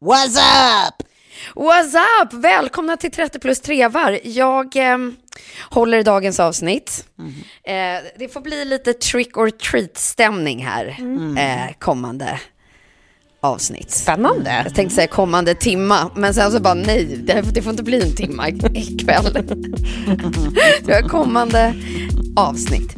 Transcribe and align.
What's 0.00 0.36
up? 0.36 1.02
What's 1.54 1.94
up? 2.22 2.32
Välkomna 2.32 2.96
till 2.96 3.10
30 3.10 3.38
plus 3.38 3.60
trevar. 3.60 4.18
Jag 4.24 4.76
eh, 4.76 4.98
håller 5.70 6.02
dagens 6.02 6.40
avsnitt. 6.40 7.04
Mm. 7.18 7.32
Eh, 7.64 8.02
det 8.18 8.28
får 8.28 8.40
bli 8.40 8.64
lite 8.64 8.92
trick 8.92 9.36
or 9.36 9.50
treat 9.50 9.96
stämning 9.98 10.64
här 10.66 10.96
Mm. 10.98 11.36
eh, 11.36 11.72
kommande 11.78 12.40
avsnitt. 13.40 13.90
Spännande. 13.90 14.62
Jag 14.64 14.74
tänkte 14.74 14.94
säga 14.94 15.06
kommande 15.06 15.54
timma, 15.54 16.10
men 16.14 16.34
sen 16.34 16.52
så 16.52 16.60
bara 16.60 16.74
nej, 16.74 17.04
det, 17.24 17.40
det 17.54 17.62
får 17.62 17.70
inte 17.70 17.82
bli 17.82 18.02
en 18.02 18.16
timma 18.16 18.48
ikväll. 18.74 19.32
Det 20.84 20.92
är 20.92 21.08
kommande 21.08 21.74
avsnitt. 22.36 22.94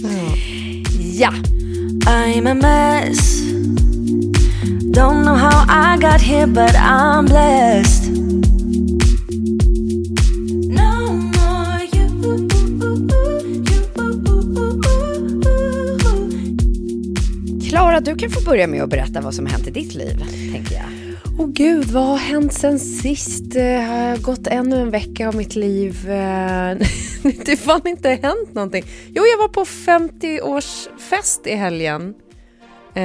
Ja. 1.12 1.32
I'm 2.06 2.50
a 2.50 2.54
mess. 2.54 3.38
Don't 4.98 5.22
know 5.22 5.36
how 5.36 5.64
I 5.68 5.96
got 5.96 6.20
here, 6.20 6.48
but 6.48 6.74
I'm 6.74 7.26
blessed. 7.26 8.10
No 10.68 11.12
more 11.12 11.84
you. 11.92 12.08
Klara, 17.68 18.00
du 18.00 18.16
kan 18.16 18.30
få 18.30 18.40
börja 18.40 18.66
med 18.66 18.82
att 18.82 18.90
berätta 18.90 19.20
vad 19.20 19.34
som 19.34 19.46
har 19.46 19.52
hänt 19.52 19.66
i 19.66 19.70
ditt 19.70 19.94
liv, 19.94 20.24
tänker 20.52 20.74
jag. 20.74 20.84
Åh 21.38 21.46
gud, 21.46 21.84
vad 21.84 22.04
har 22.04 22.16
hänt 22.18 22.52
sen 22.52 22.78
sist? 22.78 23.52
Det 23.52 23.76
har 23.76 24.16
gått 24.16 24.46
ännu 24.46 24.80
en 24.80 24.90
vecka 24.90 25.28
av 25.28 25.34
mitt 25.34 25.56
liv. 25.56 26.10
Eh, 26.10 26.76
Det 27.22 27.48
har 27.48 27.56
fan 27.56 27.86
inte 27.86 28.08
hänt 28.08 28.54
någonting. 28.54 28.84
Jo, 29.14 29.22
jag 29.26 29.38
var 29.38 29.48
på 29.48 29.64
50-årsfest 29.64 31.46
i 31.46 31.54
helgen. 31.54 32.14
Eh, 32.98 33.04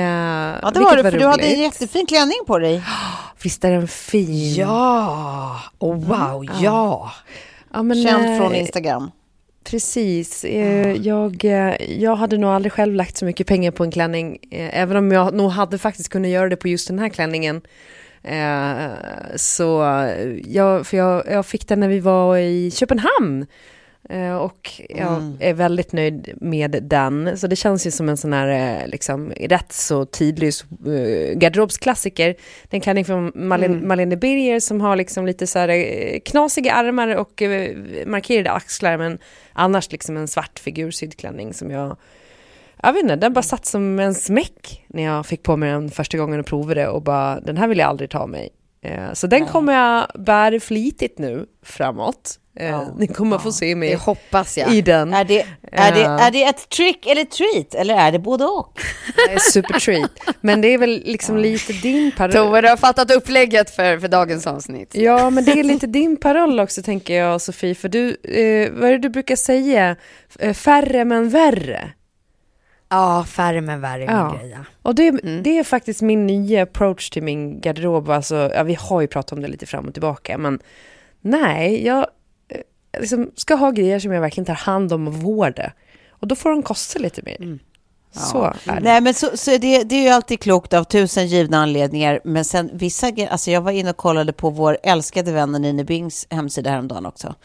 Ja, 0.62 0.72
det 0.74 0.80
var 0.80 0.96
det, 0.98 1.04
för 1.04 1.12
du 1.20 1.26
hade 1.26 1.44
en 1.44 1.62
jättefin 1.62 2.06
klänning 2.06 2.38
på 2.48 2.60
dig. 2.60 2.84
Visst 3.44 3.66
är 3.66 3.72
den 3.72 3.88
fin? 3.88 4.54
Ja, 4.56 5.60
oh, 5.80 5.96
wow, 5.96 6.46
ja. 6.62 7.12
Ja, 7.74 7.84
men, 7.84 8.04
Känd 8.04 8.26
eh, 8.30 8.38
från 8.38 8.56
Instagram. 8.56 9.12
Precis. 9.64 10.44
Eh, 10.44 10.92
Jag, 10.92 11.46
eh, 11.46 11.76
jag 12.02 12.16
hade 12.16 12.38
nog 12.38 12.50
aldrig 12.50 12.74
själv 12.74 12.94
lagt 12.94 13.18
så 13.18 13.26
mycket 13.26 13.48
pengar 13.48 13.72
på 13.72 13.84
en 13.84 13.92
klänning, 13.92 14.38
även 14.52 14.98
om 14.98 15.12
jag 15.12 15.34
nog 15.34 15.52
hade 15.52 15.78
faktiskt 15.78 16.10
kunnat 16.10 16.32
göra 16.32 16.50
det 16.50 16.56
på 16.56 16.68
just 16.68 16.88
den 16.88 17.00
här 17.00 17.10
klänningen. 17.10 17.62
Så 19.36 19.66
jag, 20.46 20.88
för 20.88 20.98
jag, 20.98 21.24
jag 21.32 21.46
fick 21.46 21.68
den 21.68 21.80
när 21.80 21.88
vi 21.88 22.00
var 22.00 22.38
i 22.38 22.72
Köpenhamn. 22.72 23.46
Eh, 24.10 24.36
Och 24.36 24.82
jag 24.90 25.36
är 25.40 25.54
väldigt 25.54 25.94
nöjd 25.94 26.34
med 26.42 26.84
den. 26.84 27.38
Så 27.38 27.48
det 27.48 27.56
känns 27.56 27.88
ju 27.88 27.92
som 27.92 28.10
en 28.10 28.18
sån 28.18 28.34
här 28.34 28.82
eh, 28.82 28.88
liksom, 28.88 29.32
rätt 29.32 29.72
så 29.74 30.06
tidlös 30.06 30.66
eh, 30.86 31.38
garderobsklassiker. 31.38 32.36
Den 32.70 32.82
klänning 32.82 33.06
från 33.06 33.32
Malin, 33.36 33.88
Malene 33.88 34.18
Birger 34.18 34.60
som 34.60 34.82
har 34.82 34.96
liksom 34.96 35.26
lite 35.26 35.48
så 35.48 35.60
här 35.60 36.20
knasiga 36.20 36.74
armar 36.74 37.16
och 37.16 37.42
eh, 37.42 37.78
markerade 38.06 38.52
axlar 38.52 38.98
men 38.98 39.18
annars 39.54 39.92
liksom 39.92 40.18
en 40.18 40.28
svart 40.28 40.60
figursydd 40.60 41.18
klänning 41.18 41.54
som 41.54 41.72
jag 41.72 41.98
jag 42.86 42.94
vet 42.94 43.02
inte, 43.04 43.16
den 43.16 43.34
bara 43.34 43.42
satt 43.42 43.66
som 43.66 44.00
en 44.00 44.14
smäck 44.16 44.84
när 44.88 45.04
jag 45.04 45.26
fick 45.26 45.44
på 45.44 45.58
mig 45.58 45.72
den 45.72 45.90
första 45.92 46.18
gången 46.18 46.40
och 46.40 46.46
provade 46.46 46.88
och 46.88 47.02
bara, 47.02 47.40
den 47.40 47.58
här 47.58 47.68
vill 47.68 47.78
jag 47.78 47.90
aldrig 47.90 48.10
ta 48.10 48.20
av 48.20 48.30
mig. 48.30 48.50
Eh, 48.82 49.14
Så 49.14 49.28
den 49.28 49.46
kommer 49.46 49.74
jag 49.74 50.22
bära 50.22 50.60
flitigt 50.60 51.20
nu 51.20 51.46
framåt. 51.62 52.40
Eh, 52.56 52.82
Ni 52.98 53.08
kommer 53.08 53.38
få 53.38 53.52
se 53.52 53.66
Det 53.66 53.76
mig 53.76 53.96
hoppas 53.96 54.58
jag. 54.58 54.74
i 54.74 54.82
den. 54.82 55.14
Är 55.14 55.24
det, 55.24 55.46
är, 55.72 55.92
det, 55.92 56.00
Ja. 56.00 56.20
är 56.20 56.32
det 56.32 56.44
ett 56.44 56.70
trick 56.70 57.06
eller 57.06 57.24
treat? 57.26 57.76
Eller 57.76 57.96
är 57.96 58.12
det 58.12 58.20
både 58.20 58.46
och? 58.46 58.80
Eh, 59.30 59.38
Super 59.52 59.80
treat. 59.80 60.12
Men 60.42 60.62
det 60.62 60.68
är 60.68 60.78
väl 60.78 61.02
liksom 61.06 61.38
lite 61.38 61.74
din 61.74 62.12
paroll. 62.18 62.32
Tove, 62.34 62.62
du 62.62 62.68
har 62.70 62.78
fattat 62.78 63.12
upplägget 63.12 63.76
för, 63.76 63.98
för 64.00 64.08
dagens 64.08 64.48
avsnitt. 64.48 64.96
Ja, 64.96 65.30
men 65.30 65.46
det 65.46 65.52
är 65.52 65.64
lite 65.64 65.88
din 65.88 66.18
paroll 66.18 66.60
också 66.60 66.82
tänker 66.82 67.14
jag 67.14 67.42
Sofie, 67.42 67.76
för 67.76 67.90
du, 67.90 68.10
eh, 68.10 68.72
vad 68.80 68.90
är 68.90 68.92
det 68.92 68.98
du 68.98 69.10
brukar 69.10 69.36
säga? 69.36 69.96
Eh, 70.40 70.54
Färre 70.54 71.06
men 71.06 71.30
värre. 71.30 71.90
Ja, 72.90 73.26
färre 73.30 73.62
men 73.62 73.82
värre 73.82 74.04
är 74.04 74.08
min 74.08 74.16
Ja. 74.18 74.38
grej. 74.40 74.50
ja. 74.52 74.58
Och 74.82 74.96
det, 74.96 75.12
det 75.44 75.58
är 75.58 75.64
faktiskt 75.64 76.02
min 76.02 76.28
nya 76.28 76.64
approach 76.64 77.10
till 77.10 77.24
min 77.24 77.62
garderob. 77.62 78.10
Alltså, 78.10 78.52
ja, 78.56 78.64
vi 78.64 78.74
har 78.74 79.02
ju 79.02 79.08
pratat 79.08 79.32
om 79.32 79.42
det 79.42 79.48
lite 79.48 79.66
fram 79.66 79.88
och 79.88 79.94
tillbaka, 79.94 80.38
men 80.38 80.60
nej, 81.22 81.86
jag 81.86 81.98
eh, 82.00 82.06
liksom 83.00 83.32
ska 83.36 83.56
ha 83.56 83.72
grejer 83.72 84.00
som 84.00 84.12
jag 84.12 84.22
verkligen 84.22 84.46
tar 84.46 84.54
hand 84.54 84.94
om 84.94 85.08
och 85.08 85.14
vårdar. 85.14 85.74
Och 86.10 86.28
då 86.28 86.36
får 86.36 86.50
de 86.50 86.64
kosta 86.64 87.00
lite 87.00 87.22
mer. 87.22 87.60
Så 88.16 88.44
är 88.44 88.56
det. 88.66 88.80
Nej, 88.82 89.02
men 89.02 89.14
så, 89.14 89.38
så 89.38 89.52
det, 89.58 89.84
det 89.84 89.96
är 89.96 90.02
ju 90.04 90.10
alltid 90.10 90.40
klokt 90.40 90.74
av 90.74 90.84
tusen 90.84 91.28
givna 91.28 91.58
anledningar. 91.58 92.20
Men 92.24 92.46
sen 92.46 92.70
vissa 92.74 93.12
alltså 93.30 93.52
jag 93.52 93.62
var 93.62 93.72
inne 93.72 93.90
och 93.90 93.98
kollade 93.98 94.34
på 94.34 94.50
vår 94.50 94.78
älskade 94.84 95.32
vän 95.32 95.52
Nine 95.52 95.86
Bings 95.86 96.28
hemsida 96.30 96.70
häromdagen 96.70 97.06
också. 97.06 97.36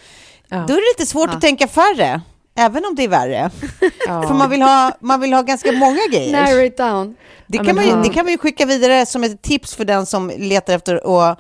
Ja. 0.48 0.56
Då 0.56 0.75
är 0.75 0.76
det 0.76 0.98
lite 0.98 1.10
svårt 1.10 1.31
att 1.31 1.41
tänka 1.41 1.69
färre, 1.69 2.20
även 2.56 2.84
om 2.84 2.94
det 2.94 3.04
är 3.04 3.09
värre. 3.09 3.50
Ja. 4.06 4.22
För 4.22 4.34
man 4.34 4.50
vill, 4.50 4.62
ha, 4.62 4.92
man 5.00 5.20
vill 5.20 5.33
ha 5.33 5.42
ganska 5.42 5.72
många 5.72 6.01
grejer. 6.12 6.33
Narrow 6.33 6.65
it 6.65 6.77
down. 6.77 7.16
Det 7.47 7.59
Ja, 7.59 7.65
kan, 7.65 7.77
man 7.77 7.86
ju, 7.86 8.03
det 8.03 8.09
kan 8.09 8.24
man 8.24 8.33
ju 8.33 8.39
skicka 8.39 8.66
vidare 8.66 9.06
som 9.06 9.24
ett 9.24 9.42
tips 9.42 9.74
för 9.74 9.84
den 9.84 10.06
som 10.06 10.33
letar 10.39 10.74
efter 10.74 11.28
att 11.30 11.39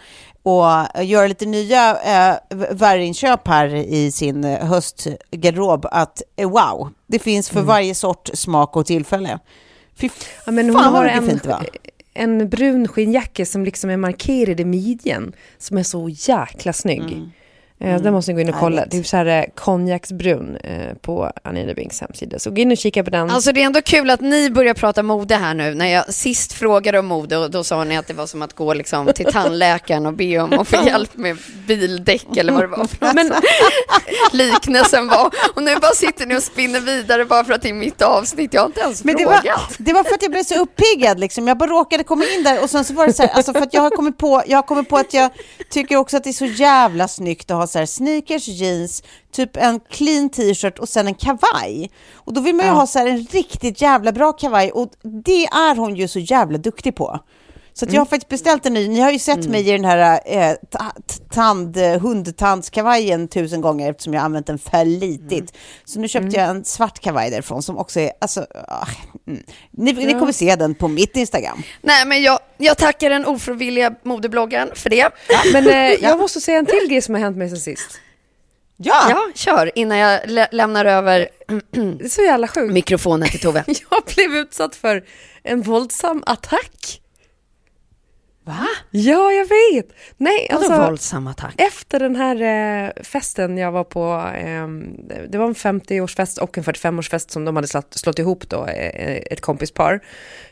och 0.48 1.04
göra 1.04 1.26
lite 1.26 1.46
nya 1.46 1.90
eh, 1.90 2.36
värrinköp 2.70 3.48
här 3.48 3.74
i 3.74 4.10
sin 4.10 4.44
eh, 4.44 4.66
höstgarderob. 4.66 5.86
Att 5.90 6.22
eh, 6.36 6.50
wow, 6.50 6.92
det 7.06 7.18
finns 7.18 7.50
för 7.50 7.62
varje 7.62 7.94
sort, 7.94 8.30
smak 8.34 8.76
och 8.76 8.86
tillfälle. 8.86 9.38
Fy 9.96 10.08
Ja, 10.46 10.52
men 10.52 10.66
hon 10.70 10.74
fan 10.74 10.84
har 10.84 10.92
vad 10.92 11.04
mycket 11.04 11.18
en, 11.22 11.28
fint 11.28 11.42
det 11.42 11.48
var. 11.48 11.66
en 12.14 12.48
brun 12.48 12.88
skinnjacka 12.88 13.46
som 13.46 13.64
liksom 13.64 13.90
är 13.90 13.96
markerad 13.96 14.60
i 14.60 14.64
midjan, 14.64 15.32
som 15.58 15.78
är 15.78 15.82
så 15.82 16.08
jäkla 16.08 16.72
snygg. 16.72 17.12
Mm. 17.12 17.30
Eh, 17.80 18.00
Den 18.02 18.12
måste 18.12 18.32
ni 18.32 18.34
gå 18.34 18.48
in 18.48 18.54
och 18.54 18.60
kolla. 18.60 18.76
härligt. 18.76 18.90
Det 18.90 18.98
är 18.98 19.02
så 19.02 19.16
här 19.16 19.26
eh, 19.26 19.44
konjaksbrunn 19.54 20.56
eh, 20.56 20.94
på 21.00 21.32
Anina 21.44 21.74
Binks 21.74 22.00
hemsida. 22.00 22.38
Så 22.38 22.50
gå 22.50 22.56
in 22.56 22.70
och 22.72 22.76
kika 22.78 23.04
på 23.04 23.10
den. 23.10 23.30
Alltså 23.30 23.52
det 23.52 23.62
är 23.62 23.66
ändå 23.66 23.82
kul 23.82 24.10
att 24.10 24.20
ni 24.20 24.50
börjar 24.50 24.74
prata 24.74 25.02
mode 25.02 25.34
här 25.36 25.54
nu. 25.54 25.74
När 25.74 25.86
jag 25.86 26.14
sist 26.14 26.52
frågade 26.52 26.98
om 26.98 27.06
mode, 27.06 27.36
och 27.36 27.50
då 27.50 27.64
sa 27.64 27.84
ni 27.84 27.96
att 27.96 28.06
det 28.06 28.14
var 28.14 28.26
som 28.26 28.42
att 28.42 28.52
gå 28.54 28.74
liksom 28.74 29.06
till 29.14 29.26
tandläkaren 29.32 30.06
och 30.06 30.12
be 30.14 30.38
om 30.38 30.52
att 30.58 30.68
få 30.68 30.76
hjälp 30.86 31.16
med 31.16 31.36
bildäck 31.66 32.36
eller 32.36 32.52
vad 32.52 32.62
det 32.62 32.66
var 32.66 32.84
för. 32.86 33.14
Men- 33.14 33.32
liknelsen 34.32 35.08
var. 35.08 35.30
Och 35.54 35.62
nu 35.62 35.76
bara 35.76 35.92
sitter 35.94 36.26
ni 36.26 36.36
och 36.38 36.42
spinner 36.42 36.80
vidare 36.80 37.24
bara 37.24 37.44
för 37.44 37.52
att 37.52 37.62
det 37.62 37.68
är 37.68 37.72
mitt 37.74 38.02
avsnitt. 38.02 38.54
Jag 38.54 38.60
har 38.60 38.66
inte 38.66 38.80
ens 38.80 39.04
Men 39.04 39.16
det 39.16 39.22
frågat. 39.22 39.44
var, 39.44 39.60
det 39.78 39.92
var 39.92 40.04
för 40.04 40.14
att 40.14 40.22
jag 40.22 40.30
blev 40.30 40.42
så 40.42 40.54
uppiggad 40.62 41.20
liksom. 41.20 41.48
Jag 41.48 41.58
bara 41.58 41.70
råkade 41.70 42.04
komma 42.04 42.24
in 42.36 42.42
där 42.42 42.62
och 42.62 42.70
sen 42.70 42.84
så 42.84 42.94
var 42.94 43.06
det 43.06 43.12
så 43.12 43.22
här, 43.22 43.30
alltså 43.30 43.52
för 43.52 43.60
att 43.62 43.74
jag 43.74 43.82
har 43.82 43.90
kommit 43.90 44.18
på, 44.18 44.42
jag 44.46 44.58
har 44.58 44.62
kommit 44.62 44.88
på 44.88 44.96
att 44.96 45.14
jag 45.14 45.30
tycker 45.70 45.96
också 45.96 46.16
att 46.16 46.24
det 46.24 46.30
är 46.30 46.32
så 46.32 46.44
jävla 46.46 47.08
snyggt 47.08 47.50
att 47.50 47.56
ha 47.56 47.66
så 47.68 47.78
här 47.78 47.86
sneakers, 47.86 48.48
jeans, 48.48 49.02
typ 49.32 49.56
en 49.56 49.80
clean 49.80 50.30
t-shirt 50.30 50.78
och 50.78 50.88
sen 50.88 51.06
en 51.06 51.14
kavaj. 51.14 51.90
Och 52.14 52.32
då 52.32 52.40
vill 52.40 52.54
man 52.54 52.66
ju 52.66 52.72
ha 52.72 52.86
så 52.86 52.98
här 52.98 53.06
en 53.06 53.22
riktigt 53.22 53.80
jävla 53.80 54.12
bra 54.12 54.32
kavaj 54.32 54.70
och 54.70 54.90
det 55.02 55.44
är 55.46 55.76
hon 55.76 55.96
ju 55.96 56.08
så 56.08 56.18
jävla 56.18 56.58
duktig 56.58 56.96
på. 56.96 57.20
Så 57.78 57.84
att 57.84 57.92
jag 57.92 58.00
har 58.00 58.06
faktiskt 58.06 58.28
beställt 58.28 58.66
en 58.66 58.74
ny. 58.74 58.88
Ni 58.88 59.00
har 59.00 59.10
ju 59.10 59.18
sett 59.18 59.46
mig 59.46 59.68
i 59.68 59.72
den 59.72 59.84
här 59.84 60.20
eh, 60.26 60.56
tand, 61.30 61.76
eh, 61.76 62.00
hundtandskavajen 62.00 63.28
tusen 63.28 63.60
gånger 63.60 63.90
eftersom 63.90 64.14
jag 64.14 64.20
har 64.20 64.24
använt 64.24 64.46
den 64.46 64.58
för 64.58 64.84
litigt. 64.84 65.52
Så 65.84 66.00
nu 66.00 66.08
köpte 66.08 66.36
jag 66.36 66.48
en 66.50 66.64
svart 66.64 67.00
kavaj 67.00 67.30
därifrån 67.30 67.62
som 67.62 67.78
också 67.78 68.00
är, 68.00 68.12
alltså, 68.20 68.46
ah, 68.68 68.86
mm. 69.26 69.42
ni, 69.70 69.92
ni 69.92 70.12
kommer 70.12 70.32
se 70.32 70.56
den 70.56 70.74
på 70.74 70.88
mitt 70.88 71.16
Instagram. 71.16 71.62
Nej, 71.82 72.06
men 72.06 72.22
jag, 72.22 72.38
jag 72.56 72.78
tackar 72.78 73.10
den 73.10 73.26
ofrivilliga 73.26 73.94
modebloggaren 74.02 74.68
för 74.74 74.90
det. 74.90 75.10
Men 75.52 75.66
eh, 75.68 75.74
jag 76.02 76.18
måste 76.18 76.40
säga 76.40 76.58
en 76.58 76.66
till 76.66 76.88
grej 76.88 77.02
som 77.02 77.14
har 77.14 77.22
hänt 77.22 77.36
mig 77.36 77.48
sen 77.48 77.58
sist. 77.58 78.00
Ja, 78.76 79.06
Ja, 79.10 79.30
kör 79.34 79.78
innan 79.78 79.98
jag 79.98 80.20
lä- 80.26 80.48
lämnar 80.52 80.84
över 80.84 81.28
Det 81.70 82.04
är 82.04 82.08
så 82.08 82.22
jävla 82.22 82.48
sjukt. 82.48 82.72
mikrofonen 82.72 83.28
till 83.28 83.40
Tove. 83.40 83.64
Jag 83.90 84.02
blev 84.14 84.34
utsatt 84.34 84.76
för 84.76 85.04
en 85.42 85.62
våldsam 85.62 86.22
attack. 86.26 87.00
Va? 88.48 88.66
Ja, 88.90 89.32
jag 89.32 89.44
vet. 89.44 89.86
Nej, 90.16 90.48
Vadå 90.50 90.64
alltså, 90.64 90.82
våldsam 90.82 91.26
attack? 91.26 91.54
efter 91.56 92.00
den 92.00 92.16
här 92.16 92.36
eh, 92.42 93.02
festen 93.02 93.58
jag 93.58 93.72
var 93.72 93.84
på, 93.84 94.02
ehm, 94.36 94.96
det 95.28 95.38
var 95.38 95.46
en 95.46 95.54
50-årsfest 95.54 96.38
och 96.38 96.58
en 96.58 96.64
45-årsfest 96.64 97.30
som 97.30 97.44
de 97.44 97.56
hade 97.56 97.68
slått, 97.68 97.94
slått 97.94 98.18
ihop 98.18 98.48
då, 98.48 98.66
eh, 98.66 99.22
ett 99.30 99.40
kompispar. 99.40 100.00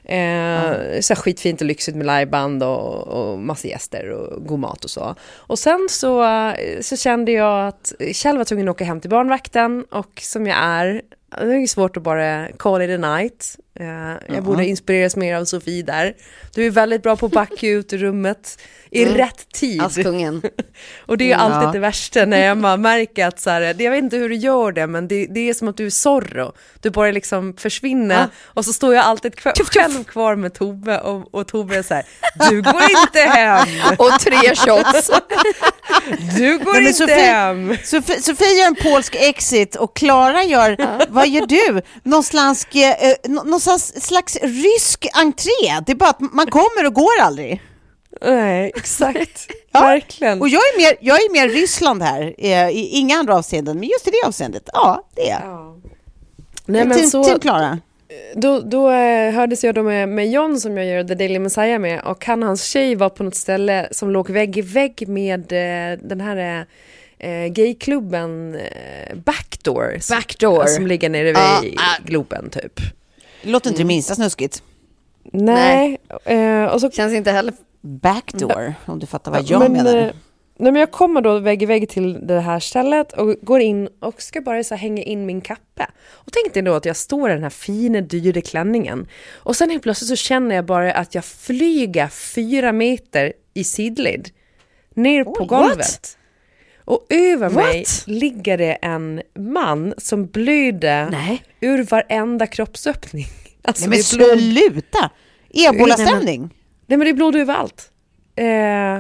Eh, 0.05 1.01
så 1.01 1.15
här 1.15 1.17
skitfint 1.17 1.61
och 1.61 1.67
lyxigt 1.67 1.97
med 1.97 2.07
liveband 2.07 2.63
och, 2.63 3.09
och 3.09 3.39
massa 3.39 3.69
gäster 3.69 4.11
och 4.11 4.47
god 4.47 4.59
mat 4.59 4.85
och 4.85 4.91
så. 4.91 5.15
Och 5.37 5.59
sen 5.59 5.87
så, 5.91 6.25
eh, 6.25 6.81
så 6.81 6.97
kände 6.97 7.33
jag 7.33 7.69
att 7.69 7.93
Kjell 8.13 8.37
var 8.39 8.45
tvungen 8.45 8.69
att 8.69 8.75
åka 8.75 8.85
hem 8.85 9.01
till 9.01 9.11
barnvakten 9.11 9.85
och 9.91 10.21
som 10.23 10.47
jag 10.47 10.59
är, 10.59 11.03
det 11.41 11.55
är 11.55 11.67
svårt 11.67 11.97
att 11.97 12.03
bara 12.03 12.49
call 12.57 12.83
it 12.83 13.05
a 13.05 13.17
night. 13.17 13.57
Eh, 13.81 14.35
jag 14.35 14.45
borde 14.45 14.67
inspireras 14.67 15.17
mer 15.17 15.35
av 15.37 15.45
Sofie 15.45 15.83
där. 15.83 16.15
Du 16.55 16.67
är 16.67 16.71
väldigt 16.71 17.03
bra 17.03 17.17
på 17.17 17.27
att 17.27 17.33
backa 17.33 17.67
ut 17.69 17.93
ur 17.93 17.99
rummet 17.99 18.59
i 18.91 19.05
rätt 19.05 19.53
tid. 19.53 19.83
Askungen. 19.83 20.43
Och 21.07 21.19
det 21.19 21.33
är 21.33 21.37
alltid 21.37 21.69
Ja. 21.69 21.73
det 21.73 21.79
värsta 21.79 22.25
när 22.25 22.45
jag 22.47 22.59
bara 22.59 22.77
märker 22.77 23.27
att 23.27 23.41
så 23.41 23.51
här, 23.51 23.75
det- 23.75 23.85
jag 23.85 23.91
vet 23.91 24.03
inte 24.05 24.17
hur 24.17 24.29
du 24.29 24.35
gör 24.35 24.73
det 24.73 24.87
men 24.87 25.09
det, 25.09 25.27
det 25.27 25.49
är 25.51 25.55
som 25.55 25.69
att 25.69 25.77
du 25.77 25.87
är 25.87 25.91
Zorro. 25.91 26.53
Du 26.81 26.91
bara 26.91 27.11
liksom 27.11 27.55
försvinner 27.57 28.15
Ja. 28.21 28.27
och 28.45 28.65
så 28.65 28.73
står 28.73 28.95
jag 28.95 29.05
alltid 29.05 29.35
kvar, 29.37 29.53
själv 29.73 30.05
kvar 30.05 30.37
med 30.37 30.55
Tove 30.55 30.99
och, 30.99 31.35
och 31.35 31.49
Tove 31.49 31.77
är 31.79 31.83
så 31.83 31.95
här, 31.95 32.05
du 32.51 32.63
går 32.63 32.83
inte 33.07 33.21
hem, 33.21 33.69
Och 33.99 34.21
tre 34.21 34.55
shots. 34.55 35.11
du 36.37 36.59
går 36.59 36.73
Nej, 36.73 36.87
inte 36.89 37.05
Sofie- 37.05 37.15
hem. 37.21 37.77
Sofie, 37.85 38.23
Sofie 38.23 38.59
gör 38.61 38.67
en 38.67 38.75
polsk 38.75 39.15
exit 39.19 39.77
och 39.77 39.97
Klara 39.97 40.45
gör, 40.45 40.77
vad 41.09 41.29
gör 41.29 41.47
du? 41.47 41.81
Någon 42.03 42.23
slags, 42.25 42.67
eh, 42.75 43.15
nå- 43.25 43.45
någon 43.67 43.79
slags, 43.79 44.07
slags 44.07 44.37
rysk 44.43 45.07
entré. 45.15 45.81
Det 45.87 45.93
är 45.93 45.97
bara 45.97 46.11
att 46.11 46.21
man 46.21 46.47
kommer 46.47 46.87
och 46.87 46.95
går 46.95 47.21
aldrig. 47.21 47.63
Nej, 48.23 48.73
exakt, 48.77 49.47
Ja. 49.73 49.81
verkligen. 49.81 50.41
Och 50.41 50.49
jag 50.49 50.61
är 50.63 50.79
mer, 50.79 50.97
jag 51.01 51.17
är 51.17 51.33
mer 51.33 51.49
Ryssland 51.49 52.03
här, 52.03 52.35
eh, 52.39 52.69
i 52.69 52.89
inga 52.93 53.17
andra 53.19 53.37
avseenden, 53.37 53.79
men 53.81 53.89
just 53.89 54.09
i 54.09 54.11
det 54.11 54.27
avseendet, 54.29 54.69
ja 54.73 55.09
det 55.15 55.31
är 55.31 55.41
jag. 55.41 55.41
Ja. 55.51 55.77
Nej 56.67 56.85
men 56.85 56.99
Team, 56.99 57.11
så, 57.11 57.25
team 57.25 57.39
Klara. 57.41 57.79
då, 58.35 58.61
då 58.61 58.91
eh, 58.91 59.33
hördes 59.35 59.65
jag 59.65 59.75
då 59.75 59.83
med, 59.83 60.09
med 60.09 60.31
John 60.31 60.61
som 60.61 60.77
jag 60.77 60.87
gör 60.87 61.05
The 61.05 61.15
Daily 61.15 61.39
Messiah 61.39 61.79
med 61.79 62.01
och 62.01 62.27
han 62.27 62.43
och 62.43 62.47
hans 62.47 62.65
tjej 62.65 62.95
var 62.95 63.09
på 63.09 63.23
något 63.23 63.35
ställe 63.35 63.89
som 63.91 64.11
låg 64.11 64.31
vägg 64.31 64.57
i 64.59 64.63
vägg 64.63 65.09
med 65.09 65.41
eh, 65.53 65.99
den 66.03 66.21
här 66.21 66.67
eh, 67.19 67.47
gayklubben 67.47 68.55
eh, 68.55 69.17
Backdoor. 69.17 69.97
som- 70.01 70.17
Backdoor. 70.17 70.67
Som 70.67 70.87
ligger 70.87 71.09
nere 71.09 71.25
vid 71.63 71.75
ah. 71.79 71.97
Globen 72.05 72.51
typ. 72.51 72.81
Det 73.47 73.53
låter 73.53 73.71
inte 73.71 73.81
det 73.83 73.87
minsta 73.87 74.15
snuskigt. 74.15 74.63
Nej, 75.33 75.99
eh, 76.25 76.65
och 76.65 76.81
så 76.81 76.91
Känns 76.91 77.13
inte 77.15 77.31
heller... 77.31 77.55
Backdoor, 77.81 78.75
om 78.87 78.99
du 78.99 79.07
fattar 79.07 79.31
vad 79.33 79.43
jag 79.43 79.61
men, 79.61 79.73
menar. 79.73 79.97
eh, 79.97 80.03
Nej, 80.59 80.73
men 80.73 80.77
jag 80.81 80.91
kommer 80.91 81.21
då 81.21 81.39
vägg 81.39 81.63
i 81.63 81.67
vägg 81.67 81.89
till 81.89 82.27
det 82.27 82.41
här 82.41 82.61
stället 82.61 83.13
och 83.13 83.35
går 83.43 83.61
in 83.61 83.89
och 84.01 84.23
ska 84.23 84.41
bara 84.41 84.65
så 84.65 84.75
hänga 84.75 85.03
in 85.03 85.27
min 85.27 85.41
kappe. 85.41 85.87
Och 86.11 86.33
tänkte 86.33 86.63
då 86.63 86.75
att 86.75 86.85
jag 86.85 86.97
står 86.97 87.31
i 87.31 87.33
den 87.33 87.43
här 87.43 87.51
fina, 87.51 88.01
dyra 88.01 88.41
klänningen. 88.41 89.07
Och 89.35 89.57
sen 89.57 89.71
helt 89.71 89.83
plötsligt 89.83 90.09
så 90.09 90.17
känner 90.17 90.55
jag 90.57 90.65
bara 90.65 90.93
att 90.93 91.15
jag 91.15 91.25
flyger 91.25 92.09
fyra 92.09 92.73
meter 92.73 93.33
i 93.55 93.65
sidled. 93.65 94.29
Ner 94.95 95.25
på 95.25 95.37
Oj, 95.41 95.47
golvet. 95.47 95.77
what? 95.79 96.16
Och 96.87 97.07
över 97.11 97.51
mig 97.51 97.79
What? 97.79 98.05
ligger 98.07 98.59
det 98.59 98.73
en 98.73 99.23
man 99.39 99.95
som 99.99 100.27
blöder 100.27 101.11
Nej. 101.11 101.43
ur 101.61 101.83
varenda 101.83 102.47
kroppsöppning. 102.47 103.27
Alltså 103.63 103.89
Nej 103.91 103.99
men 103.99 104.03
sluta! 104.05 105.11
Ebolastämning. 105.51 106.41
Nej 106.87 106.99
men 106.99 107.01
det 107.01 107.09
är 107.09 107.15
blod 107.15 107.37
överallt. 107.37 107.91
Eh, 108.37 108.99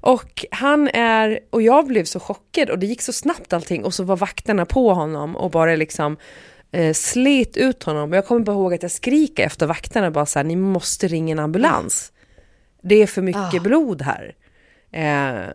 och 0.00 0.44
han 0.50 0.88
är, 0.88 1.40
och 1.50 1.62
jag 1.62 1.86
blev 1.86 2.04
så 2.04 2.20
chockad 2.20 2.70
och 2.70 2.78
det 2.78 2.86
gick 2.86 3.02
så 3.02 3.12
snabbt 3.12 3.52
allting 3.52 3.84
och 3.84 3.94
så 3.94 4.04
var 4.04 4.16
vakterna 4.16 4.66
på 4.66 4.94
honom 4.94 5.36
och 5.36 5.50
bara 5.50 5.76
liksom 5.76 6.16
eh, 6.72 6.92
slet 6.92 7.56
ut 7.56 7.82
honom. 7.82 8.10
Och 8.10 8.16
jag 8.16 8.26
kommer 8.26 8.40
bara 8.40 8.52
ihåg 8.56 8.74
att 8.74 8.82
jag 8.82 8.90
skriker 8.90 9.46
efter 9.46 9.66
vakterna 9.66 10.10
bara 10.10 10.26
så 10.26 10.38
här, 10.38 10.44
ni 10.44 10.56
måste 10.56 11.08
ringa 11.08 11.32
en 11.32 11.38
ambulans. 11.38 12.12
Det 12.82 12.94
är 13.02 13.06
för 13.06 13.22
mycket 13.22 13.54
Ah. 13.54 13.60
blod 13.60 14.02
här. 14.02 14.34
Eh, 14.92 15.48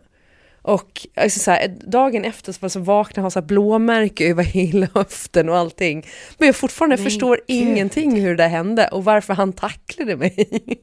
och 0.62 1.06
alltså 1.16 1.40
så 1.40 1.50
här, 1.50 1.76
dagen 1.86 2.24
efter 2.24 2.52
så, 2.52 2.70
så 2.70 2.80
vaknade 2.80 3.20
jag 3.20 3.26
och 3.26 3.34
har 3.34 3.42
blåmärke 3.42 4.30
över 4.30 4.42
hela 4.42 4.88
höften 4.94 5.48
och 5.48 5.56
allting. 5.56 6.06
Men 6.38 6.46
jag 6.46 6.56
fortfarande 6.56 6.96
Men 6.96 7.04
förstår 7.04 7.36
gud. 7.36 7.44
ingenting 7.46 8.20
hur 8.20 8.36
det 8.36 8.48
hände 8.48 8.88
och 8.88 9.04
varför 9.04 9.34
han 9.34 9.52
tacklade 9.52 10.16
mig. 10.16 10.48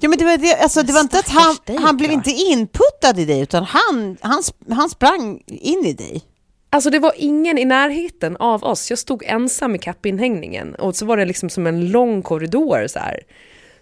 Ja, 0.00 0.08
men 0.08 0.18
det 0.18 0.24
var, 0.24 0.36
det, 0.36 0.54
alltså, 0.54 0.82
det 0.82 0.92
var 0.92 1.00
inte 1.00 1.18
att 1.18 1.28
han, 1.28 1.56
han 1.78 1.96
blev 1.96 2.10
inte 2.10 2.30
inputtad 2.30 3.18
i 3.18 3.24
dig, 3.24 3.40
utan 3.40 3.64
han, 3.64 4.16
han, 4.20 4.42
han 4.70 4.90
sprang 4.90 5.42
in 5.46 5.84
i 5.84 5.92
dig. 5.92 6.22
Alltså 6.70 6.90
det 6.90 6.98
var 6.98 7.12
ingen 7.16 7.58
i 7.58 7.64
närheten 7.64 8.36
av 8.36 8.64
oss. 8.64 8.90
Jag 8.90 8.98
stod 8.98 9.22
ensam 9.26 9.74
i 9.74 9.78
kappinhängningen 9.78 10.74
och 10.74 10.96
så 10.96 11.06
var 11.06 11.16
det 11.16 11.24
liksom 11.24 11.50
som 11.50 11.66
en 11.66 11.90
lång 11.90 12.22
korridor 12.22 12.86
så 12.86 12.98
här. 12.98 13.20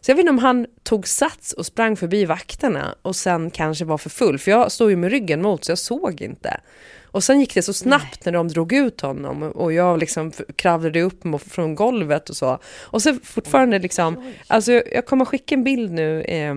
Så 0.06 0.10
jag 0.10 0.16
vet 0.16 0.22
inte 0.22 0.30
om 0.30 0.38
han 0.38 0.66
tog 0.82 1.08
sats 1.08 1.52
och 1.52 1.66
sprang 1.66 1.96
förbi 1.96 2.24
vakterna 2.24 2.94
och 3.02 3.16
sen 3.16 3.50
kanske 3.50 3.84
var 3.84 3.98
för 3.98 4.10
full. 4.10 4.38
För 4.38 4.50
jag 4.50 4.72
stod 4.72 4.90
ju 4.90 4.96
med 4.96 5.10
ryggen 5.10 5.42
mot 5.42 5.64
så 5.64 5.70
jag 5.70 5.78
såg 5.78 6.20
inte. 6.20 6.60
Och 7.04 7.24
sen 7.24 7.40
gick 7.40 7.54
det 7.54 7.62
så 7.62 7.72
snabbt 7.72 8.24
när 8.24 8.32
de 8.32 8.48
drog 8.48 8.72
ut 8.72 9.00
honom 9.00 9.42
och 9.42 9.72
jag 9.72 9.98
liksom 9.98 10.32
kravlade 10.56 11.02
upp 11.02 11.22
från 11.48 11.74
golvet 11.74 12.30
och 12.30 12.36
så. 12.36 12.58
Och 12.66 13.02
så 13.02 13.14
fortfarande 13.14 13.78
liksom, 13.78 14.32
alltså 14.46 14.72
jag, 14.72 15.06
kommer 15.06 15.24
skicka 15.24 15.54
en 15.54 15.64
bild 15.64 15.92
nu 15.92 16.22
eh, 16.22 16.54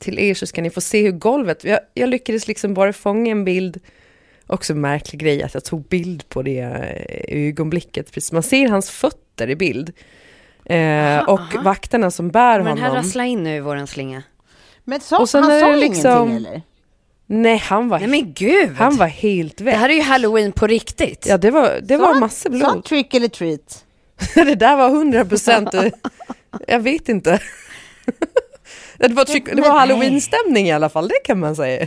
till 0.00 0.18
er 0.18 0.34
så 0.34 0.46
ska 0.46 0.62
ni 0.62 0.70
få 0.70 0.80
se 0.80 1.02
hur 1.02 1.12
golvet, 1.12 1.64
jag, 1.64 1.80
jag 1.94 2.08
lyckades 2.08 2.48
liksom 2.48 2.74
bara 2.74 2.92
fånga 2.92 3.30
en 3.30 3.44
bild 3.44 3.80
Också 4.46 4.72
en 4.72 4.80
märklig 4.80 5.20
grej 5.20 5.42
att 5.42 5.54
jag 5.54 5.64
tog 5.64 5.84
bild 5.84 6.28
på 6.28 6.42
det 6.42 6.60
eh, 6.60 7.48
ögonblicket. 7.48 8.12
Precis. 8.12 8.32
Man 8.32 8.42
ser 8.42 8.68
hans 8.68 8.90
fötter 8.90 9.50
i 9.50 9.56
bild. 9.56 9.92
Eh, 10.68 11.18
och 11.28 11.40
aha. 11.40 11.62
vakterna 11.62 12.10
som 12.10 12.28
bär 12.30 12.62
Men 12.62 12.78
här 12.78 12.88
honom. 12.88 13.04
rassla 13.04 13.24
in 13.24 13.42
nu 13.42 13.56
i 13.56 13.60
våran 13.60 13.86
slinga. 13.86 14.22
Men 14.84 15.00
sa, 15.00 15.18
Och 15.18 15.28
sen 15.28 15.42
han 15.42 15.52
är 15.52 15.60
sa 15.60 15.68
det 15.68 15.76
liksom- 15.76 16.28
ingenting 16.28 16.46
eller? 16.46 16.62
Nej, 17.26 17.56
han 17.56 17.88
var, 17.88 17.98
Nej 17.98 18.08
men 18.08 18.32
gud! 18.32 18.76
han 18.78 18.96
var 18.96 19.06
helt 19.06 19.56
Det 19.58 19.64
väck. 19.64 19.74
här 19.76 19.88
är 19.88 19.92
ju 19.94 20.02
halloween 20.02 20.52
på 20.52 20.66
riktigt. 20.66 21.26
Ja, 21.28 21.38
det 21.38 21.50
var, 21.50 21.78
det 21.82 21.96
var 21.96 22.06
han- 22.06 22.20
massor 22.20 22.50
Sa 22.60 22.66
han 22.66 22.72
blod. 22.72 22.84
trick 22.84 23.14
eller 23.14 23.28
treat? 23.28 23.84
det 24.34 24.54
där 24.54 24.76
var 24.76 24.88
hundra 24.90 25.24
procent. 25.24 25.68
Jag 26.66 26.80
vet 26.80 27.08
inte. 27.08 27.40
Det 28.98 29.08
var, 29.12 29.54
det 29.56 29.62
var 29.62 29.70
halloween-stämning 29.78 30.68
i 30.68 30.72
alla 30.72 30.88
fall, 30.88 31.08
det 31.08 31.20
kan 31.24 31.38
man 31.38 31.56
säga. 31.56 31.86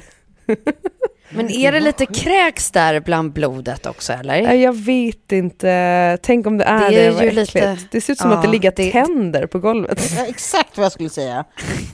Men 1.34 1.50
är 1.50 1.72
det 1.72 1.80
lite 1.80 2.06
kräks 2.06 2.72
där 2.72 3.00
bland 3.00 3.34
blodet 3.34 3.86
också 3.86 4.14
eller? 4.14 4.54
Jag 4.54 4.76
vet 4.76 5.32
inte. 5.32 6.18
Tänk 6.22 6.48
om 6.48 6.58
det 6.58 6.64
är 6.64 6.90
Det 6.92 6.96
det. 6.96 7.06
är 7.06 7.12
vad 7.12 7.24
ju 7.24 7.32
lite- 7.32 7.78
Det 7.92 8.02
ser 8.02 8.14
ut 8.14 8.20
som 8.20 8.32
Ja, 8.32 8.38
att 8.38 8.44
det 8.44 8.50
ligger 8.50 8.74
det- 8.76 8.92
tänder 8.92 9.46
på 9.48 9.60
golvet. 9.60 10.12
Ja, 10.18 10.26
exakt 10.26 10.78
vad 10.78 10.86
jag 10.86 10.92
skulle 10.92 11.10
säga. 11.10 11.46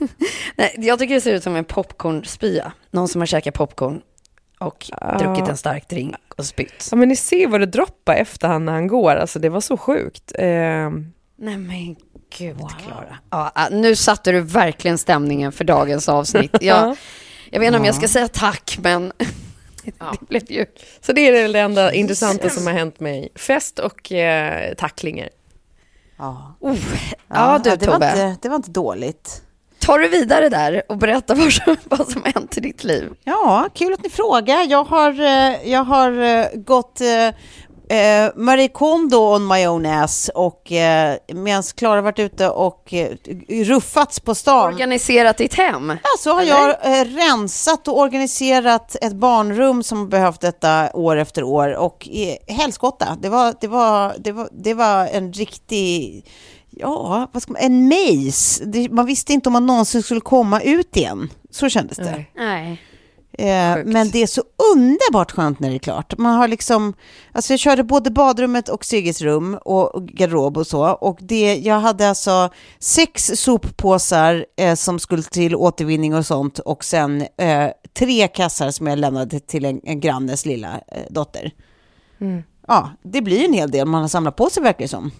Nej, 0.56 0.74
jag 0.78 0.98
tycker 0.98 1.14
det 1.14 1.20
ser 1.20 1.34
ut 1.34 1.42
som 1.42 1.56
en 1.56 1.64
popcornspya. 1.64 2.72
Någon 2.90 3.08
som 3.08 3.20
har 3.20 3.26
käkat 3.26 3.54
popcorn 3.54 4.00
och 4.60 4.86
druckit 5.18 5.48
en 5.48 5.56
stark 5.56 5.88
drink 5.88 6.14
och 6.36 6.44
spytt. 6.44 6.88
Ja, 6.90 6.96
men 6.96 7.08
ni 7.08 7.16
ser 7.16 7.46
vad 7.46 7.60
det 7.60 7.66
droppar 7.66 8.14
efter 8.14 8.48
han 8.48 8.64
när 8.64 8.72
han 8.72 8.86
går. 8.86 9.16
Alltså 9.16 9.38
det 9.38 9.48
var 9.48 9.60
så 9.60 9.76
sjukt. 9.76 10.32
Eh, 10.38 10.44
Nej 11.40 11.56
men 11.56 11.96
gud 12.38 12.56
Klara. 12.86 13.16
Ja, 13.30 13.52
ah, 13.54 13.68
nu 13.68 13.96
satte 13.96 14.32
du 14.32 14.40
verkligen 14.40 14.98
stämningen 14.98 15.52
för 15.52 15.64
dagens 15.64 16.08
avsnitt. 16.08 16.56
Jag, 16.60 16.96
jag 17.50 17.60
vet 17.60 17.66
inte 17.66 17.78
om 17.78 17.84
jag 17.84 17.94
ska 17.94 18.08
säga 18.08 18.28
tack, 18.28 18.78
men 18.82 19.12
det 19.84 20.28
blev 20.28 20.50
ju... 20.50 20.66
så 21.00 21.12
det 21.12 21.20
är 21.28 21.48
det 21.48 21.60
enda 21.60 21.92
intressanta 21.92 22.50
som 22.50 22.66
har 22.66 22.74
hänt 22.74 23.00
mig. 23.00 23.28
Fest 23.34 23.78
och 23.78 24.12
eh, 24.12 24.74
tacklingar. 24.74 25.28
Ja, 26.18 26.54
Oh, 26.60 26.76
ja, 27.28 27.60
du 27.64 27.76
det, 27.76 27.86
var 27.86 27.92
Tobbe. 27.92 28.10
inte, 28.10 28.36
det 28.42 28.48
var 28.48 28.56
inte 28.56 28.70
dåligt. 28.70 29.42
Tar 29.78 29.98
du 29.98 30.08
vidare 30.08 30.48
där 30.48 30.82
och 30.88 30.96
berättar 30.96 31.34
vad 31.34 31.52
som, 31.52 31.76
vad 31.84 32.08
som 32.08 32.22
hänt 32.24 32.56
i 32.56 32.60
ditt 32.60 32.84
liv? 32.84 33.12
Ja, 33.24 33.68
kul 33.74 33.92
att 33.92 34.02
ni 34.02 34.10
frågar. 34.10 34.70
Jag 34.70 34.84
har, 34.84 35.20
eh, 35.20 35.70
jag 35.70 35.84
har 35.84 36.22
eh, 36.22 36.46
gått 36.54 37.00
eh, 37.88 38.30
Marie 38.36 38.68
Kondo 38.68 39.18
on 39.18 39.46
my 39.46 39.66
own 39.66 39.86
ass 39.86 40.30
och 40.34 40.72
eh, 40.72 41.16
medan 41.34 41.62
Klara 41.62 42.00
varit 42.00 42.18
ute 42.18 42.48
och 42.48 42.94
eh, 42.94 43.16
ruffats 43.48 44.20
på 44.20 44.34
stan. 44.34 44.74
Organiserat 44.74 45.36
ditt 45.36 45.54
hem? 45.54 45.88
Ja, 45.88 46.08
så 46.18 46.34
har 46.34 46.42
jag 46.42 46.68
eh, 46.70 47.04
rensat 47.04 47.88
och 47.88 47.98
organiserat 47.98 48.96
ett 49.00 49.12
barnrum 49.12 49.82
som 49.82 50.08
behövt 50.08 50.40
detta 50.40 50.90
år 50.92 51.16
efter 51.16 51.42
år 51.42 51.76
och 51.76 52.08
eh, 52.12 52.54
helskotta. 52.54 53.16
Det 53.20 53.28
var, 53.28 53.54
det, 53.60 53.68
var, 53.68 54.14
det, 54.18 54.32
var, 54.32 54.48
det 54.52 54.74
var 54.74 55.06
en 55.06 55.32
riktig, 55.32 56.24
ja, 56.70 57.28
vad 57.32 57.42
ska 57.42 57.52
man, 57.52 57.62
en 57.62 57.88
maze. 57.88 58.64
Man 58.90 59.06
visste 59.06 59.32
inte 59.32 59.48
om 59.48 59.52
man 59.52 59.66
någonsin 59.66 60.02
skulle 60.02 60.20
komma 60.20 60.60
ut 60.60 60.96
igen. 60.96 61.30
Så 61.50 61.68
kändes 61.68 61.96
det. 61.96 62.24
Nej. 62.36 62.82
Eh, 63.38 63.84
men 63.84 64.10
det 64.10 64.22
är 64.22 64.26
så 64.26 64.42
underbart 64.74 65.32
skönt 65.32 65.60
när 65.60 65.68
det 65.70 65.76
är 65.76 65.78
klart. 65.78 66.18
Man 66.18 66.34
har 66.34 66.48
liksom, 66.48 66.94
alltså 67.32 67.52
jag 67.52 67.60
körde 67.60 67.84
både 67.84 68.10
badrummet 68.10 68.68
och 68.68 68.84
Sigges 68.84 69.22
rum 69.22 69.58
och 69.64 69.94
och 69.94 70.06
garderob 70.08 70.58
och 70.58 70.66
så. 70.66 70.86
Och 70.88 71.18
det, 71.20 71.54
jag 71.56 71.80
hade 71.80 72.08
alltså 72.08 72.50
sex 72.78 73.30
soppåsar 73.34 74.46
eh, 74.56 74.74
som 74.74 74.98
skulle 74.98 75.22
till 75.22 75.56
återvinning 75.56 76.14
och 76.14 76.26
sånt 76.26 76.58
och 76.58 76.84
sen 76.84 77.20
eh, 77.36 77.68
tre 77.98 78.28
kassar 78.28 78.70
som 78.70 78.86
jag 78.86 78.98
lämnade 78.98 79.40
till 79.40 79.64
en, 79.64 79.80
en 79.84 80.00
grannes 80.00 80.46
lilla 80.46 80.80
eh, 80.88 81.02
dotter. 81.10 81.50
Mm. 82.20 82.42
Ja, 82.66 82.90
det 83.02 83.22
blir 83.22 83.44
en 83.44 83.52
hel 83.52 83.70
del 83.70 83.86
man 83.86 84.00
har 84.00 84.08
samlat 84.08 84.36
på 84.36 84.50
sig 84.50 84.62
verkar 84.62 84.84
det 84.84 84.88
som. 84.88 85.10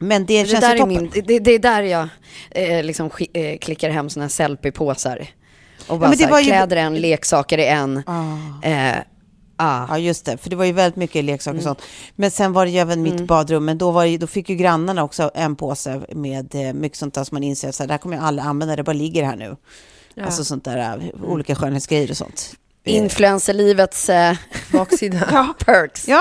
Men 0.00 0.26
det, 0.26 0.42
Det 0.42 0.48
känns 0.48 0.60
där, 0.60 0.74
ju 0.74 0.74
är 0.74 0.78
toppen. 0.78 1.10
min, 1.14 1.24
det, 1.26 1.38
det 1.38 1.50
är 1.50 1.58
där 1.58 1.82
jag 1.82 2.08
eh, 2.50 2.82
liksom 2.84 3.10
eh, 3.32 3.58
klickar 3.58 3.90
hem 3.90 4.10
såna 4.10 4.24
här 4.24 4.30
selfie-påsar. 4.30 5.28
Och 5.86 5.98
bara 5.98 6.08
men 6.08 6.18
det 6.18 6.24
så 6.24 6.30
var 6.30 6.36
här, 6.36 6.44
ju- 6.44 6.50
kläder 6.50 6.76
en, 6.76 6.94
leksaker 6.94 7.58
är 7.58 7.74
en. 7.74 8.02
Ah. 8.06 8.66
Eh, 8.68 8.96
ah. 9.56 9.86
Ja, 9.88 9.98
just 9.98 10.24
det. 10.24 10.36
För 10.36 10.50
det 10.50 10.56
var 10.56 10.64
ju 10.64 10.72
väldigt 10.72 10.96
mycket 10.96 11.24
leksaker 11.24 11.58
och 11.58 11.62
sånt. 11.62 11.82
Men 12.16 12.30
sen 12.30 12.52
var 12.52 12.64
det 12.64 12.70
ju 12.70 12.78
även 12.78 13.02
mitt 13.02 13.26
badrum. 13.26 13.64
Men 13.64 13.78
då, 13.78 13.90
var 13.90 14.04
det, 14.04 14.18
då 14.18 14.26
fick 14.26 14.48
ju 14.48 14.56
grannarna 14.56 15.02
också 15.04 15.30
en 15.34 15.56
påse 15.56 16.00
med 16.12 16.54
eh, 16.54 16.72
mycket 16.72 16.98
sånt 16.98 17.14
där 17.14 17.24
som 17.24 17.34
man 17.34 17.42
inser 17.42 17.68
att 17.68 17.78
det 17.78 17.90
här 17.90 17.98
kommer 17.98 18.16
jag 18.16 18.24
aldrig 18.24 18.46
använda, 18.46 18.76
det 18.76 18.82
bara 18.82 18.92
ligger 18.92 19.24
här 19.24 19.36
nu. 19.36 19.56
Alltså 20.24 20.44
sånt 20.44 20.64
där, 20.64 20.78
eh, 20.98 21.30
olika 21.30 21.54
skönhetsgrejer 21.54 22.10
och 22.10 22.16
sånt. 22.16 22.54
Influencerlivets 22.84 24.08
eh, 24.08 24.36
Baksida. 24.72 25.54
perks. 25.64 26.08
Ja, 26.08 26.20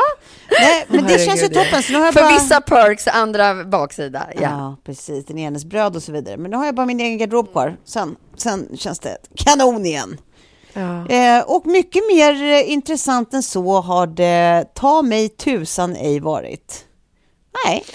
nej, 0.59 0.85
men 0.87 1.03
det 1.03 1.25
känns 1.25 1.41
ju 1.41 1.47
ja. 1.51 1.63
toppen. 1.63 1.83
Så 1.83 1.91
nu 1.91 1.97
har 1.97 2.05
jag 2.05 2.13
För 2.13 2.21
bara... 2.21 2.33
vissa 2.33 2.61
perks, 2.61 3.07
andra 3.07 3.63
baksida. 3.63 4.27
Ja. 4.35 4.41
Ja, 4.41 4.77
precis. 4.85 5.25
Den 5.25 5.37
enes 5.37 5.65
bröd 5.65 5.95
och 5.95 6.03
så 6.03 6.11
vidare. 6.11 6.37
Men 6.37 6.51
nu 6.51 6.57
har 6.57 6.65
jag 6.65 6.75
bara 6.75 6.85
min 6.85 6.99
egen 6.99 7.17
garderob 7.17 7.51
kvar. 7.51 7.77
Sen, 7.85 8.15
sen 8.37 8.77
känns 8.77 8.99
det 8.99 9.17
kanon 9.35 9.85
igen. 9.85 10.17
Ja. 10.73 11.07
Eh, 11.07 11.43
och 11.43 11.65
mycket 11.65 12.03
mer 12.13 12.43
eh, 12.43 12.71
intressant 12.71 13.33
än 13.33 13.43
så 13.43 13.81
har 13.81 14.07
det 14.07 14.65
ta 14.73 15.01
mig 15.01 15.29
tusan 15.29 15.95
ej 15.95 16.19
varit. 16.19 16.85
Nej, 17.65 17.85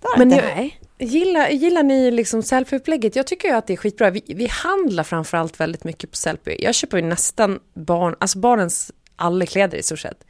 det 0.00 0.08
har 0.08 0.18
det 0.18 0.24
Men 0.26 0.32
inte. 0.32 0.44
jag, 0.56 0.79
gillar, 1.00 1.48
gillar 1.48 1.82
ni 1.82 2.10
liksom 2.10 2.42
selfie-upplägget? 2.42 3.16
Jag 3.16 3.26
tycker 3.26 3.48
ju 3.48 3.54
att 3.54 3.66
det 3.66 3.72
är 3.72 3.76
skitbra. 3.76 4.10
Vi, 4.10 4.22
vi 4.26 4.46
handlar 4.46 5.04
framförallt 5.04 5.60
väldigt 5.60 5.84
mycket 5.84 6.10
på 6.10 6.16
selfie. 6.16 6.56
Jag 6.62 6.74
köper 6.74 6.96
ju 6.96 7.02
nästan 7.02 7.58
barn, 7.74 8.16
alltså 8.20 8.38
barnens 8.38 8.92
alla 9.16 9.46
kläder 9.46 9.78
i 9.78 9.82
stort 9.82 9.98
sett. 9.98 10.24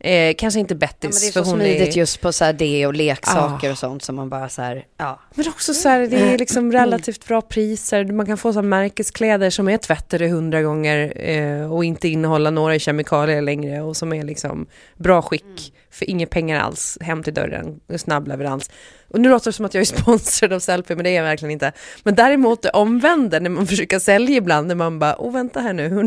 Eh, 0.00 0.34
kanske 0.38 0.60
inte 0.60 0.74
Ja, 0.74 0.78
Bettis, 0.78 1.02
men 1.02 1.32
det 1.32 1.40
är 1.40 1.44
så 1.44 1.50
smidigt 1.50 1.94
är... 1.94 1.98
just 1.98 2.20
på 2.20 2.32
så 2.32 2.44
här 2.44 2.52
det 2.52 2.86
och 2.86 2.94
leksaker 2.94 3.68
Ah. 3.68 3.72
och 3.72 3.78
sånt 3.78 4.02
som 4.02 4.16
man 4.16 4.28
bara 4.28 4.48
så 4.48 4.62
här, 4.62 4.86
ja. 4.96 5.20
Men 5.34 5.48
också 5.48 5.74
så 5.74 5.88
här, 5.88 6.00
det 6.06 6.16
är 6.16 6.38
liksom 6.38 6.72
relativt 6.72 7.26
bra 7.26 7.40
priser. 7.42 8.04
Man 8.04 8.26
kan 8.26 8.38
få 8.38 8.52
så 8.52 8.58
här 8.58 8.66
märkeskläder 8.66 9.50
som 9.50 9.68
är 9.68 9.78
tvättade 9.78 10.28
hundra 10.28 10.62
gånger 10.62 11.28
eh, 11.28 11.72
och 11.72 11.84
inte 11.84 12.08
innehålla 12.08 12.50
några 12.50 12.78
kemikalier 12.78 13.42
längre 13.42 13.82
och 13.82 13.96
som 13.96 14.12
är 14.12 14.22
liksom 14.24 14.66
bra 14.96 15.22
skick 15.22 15.74
för 15.94 16.10
inga 16.10 16.26
pengar 16.26 16.60
alls, 16.60 16.98
hem 17.00 17.22
till 17.22 17.34
dörren, 17.34 17.80
snabb 17.96 18.28
leverans. 18.28 18.70
Och 19.08 19.20
nu 19.20 19.28
låter 19.28 19.50
det 19.50 19.52
som 19.52 19.64
att 19.64 19.74
jag 19.74 19.80
är 19.80 19.84
sponsrad 19.84 20.52
av 20.52 20.58
Selfie, 20.60 20.96
men 20.96 21.04
det 21.04 21.10
är 21.10 21.16
jag 21.16 21.22
verkligen 21.22 21.50
inte. 21.50 21.72
Men 22.02 22.14
däremot 22.14 22.62
det 22.62 22.70
omvända, 22.70 23.40
när 23.40 23.50
man 23.50 23.66
försöker 23.66 23.98
sälja 23.98 24.36
ibland, 24.36 24.68
när 24.68 24.74
man 24.74 24.98
bara, 24.98 25.16
åh 25.20 25.32
vänta 25.32 25.60
här 25.60 25.72
nu, 25.72 25.88
hur, 25.88 26.02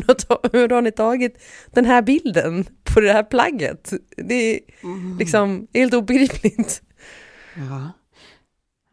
hur 0.51 0.69
har 0.69 0.81
ni 0.81 0.91
tagit 0.91 1.43
den 1.73 1.85
här 1.85 2.01
bilden 2.01 2.65
på 2.83 2.99
det 2.99 3.13
här 3.13 3.23
plagget? 3.23 3.93
Det 4.17 4.55
är 4.55 4.59
liksom 5.19 5.67
helt 5.73 5.93
obegripligt. 5.93 6.81
Ja. 7.55 7.91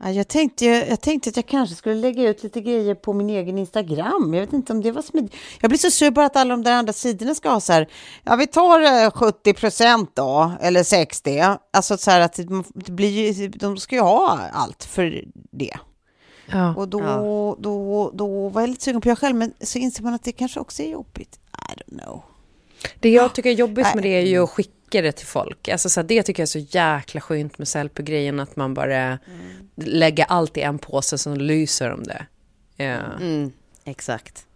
Ja, 0.05 0.11
jag, 0.11 0.29
tänkte, 0.29 0.65
jag 0.65 1.01
tänkte 1.01 1.31
att 1.31 1.37
jag 1.37 1.47
kanske 1.47 1.77
skulle 1.77 1.95
lägga 1.95 2.29
ut 2.29 2.43
lite 2.43 2.61
grejer 2.61 2.95
på 2.95 3.13
min 3.13 3.31
egen 3.31 3.59
Instagram. 3.59 4.35
Jag 4.35 4.41
vet 4.41 4.53
inte 4.53 4.73
om 4.73 4.83
det 4.83 4.93
var 4.93 5.03
smidigt. 5.03 5.35
Jag 5.61 5.71
blir 5.71 5.79
så 5.79 5.91
sur 5.91 6.11
bara 6.11 6.27
att 6.27 6.37
alla 6.37 6.57
de 6.57 6.63
där 6.63 6.73
andra 6.73 6.93
sidorna 6.93 7.35
ska 7.35 7.51
ha 7.51 7.61
så 7.61 7.73
här, 7.73 7.89
ja 8.25 8.37
vi 8.37 8.47
tar 8.47 9.05
eh, 9.05 9.11
70 9.11 9.55
procent 9.55 10.11
då, 10.15 10.53
eller 10.61 10.83
60. 10.83 11.43
Alltså 11.71 11.97
så 11.97 12.11
här 12.11 12.21
att 12.21 12.41
det 12.75 12.93
blir 12.93 13.49
de 13.49 13.77
ska 13.77 13.95
ju 13.97 14.03
ha 14.03 14.41
allt 14.53 14.85
för 14.85 15.25
det. 15.51 15.77
Ja. 16.47 16.75
Och 16.75 16.89
då, 16.89 17.57
då, 17.61 18.11
då 18.15 18.49
var 18.49 18.61
jag 18.61 18.71
lite 18.71 18.85
sugen 18.85 19.01
på 19.01 19.09
jag 19.09 19.19
själv, 19.19 19.37
men 19.37 19.53
så 19.61 19.79
inser 19.79 20.03
man 20.03 20.15
att 20.15 20.25
det 20.25 20.33
kanske 20.33 20.61
också 20.61 20.83
är 20.83 20.89
jobbigt. 20.89 21.39
I 21.53 21.81
don't 21.81 22.03
know. 22.03 22.23
Det 23.01 23.11
jag 23.11 23.35
tycker 23.35 23.51
är 23.51 23.55
jobbigt 23.55 23.95
med 23.95 24.03
det 24.03 24.09
är 24.09 24.27
ju 24.27 24.45
att 24.45 24.51
skicka 24.51 25.03
det 25.03 25.13
till 25.13 25.27
folk. 25.27 25.69
Alltså 25.69 25.89
så 25.89 26.01
här, 26.01 26.09
det 26.09 26.23
tycker 26.23 26.41
jag 26.41 26.47
är 26.47 26.65
så 26.65 26.77
jäkla 26.79 27.21
skönt 27.21 27.59
med 27.59 27.69
Sellpy-grejen, 27.69 28.41
att 28.41 28.57
man 28.57 28.75
bara 28.75 29.19
lägger 29.77 30.25
allt 30.29 30.57
i 30.57 30.61
en 30.61 30.79
påse 30.79 31.19
som 31.19 31.35
lyser 31.37 31.91
om 31.91 32.03
det. 32.05 32.27
Ja. 32.77 32.99
Mm, 33.21 33.53
exakt. 33.85 34.47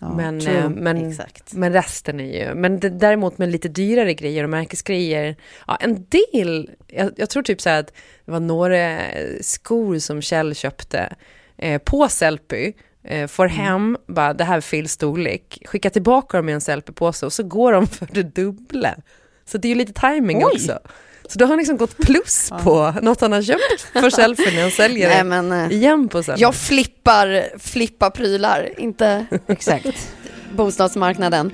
Ja, 0.00 0.14
men, 0.16 0.40
true. 0.40 0.58
eh, 0.58 0.68
men, 0.70 1.08
Exakt. 1.10 1.52
men 1.54 1.72
resten 1.72 2.20
är 2.20 2.48
ju... 2.48 2.54
Men 2.54 2.80
det, 2.80 2.88
däremot 2.90 3.38
med 3.38 3.48
lite 3.52 3.68
dyrare 3.68 4.14
grejer 4.14 4.44
och 4.44 4.50
märkesgrejer, 4.50 5.36
ja, 5.66 5.76
en 5.80 6.06
del... 6.08 6.70
Jag, 6.86 7.10
jag 7.16 7.30
tror 7.30 7.42
typ 7.42 7.60
så 7.60 7.68
här 7.68 7.80
att 7.80 7.92
det 8.24 8.32
var 8.32 8.40
några 8.40 8.98
skor 9.40 9.98
som 9.98 10.22
Kjell 10.22 10.54
köpte 10.54 11.14
eh, 11.56 11.78
på 11.82 12.08
Sellpy, 12.08 12.72
eh, 13.04 13.26
får 13.26 13.44
Mm. 13.44 13.56
hem, 13.56 13.96
bara 14.06 14.34
det 14.34 14.44
här 14.44 14.56
är 14.56 14.60
fel 14.60 14.88
storlek, 14.88 15.62
skicka 15.64 15.90
tillbaka 15.90 16.36
dem 16.36 16.48
i 16.48 16.52
en 16.52 16.60
Sellpy-påse 16.60 17.26
och 17.26 17.32
så 17.32 17.42
går 17.42 17.72
de 17.72 17.86
för 17.98 18.08
det 18.12 18.22
dubbla. 18.22 18.94
Så 19.44 19.58
det 19.58 19.68
är 19.68 19.70
ju 19.70 19.74
lite 19.74 20.00
timing 20.00 20.36
Oj. 20.36 20.44
också. 20.54 20.78
Så 21.28 21.38
då 21.38 21.44
har 21.44 21.48
han 21.48 21.58
liksom 21.58 21.76
gått 21.76 21.96
plus 21.96 22.50
på 22.64 22.94
något 23.02 23.20
han 23.20 23.32
har 23.32 23.42
köpt 23.42 23.80
för 23.92 24.00
när 24.54 24.62
han 24.62 24.70
säljer 24.70 25.08
Nej, 25.08 25.24
men, 25.24 25.52
eh, 25.52 25.72
igen 25.72 26.08
på 26.08 26.22
Sellpy. 26.22 26.42
jag 26.42 26.54
flippar, 26.54 27.58
flippar 27.58 28.10
prylar, 28.10 28.70
inte 28.78 29.26
Exakt. 29.46 30.12
bostadsmarknaden. 30.56 31.52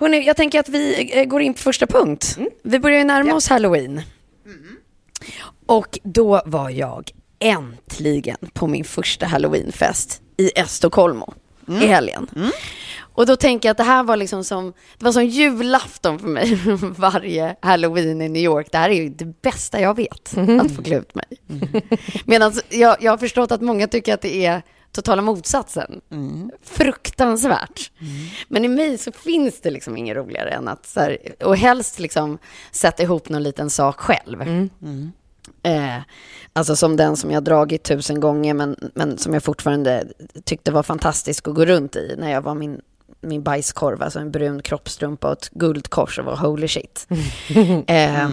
Hörrni, 0.00 0.26
jag 0.26 0.36
tänker 0.36 0.60
att 0.60 0.68
vi 0.68 1.10
eh, 1.18 1.24
går 1.24 1.42
in 1.42 1.54
på 1.54 1.60
första 1.60 1.86
punkt. 1.86 2.38
Vi 2.62 2.78
börjar 2.78 2.98
ju 2.98 3.04
närma 3.04 3.34
oss 3.34 3.48
halloween. 3.48 4.02
Och 5.66 5.98
då 6.02 6.42
var 6.46 6.70
jag 6.70 7.10
äntligen 7.38 8.36
på 8.52 8.66
min 8.66 8.84
första 8.84 9.26
halloweenfest 9.26 10.22
i 10.36 10.50
Estocolmo 10.58 11.34
i 11.68 11.86
helgen. 11.86 12.28
Och 13.14 13.26
då 13.26 13.36
tänker 13.36 13.68
jag 13.68 13.70
att 13.70 13.78
det 13.78 13.84
här 13.84 14.02
var 14.02 14.16
liksom 14.16 14.44
som, 14.44 14.72
det 14.98 15.04
var 15.04 15.12
som 15.12 15.24
julafton 15.24 16.18
för 16.18 16.28
mig 16.28 16.58
varje 16.96 17.56
halloween 17.60 18.22
i 18.22 18.28
New 18.28 18.42
York. 18.42 18.68
Det 18.72 18.78
här 18.78 18.90
är 18.90 19.02
ju 19.02 19.08
det 19.08 19.42
bästa 19.42 19.80
jag 19.80 19.96
vet, 19.96 20.34
att 20.60 20.76
få 20.76 20.82
klä 20.82 20.98
ut 20.98 21.14
mig. 21.14 21.26
Medan 22.24 22.52
jag, 22.70 22.96
jag 23.00 23.12
har 23.12 23.18
förstått 23.18 23.52
att 23.52 23.60
många 23.60 23.88
tycker 23.88 24.14
att 24.14 24.20
det 24.20 24.46
är 24.46 24.62
totala 24.92 25.22
motsatsen. 25.22 26.00
Fruktansvärt. 26.62 27.90
Men 28.48 28.64
i 28.64 28.68
mig 28.68 28.98
så 28.98 29.12
finns 29.12 29.60
det 29.60 29.70
liksom 29.70 29.96
inget 29.96 30.16
roligare 30.16 30.50
än 30.50 30.68
att, 30.68 30.86
så 30.86 31.00
här, 31.00 31.18
och 31.44 31.56
helst 31.56 31.98
liksom 31.98 32.38
sätta 32.72 33.02
ihop 33.02 33.28
någon 33.28 33.42
liten 33.42 33.70
sak 33.70 34.00
själv. 34.00 34.42
Eh, 35.62 35.98
alltså 36.52 36.76
som 36.76 36.96
den 36.96 37.16
som 37.16 37.30
jag 37.30 37.44
dragit 37.44 37.82
tusen 37.82 38.20
gånger 38.20 38.54
men, 38.54 38.76
men 38.94 39.18
som 39.18 39.34
jag 39.34 39.42
fortfarande 39.42 40.04
tyckte 40.44 40.72
var 40.72 40.82
fantastisk 40.82 41.48
att 41.48 41.54
gå 41.54 41.64
runt 41.64 41.96
i 41.96 42.14
när 42.18 42.30
jag 42.30 42.42
var 42.42 42.54
min, 42.54 42.80
min 43.24 43.42
bajskorv, 43.42 44.02
alltså 44.02 44.18
en 44.18 44.30
brun 44.30 44.62
kroppstrumpa 44.62 45.26
och 45.26 45.32
ett 45.32 45.48
guldkors 45.50 46.18
och 46.18 46.24
var 46.24 46.36
holy 46.36 46.68
shit. 46.68 47.06
Eh, 47.86 48.28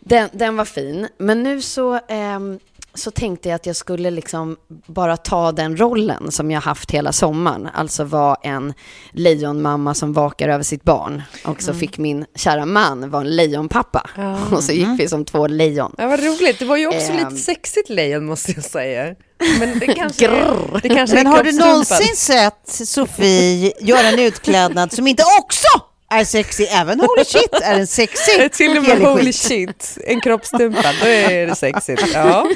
Den, 0.00 0.28
den 0.32 0.56
var 0.56 0.64
fin, 0.64 1.08
men 1.18 1.42
nu 1.42 1.62
så, 1.62 2.00
ehm, 2.08 2.58
så 2.94 3.10
tänkte 3.10 3.48
jag 3.48 3.56
att 3.56 3.66
jag 3.66 3.76
skulle 3.76 4.10
liksom 4.10 4.56
bara 4.86 5.16
ta 5.16 5.52
den 5.52 5.76
rollen 5.76 6.32
som 6.32 6.50
jag 6.50 6.60
haft 6.60 6.90
hela 6.90 7.12
sommaren. 7.12 7.68
Alltså 7.74 8.04
vara 8.04 8.36
en 8.42 8.74
lejonmamma 9.12 9.94
som 9.94 10.12
vakar 10.12 10.48
över 10.48 10.64
sitt 10.64 10.82
barn. 10.84 11.22
Och 11.44 11.62
så 11.62 11.74
fick 11.74 11.98
min 11.98 12.24
kära 12.34 12.66
man 12.66 13.10
vara 13.10 13.22
en 13.22 13.36
lejonpappa. 13.36 14.10
Och 14.52 14.64
så 14.64 14.72
gick 14.72 14.88
vi 14.98 15.08
som 15.08 15.24
två 15.24 15.46
lejon. 15.46 15.94
Ja, 15.98 16.06
vad 16.06 16.20
roligt. 16.24 16.58
Det 16.58 16.64
var 16.64 16.76
ju 16.76 16.86
också 16.86 17.12
Ehm. 17.12 17.16
lite 17.16 17.36
sexigt 17.42 17.90
lejon 17.90 18.26
måste 18.26 18.52
jag 18.52 18.64
säga. 18.64 19.14
Men 19.58 19.78
det 19.78 19.86
kanske, 19.86 20.26
Grrr. 20.26 20.80
det 20.82 20.88
kanske 20.88 21.16
Men 21.16 21.26
är 21.26 21.30
har 21.30 21.42
du 21.42 21.52
någonsin 21.52 22.16
sett 22.16 22.68
Sofie 22.88 23.72
göra 23.80 24.08
en 24.08 24.18
utklädnad 24.18 24.92
som 24.92 25.06
inte 25.06 25.22
också 25.40 25.66
är 26.10 26.24
sexy? 26.24 26.64
Även 26.64 27.00
Holy 27.00 27.24
Shit 27.24 27.54
är 27.62 27.78
en 27.80 27.86
sexy 27.86 28.48
Till 28.48 28.76
och 28.78 28.84
med 28.84 28.98
holy 28.98 29.24
skit. 29.24 29.36
shit, 29.36 29.98
en 30.06 30.20
kroppsstrumpa, 30.20 30.92
då 31.02 31.06
är 31.08 31.46
det 31.46 31.54
sexigt. 31.54 32.02
Ja. 32.14 32.46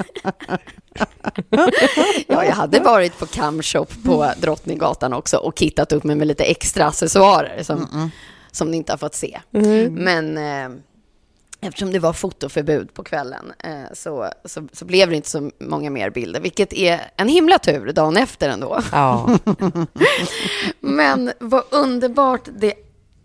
Ja, 2.26 2.44
jag 2.44 2.52
hade 2.52 2.80
varit 2.80 3.18
på 3.18 3.26
camshop 3.26 3.92
på 4.04 4.32
Drottninggatan 4.40 5.12
också 5.12 5.37
och 5.37 5.58
kittat 5.58 5.92
upp 5.92 6.04
mig 6.04 6.16
med 6.16 6.26
lite 6.26 6.44
extra 6.44 6.87
accessoarer 6.87 7.62
som, 7.62 8.10
som 8.52 8.70
ni 8.70 8.76
inte 8.76 8.92
har 8.92 8.99
fått 8.99 9.14
se. 9.14 9.40
Men 9.90 10.38
eh, 10.38 10.68
eftersom 11.60 11.92
det 11.92 11.98
var 11.98 12.12
fotoförbud 12.12 12.94
på 12.94 13.04
kvällen 13.04 13.52
eh, 13.58 13.92
så, 13.92 14.30
så, 14.44 14.68
så 14.72 14.84
blev 14.84 15.10
det 15.10 15.16
inte 15.16 15.30
så 15.30 15.50
många 15.58 15.90
mer 15.90 16.10
bilder, 16.10 16.40
vilket 16.40 16.72
är 16.72 17.00
en 17.16 17.28
himla 17.28 17.58
tur 17.58 17.92
dagen 17.92 18.16
efter 18.16 18.48
ändå. 18.48 18.80
ja. 18.92 19.38
Men 20.80 21.32
vad 21.38 21.64
underbart 21.70 22.48
det 22.58 22.74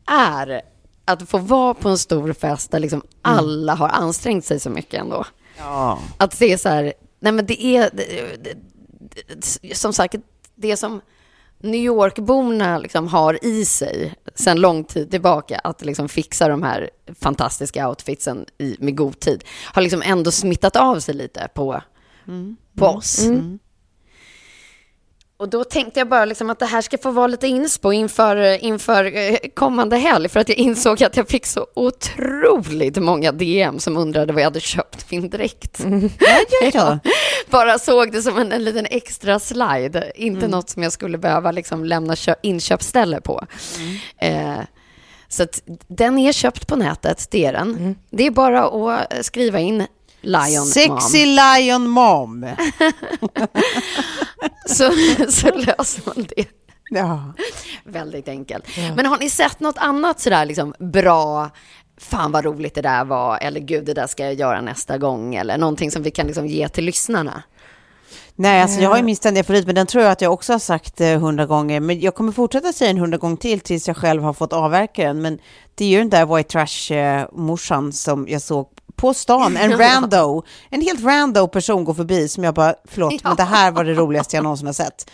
är 0.06 0.62
att 1.06 1.30
få 1.30 1.38
vara 1.38 1.74
på 1.74 1.90
en 1.90 1.98
stor 1.98 2.34
fest 2.34 2.72
där 2.72 2.80
liksom 2.80 3.02
alla 3.22 3.76
har 3.76 3.90
ansträngt 3.90 4.46
sig 4.46 4.60
så 4.60 4.70
mycket 4.70 5.02
ändå. 5.02 5.26
Ja. 5.58 6.00
Att 6.18 6.34
se 6.34 6.58
så 6.58 6.70
här, 6.70 6.94
nej 7.20 7.32
men 7.32 7.46
det 7.46 7.66
är, 7.66 7.90
det, 7.94 8.38
det, 8.44 8.58
det, 9.62 9.76
som 9.76 9.94
sagt, 9.94 10.16
det 10.56 10.78
som 10.78 11.02
New 11.66 11.82
York-borna 11.82 12.78
liksom 12.78 13.08
har 13.08 13.46
i 13.46 13.66
sig 13.66 14.14
sedan 14.36 14.62
lång 14.62 14.84
tid 14.84 15.12
tillbaka, 15.12 15.60
att 15.64 15.86
liksom 15.86 16.10
fixa 16.10 16.48
de 16.48 16.64
här 16.64 16.90
fantastiska 17.20 17.90
outfitsen 17.90 18.46
i, 18.58 18.76
med 18.80 18.98
god 18.98 19.20
tid, 19.20 19.44
har 19.74 19.82
liksom 19.82 20.02
ändå 20.06 20.32
smittat 20.32 20.76
av 20.76 21.00
sig 21.00 21.16
lite 21.16 21.48
på, 21.54 21.82
på 22.78 22.86
oss. 22.86 23.20
Och 25.46 25.50
då 25.52 25.64
tänkte 25.64 26.00
jag 26.00 26.08
bara 26.10 26.26
liksom 26.26 26.50
att 26.50 26.60
det 26.60 26.66
här 26.66 26.82
ska 26.82 26.98
få 26.98 27.12
vara 27.12 27.28
lite 27.28 27.48
inspo 27.48 27.92
inför, 27.92 28.64
inför 28.64 29.16
eh, 29.18 29.38
kommande 29.54 29.98
helg, 29.98 30.30
för 30.30 30.40
att 30.40 30.50
jag 30.50 30.58
insåg 30.58 31.04
att 31.04 31.18
jag 31.18 31.28
fick 31.28 31.46
så 31.46 31.68
otroligt 31.74 32.98
många 32.98 33.32
DM 33.32 33.80
som 33.80 33.98
undrade 33.98 34.34
vad 34.34 34.42
jag 34.42 34.46
hade 34.46 34.60
köpt 34.60 35.12
min 35.12 35.30
dräkt. 35.30 35.80
Ja, 36.20 36.40
ja, 36.62 36.70
ja. 36.74 37.00
Bara 37.50 37.80
såg 37.80 38.12
det 38.12 38.22
som 38.22 38.38
en, 38.38 38.52
en 38.52 38.64
liten 38.64 38.86
extra 38.90 39.40
slide, 39.40 40.12
inte 40.16 40.48
något 40.48 40.70
som 40.70 40.84
jag 40.84 40.92
skulle 40.92 41.18
behöva 41.18 41.52
liksom 41.52 41.86
lämna 41.86 42.16
kö- 42.16 42.36
inköpsställe 42.44 43.22
på. 43.22 43.46
Eh, 44.18 44.56
så 45.28 45.46
den 45.88 46.18
är 46.20 46.32
köpt 46.32 46.68
på 46.68 46.76
nätet, 46.76 47.28
det 47.32 47.46
är 47.46 47.54
den. 47.54 47.96
Det 48.10 48.26
är 48.28 48.32
bara 48.32 48.64
att 48.64 49.26
skriva 49.26 49.60
in 49.60 49.88
Lion 50.26 50.66
Sexy 50.66 51.26
Mom, 51.26 51.36
Lion 51.36 51.88
Mom. 51.90 52.46
så, 54.66 54.92
så 55.30 55.52
löser 55.56 56.02
man 56.06 56.28
det. 56.36 56.48
Ja. 56.90 57.34
Väldigt 57.84 58.28
enkelt. 58.28 58.66
Men 58.96 59.06
har 59.06 59.18
ni 59.18 59.30
sett 59.30 59.60
något 59.60 59.78
annat 59.78 60.20
sådär 60.20 60.46
liksom 60.46 60.74
bra, 60.80 61.50
fan 61.98 62.32
vad 62.32 62.46
roligt 62.46 62.76
det 62.76 62.82
där 62.82 63.06
var, 63.06 63.38
eller 63.42 63.60
gud 63.60 63.86
det 63.86 63.94
där 63.94 64.08
ska 64.08 64.24
jag 64.24 64.34
göra 64.34 64.62
nästa 64.62 64.98
gång, 64.98 65.36
eller 65.36 65.58
någonting 65.58 65.92
som 65.92 66.04
vi 66.04 66.12
kan 66.12 66.28
liksom 66.28 66.48
ge 66.48 66.70
till 66.70 66.86
lyssnarna? 66.86 67.44
Nej, 68.38 68.62
alltså 68.62 68.82
jag 68.82 68.90
har 68.90 68.98
ju 68.98 69.04
min 69.04 69.16
ständiga 69.16 69.44
favorit, 69.44 69.66
men 69.66 69.76
den 69.76 69.88
tror 69.88 70.04
jag 70.04 70.12
att 70.12 70.22
jag 70.22 70.34
också 70.34 70.54
har 70.54 70.60
sagt 70.60 71.02
eh, 71.02 71.20
hundra 71.20 71.46
gånger. 71.46 71.80
Men 71.80 72.00
jag 72.00 72.16
kommer 72.16 72.32
fortsätta 72.32 72.74
säga 72.74 72.88
den 72.88 72.98
hundra 72.98 73.18
gånger 73.18 73.38
till 73.38 73.60
tills 73.60 73.88
jag 73.88 73.98
själv 73.98 74.24
har 74.24 74.34
fått 74.34 74.54
avverka 74.54 75.08
den. 75.08 75.22
Men 75.22 75.40
det 75.76 75.86
är 75.86 75.90
ju 75.90 75.98
den 75.98 76.10
där 76.10 76.36
white 76.36 76.50
trash-morsan 76.50 77.92
som 77.92 78.26
jag 78.30 78.42
såg 78.42 78.68
på 78.96 79.14
stan, 79.14 79.58
en 79.58 79.78
rando, 79.78 80.44
en 80.70 80.82
helt 80.82 81.04
rando 81.04 81.48
person 81.48 81.84
går 81.84 81.94
förbi 81.94 82.28
som 82.28 82.44
jag 82.44 82.54
bara, 82.54 82.76
förlåt, 82.86 83.14
men 83.24 83.36
det 83.36 83.44
här 83.44 83.72
var 83.72 83.84
det 83.84 83.94
roligaste 83.94 84.36
jag 84.36 84.44
någonsin 84.44 84.66
har 84.66 84.74
sett. 84.74 85.12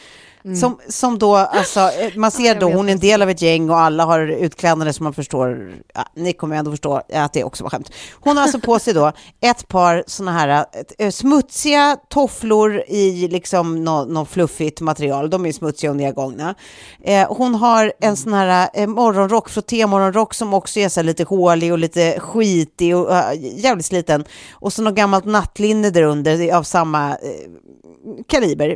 Som, 0.60 0.79
som 0.88 1.19
då, 1.19 1.36
alltså, 1.36 1.79
eh, 1.79 2.15
man 2.15 2.31
ser 2.31 2.60
då, 2.60 2.69
hon 2.71 2.89
är 2.89 2.93
en 2.93 3.00
del 3.00 3.21
av 3.21 3.29
ett 3.29 3.41
gäng 3.41 3.69
och 3.69 3.79
alla 3.79 4.05
har 4.05 4.27
utklädnader 4.27 4.91
som 4.91 5.03
man 5.03 5.13
förstår, 5.13 5.74
ja, 5.93 6.05
ni 6.15 6.33
kommer 6.33 6.55
ändå 6.55 6.71
förstå 6.71 7.01
att 7.13 7.33
det 7.33 7.43
också 7.43 7.63
var 7.63 7.69
skämt. 7.69 7.91
Hon 8.19 8.38
har 8.38 8.43
alltså 8.43 8.60
på 8.60 8.79
sig 8.79 8.93
då 8.93 9.12
ett 9.41 9.67
par 9.67 10.04
sådana 10.08 10.32
här 10.32 10.65
eh, 10.97 11.12
smutsiga 11.12 11.97
tofflor 12.10 12.84
i 12.88 13.27
liksom 13.27 13.84
något 13.84 14.10
nå 14.10 14.25
fluffigt 14.25 14.82
material, 14.82 15.30
de 15.30 15.45
är 15.45 15.51
smutsiga 15.51 15.91
och 15.91 15.97
nedgångna. 15.97 16.56
Eh, 17.04 17.34
hon 17.34 17.56
har 17.56 17.93
en 17.99 18.17
sån 18.17 18.34
här 18.34 18.69
eh, 18.73 18.88
morgonrock, 18.88 19.49
frottémorgonrock 19.49 20.34
som 20.34 20.54
också 20.54 20.80
är 20.80 20.89
så 20.89 21.01
lite 21.01 21.23
hålig 21.23 21.71
och 21.71 21.80
lite 21.80 22.19
skitig 22.19 22.95
och 22.95 23.12
uh, 23.12 23.34
jävligt 23.36 23.86
sliten. 23.86 24.25
Och 24.51 24.73
så 24.73 24.82
något 24.82 24.95
gammalt 24.95 25.25
nattlinne 25.25 25.89
där 25.89 26.04
under 26.04 26.56
av 26.56 26.63
samma 26.63 27.10
eh, 27.10 27.17
kaliber. 28.27 28.75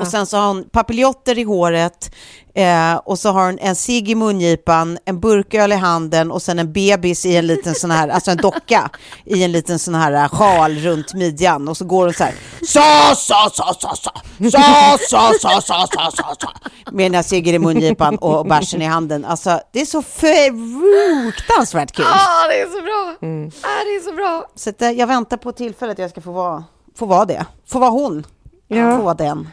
Och 0.00 0.06
sen 0.06 0.26
så 0.26 0.36
har 0.36 0.46
hon 0.48 0.64
papiljotter 0.72 1.38
i 1.38 1.42
håret 1.42 2.14
eh, 2.54 2.94
och 2.94 3.18
så 3.18 3.30
har 3.30 3.46
hon 3.46 3.58
en 3.58 3.76
cigg 3.76 4.10
i 4.10 4.14
mungipan, 4.14 4.98
en 5.04 5.20
burköl 5.20 5.72
i 5.72 5.74
handen 5.74 6.30
och 6.30 6.42
sen 6.42 6.58
en 6.58 6.72
bebis 6.72 7.26
i 7.26 7.36
en 7.36 7.46
liten 7.46 7.74
sån 7.74 7.90
här, 7.90 8.08
alltså 8.08 8.30
en 8.30 8.36
docka 8.36 8.90
i 9.24 9.42
en 9.44 9.52
liten 9.52 9.78
sån 9.78 9.94
här 9.94 10.12
eh, 10.12 10.28
sjal 10.28 10.74
runt 10.78 11.14
midjan 11.14 11.68
och 11.68 11.76
så 11.76 11.84
går 11.84 12.04
hon 12.04 12.14
så 12.14 12.24
här 12.24 12.34
sa 12.66 13.14
sa 13.14 13.50
sa 13.52 13.74
sa 13.80 13.94
sa 13.96 14.12
sa 14.50 14.98
sa 15.08 15.32
sa 15.40 15.60
sa 15.60 15.86
sa 15.86 16.10
sa 16.10 16.34
sa 16.40 16.52
med 16.92 17.04
den 17.04 17.14
här 17.14 17.22
ciggen 17.22 17.54
i 17.54 17.58
mungipan 17.58 18.16
och 18.16 18.46
bärsen 18.46 18.82
i 18.82 18.84
handen. 18.84 19.24
Alltså 19.24 19.60
det 19.72 19.80
är 19.80 19.86
så 19.86 20.02
fruktansvärt 20.02 21.92
kul. 21.92 22.04
Ah, 22.08 22.48
det 22.48 22.60
är 22.60 22.66
så 22.66 22.82
bra! 22.82 23.28
Ah, 23.62 23.84
det 23.84 23.90
är 23.96 24.00
så 24.10 24.12
bra! 24.12 24.46
Så 24.54 24.70
att, 24.70 24.82
eh, 24.82 24.90
jag 24.90 25.06
väntar 25.06 25.36
på 25.36 25.52
tillfället 25.52 25.98
jag 25.98 26.10
ska 26.10 26.20
få 26.20 26.32
vara, 26.32 26.64
få 26.98 27.06
vara 27.06 27.24
det. 27.24 27.46
Få 27.68 27.78
vara 27.78 27.90
hon. 27.90 28.26
Ja. 28.68 28.96
Få 28.96 29.02
vara 29.02 29.14
den. 29.14 29.48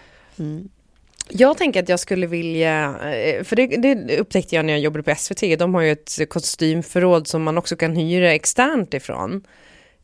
Jag 1.29 1.57
tänker 1.57 1.83
att 1.83 1.89
jag 1.89 1.99
skulle 1.99 2.27
vilja, 2.27 2.85
eh, 3.11 3.43
för 3.43 3.55
det, 3.55 3.67
det 3.67 4.19
upptäckte 4.19 4.55
jag 4.55 4.65
när 4.65 4.73
jag 4.73 4.79
jobbade 4.79 5.03
på 5.03 5.15
SVT, 5.15 5.59
de 5.59 5.73
har 5.73 5.81
ju 5.81 5.91
ett 5.91 6.29
kostymförråd 6.29 7.27
som 7.27 7.43
man 7.43 7.57
också 7.57 7.75
kan 7.75 7.95
hyra 7.95 8.33
externt 8.33 8.93
ifrån. 8.93 9.43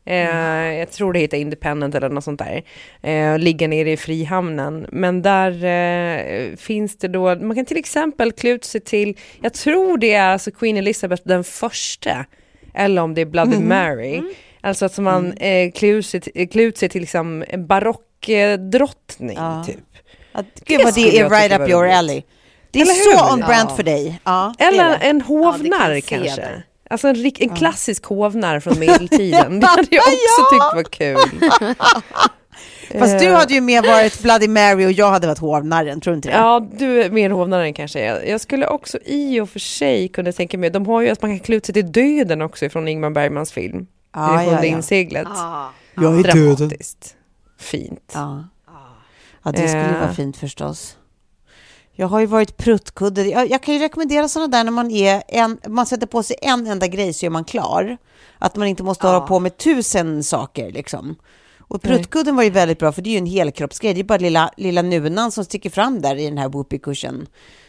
Eh, 0.04 0.16
jag 0.78 0.90
tror 0.90 1.12
det 1.12 1.18
heter 1.18 1.36
Independent 1.38 1.94
eller 1.94 2.08
något 2.08 2.24
sånt 2.24 2.38
där. 2.40 2.62
Eh, 3.02 3.38
ligga 3.38 3.68
nere 3.68 3.90
i 3.92 3.96
Frihamnen. 3.96 4.86
Men 4.92 5.22
där 5.22 5.64
eh, 5.64 6.56
finns 6.56 6.96
det 6.98 7.08
då, 7.08 7.34
man 7.36 7.56
kan 7.56 7.64
till 7.64 7.76
exempel 7.76 8.32
klä 8.32 8.50
ut 8.50 8.64
sig 8.64 8.80
till, 8.80 9.16
jag 9.42 9.52
tror 9.54 9.98
det 9.98 10.12
är 10.14 10.28
alltså 10.28 10.50
Queen 10.50 10.76
Elizabeth 10.76 11.22
den 11.26 11.44
första. 11.44 12.24
Eller 12.74 13.02
om 13.02 13.14
det 13.14 13.20
är 13.20 13.26
Bloody 13.26 13.58
Mary. 13.58 14.22
Alltså 14.60 14.84
att 14.84 14.98
man 14.98 15.32
eh, 15.32 15.70
klä 15.72 15.88
ut 15.88 16.06
sig, 16.06 16.20
till- 16.20 16.48
klä 16.48 16.62
ut 16.62 16.78
sig 16.78 16.88
till 16.88 17.00
liksom 17.00 17.44
en 17.48 17.66
barockdrottning 17.66 19.36
Ja. 19.36 19.64
typ. 19.66 19.76
Att, 20.32 20.46
gud 20.66 20.80
vad 20.84 20.94
det 20.94 21.18
är 21.18 21.30
right 21.30 21.60
up 21.60 21.68
your 21.68 21.86
alley. 21.88 22.22
Det 22.70 22.80
är 22.80 22.84
så 22.84 23.32
on 23.32 23.38
brand 23.40 23.70
Ja. 23.70 23.76
för 23.76 23.82
dig. 23.82 24.20
Ja, 24.24 24.54
Eller 24.58 24.88
det. 24.88 24.94
en 24.96 25.20
hovnarr 25.20 25.94
Ja, 25.94 26.00
kanske. 26.06 26.62
Alltså 26.90 27.08
en, 27.08 27.14
rik- 27.14 27.40
en 27.42 27.56
klassisk 27.56 28.04
hovnarr 28.04 28.60
från 28.60 28.78
medeltiden. 28.78 29.60
Det 29.60 29.66
hade 29.66 29.86
jag 29.90 30.02
också 30.02 30.54
tyckt 30.54 30.74
var 30.74 30.82
kul. 30.82 31.50
Fast 32.98 33.18
du 33.18 33.26
Eh, 33.26 33.36
hade 33.36 33.54
ju 33.54 33.60
mer 33.60 33.82
varit 33.82 34.22
Bloody 34.22 34.48
Mary 34.48 34.86
och 34.86 34.92
jag 34.92 35.10
hade 35.10 35.26
varit 35.26 35.38
hovnarren, 35.38 36.00
tror 36.00 36.12
du 36.12 36.16
inte 36.16 36.28
det? 36.28 36.34
Ja, 36.34 36.66
du 36.72 37.02
är 37.02 37.10
mer 37.10 37.30
hovnarren 37.30 37.74
kanske. 37.74 38.00
Jag, 38.26 38.40
skulle 38.40 38.66
också 38.66 38.98
i 39.04 39.40
och 39.40 39.48
för 39.50 39.58
sig 39.58 40.08
kunna 40.08 40.32
tänka 40.32 40.58
mig, 40.58 40.70
de 40.70 40.86
har 40.86 41.00
ju 41.02 41.08
att 41.08 41.22
man 41.22 41.30
kan 41.30 41.40
klä 41.40 41.56
ut 41.56 41.66
sig 41.66 41.72
till 41.72 41.92
döden 41.92 42.42
också 42.42 42.68
från 42.68 42.88
Ingmar 42.88 43.10
Bergmans 43.10 43.52
film. 43.52 43.86
Ja, 44.14 44.20
det 44.20 44.44
ja, 44.44 44.50
sjunde 44.50 44.66
ja. 44.66 44.76
inseglet. 44.76 45.26
Ah. 45.28 45.66
Jag 45.94 46.18
är 46.18 46.22
döden. 46.22 46.56
Dramatiskt. 46.56 47.14
Fint. 47.60 48.12
Ja. 48.14 48.44
Ja, 49.42 49.52
det 49.52 49.68
skulle 49.68 49.94
Eh. 49.94 50.00
vara 50.00 50.12
fint 50.14 50.36
förstås. 50.36 50.96
Jag 51.92 52.06
har 52.06 52.20
ju 52.20 52.26
varit 52.26 52.56
pruttkudde. 52.56 53.24
Jag, 53.24 53.50
jag 53.50 53.62
kan 53.62 53.74
ju 53.74 53.80
rekommendera 53.80 54.28
sådana 54.28 54.48
där 54.48 54.64
när 54.64 54.70
man 54.70 54.90
är 54.90 55.22
en, 55.28 55.58
man 55.68 55.86
sätter 55.86 56.06
på 56.06 56.22
sig 56.22 56.36
en 56.42 56.66
enda 56.66 56.86
grej 56.86 57.12
så 57.12 57.26
är 57.26 57.30
man 57.30 57.44
klar. 57.44 57.96
Att 58.38 58.56
man 58.56 58.68
inte 58.68 58.82
måste 58.82 59.06
hålla 59.06 59.20
på 59.20 59.40
med 59.40 59.56
tusen 59.56 60.24
saker 60.24 60.70
liksom. 60.72 61.16
Och 61.60 61.82
pruttkudden 61.82 62.36
var 62.36 62.42
ju 62.42 62.50
väldigt 62.50 62.78
bra 62.78 62.92
för 62.92 63.02
det 63.02 63.10
är 63.10 63.12
ju 63.12 63.18
en 63.18 63.26
helkroppsgrej. 63.26 63.94
Det 63.94 64.00
är 64.00 64.04
bara 64.04 64.18
lilla, 64.18 64.50
lilla 64.56 64.82
nunan 64.82 65.32
som 65.32 65.44
sticker 65.44 65.70
fram 65.70 66.02
där 66.02 66.16
i 66.16 66.24
den 66.24 66.38
här 66.38 66.48
whoopee-kursen. 66.48 67.26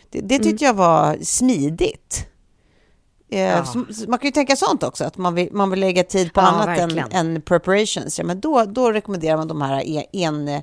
Det, 0.10 0.20
det 0.22 0.40
tyckte 0.40 0.66
jag 0.66 0.74
var 0.74 1.18
smidigt. 1.22 2.28
Eh, 3.32 3.64
så 3.72 3.78
man 4.08 4.20
kan 4.20 4.28
ju 4.28 4.32
tänka 4.32 4.56
sånt 4.56 4.84
också, 4.84 5.04
att 5.04 5.18
man 5.18 5.36
vill, 5.36 5.50
man 5.52 5.70
vill 5.70 5.80
lägga 5.80 6.04
tid 6.04 6.34
på 6.34 6.42
Ja, 6.42 6.48
annat 6.48 6.80
än, 6.80 7.00
än 7.12 7.42
preparations. 7.42 8.20
Ja, 8.20 8.26
men 8.26 8.40
då, 8.40 8.66
då 8.66 8.92
rekommenderar 8.92 9.38
man 9.38 9.48
de 9.48 9.62
här 9.62 10.06
en, 10.14 10.62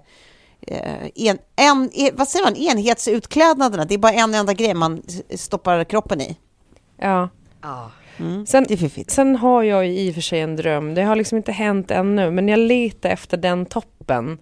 en, 0.71 1.09
eh, 1.27 1.29
en, 1.31 1.39
en, 1.57 1.91
en, 1.95 2.17
vad 2.17 2.29
säger 2.29 2.45
man, 2.45 2.57
enhetsutklädnaderna. 2.57 3.85
Det 3.85 3.95
är 3.95 3.99
bara 3.99 4.13
en 4.13 4.35
enda 4.35 4.53
grej 4.53 4.75
man 4.75 5.03
stoppar 5.37 5.85
kroppen 5.85 6.21
i. 6.21 6.37
Ja. 7.01 7.29
Ja. 7.63 7.91
Sen, 8.47 8.67
sen 9.09 9.37
har 9.37 9.63
jag 9.63 9.87
ju 9.87 9.99
i 9.99 10.11
och 10.11 10.15
för 10.15 10.21
sig 10.21 10.41
en 10.41 10.57
dröm. 10.57 10.95
Det 10.95 11.03
har 11.03 11.17
liksom 11.17 11.37
inte 11.39 11.53
hänt 11.53 11.91
ännu, 11.91 12.31
men 12.31 12.49
jag 12.49 12.59
letar 12.59 13.11
efter 13.11 13.37
den 13.37 13.67
toppen 13.67 14.39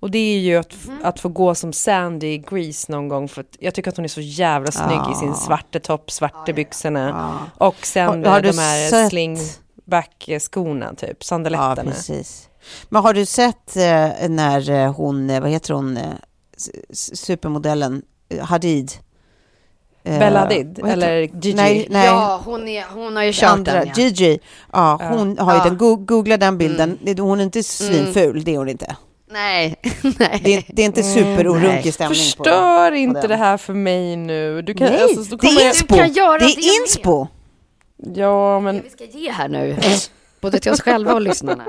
Och 0.00 0.10
det 0.10 0.18
är 0.18 0.38
ju 0.38 0.56
att, 0.56 0.74
att 1.02 1.20
få 1.20 1.28
gå 1.28 1.54
som 1.54 1.72
Sandy 1.72 2.26
i 2.26 2.38
Grease 2.38 2.92
någon 2.92 3.08
gång 3.08 3.28
för 3.28 3.40
att 3.40 3.56
jag 3.58 3.74
tycker 3.74 3.90
att 3.90 3.96
hon 3.96 4.04
är 4.04 4.08
så 4.08 4.20
jävla 4.20 4.70
snygg 4.72 5.00
i 5.12 5.14
sin 5.14 5.34
svarta 5.34 5.78
topp, 5.80 6.10
svarta 6.10 6.52
byxorna 6.52 7.38
och 7.58 7.76
sen 7.86 8.08
Har- 8.08 8.30
har 8.30 8.40
de 8.40 8.58
här 8.58 8.88
sett- 8.90 9.08
slingback-skorna 9.10 10.94
typ, 10.94 11.08
Ja, 11.10 11.24
sandaletterna. 11.24 11.90
precis. 11.90 12.48
Men 12.88 13.02
har 13.02 13.14
du 13.14 13.26
sett 13.26 13.76
eh, 13.76 14.28
när 14.28 14.70
eh, 14.70 14.92
hon, 14.94 15.30
eh, 15.30 15.40
vad 15.40 15.50
heter 15.50 15.74
hon, 15.74 15.96
eh, 15.96 16.04
supermodellen 16.92 18.02
Hadid? 18.40 18.92
Bella 20.04 20.38
Hadid, 20.40 20.78
eller? 20.86 21.16
Gigi? 21.20 21.54
Nej, 21.54 21.86
nej. 21.90 22.06
Ja, 22.06 22.40
hon, 22.44 22.68
är, 22.68 22.84
hon 22.94 23.16
har 23.16 23.22
ju 23.22 23.32
kört 23.32 23.50
andra, 23.50 23.72
den. 23.72 23.86
Ja. 23.88 23.92
Gigi. 23.96 24.38
Ja, 24.72 24.98
hon 25.02 25.38
har 25.38 25.52
ju 25.52 25.58
Ja. 25.58 25.64
den. 25.64 25.78
Go- 25.78 25.96
Googla 25.96 26.36
den 26.36 26.58
bilden. 26.58 26.98
Det- 27.02 27.20
Hon 27.20 27.40
är 27.40 27.44
inte 27.44 27.62
svinful, 27.62 28.44
det 28.44 28.54
är 28.54 28.58
hon 28.58 28.68
inte. 28.68 28.96
Nej, 29.32 29.76
nej. 30.18 30.40
Det 30.44 30.54
är, 30.54 30.64
det 30.68 30.82
är 30.82 30.86
inte 30.86 31.02
superorunkig 31.02 31.94
stämning 31.94 32.08
på 32.10 32.14
Förstör 32.14 32.90
på 32.90 32.96
inte 32.96 33.20
den. 33.20 33.30
det 33.30 33.36
här 33.36 33.56
för 33.56 33.74
mig 33.74 34.16
nu. 34.16 34.62
Du 34.62 34.74
kan, 34.74 34.86
Nej, 34.92 35.02
alltså, 35.02 35.36
det 35.36 35.46
är 35.46 35.52
jag- 35.60 35.66
inspo. 35.68 35.94
Du 35.94 36.00
kan 36.00 36.12
göra 36.12 36.38
Det 36.38 36.44
det 36.44 36.52
är 36.60 36.80
inspo. 36.82 37.26
Ja, 38.14 38.60
men 38.60 38.82
Vi 38.82 38.90
ska 38.90 39.04
ge 39.18 39.30
här 39.30 39.48
nu, 39.48 39.76
både 40.40 40.58
till 40.60 40.72
oss 40.72 40.80
själva 40.80 41.14
och 41.14 41.20
lyssnarna. 41.20 41.64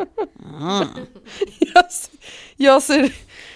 jag, 1.74 1.92
ser- 1.92 2.12
jag, 2.58 2.84
ser, 2.84 3.14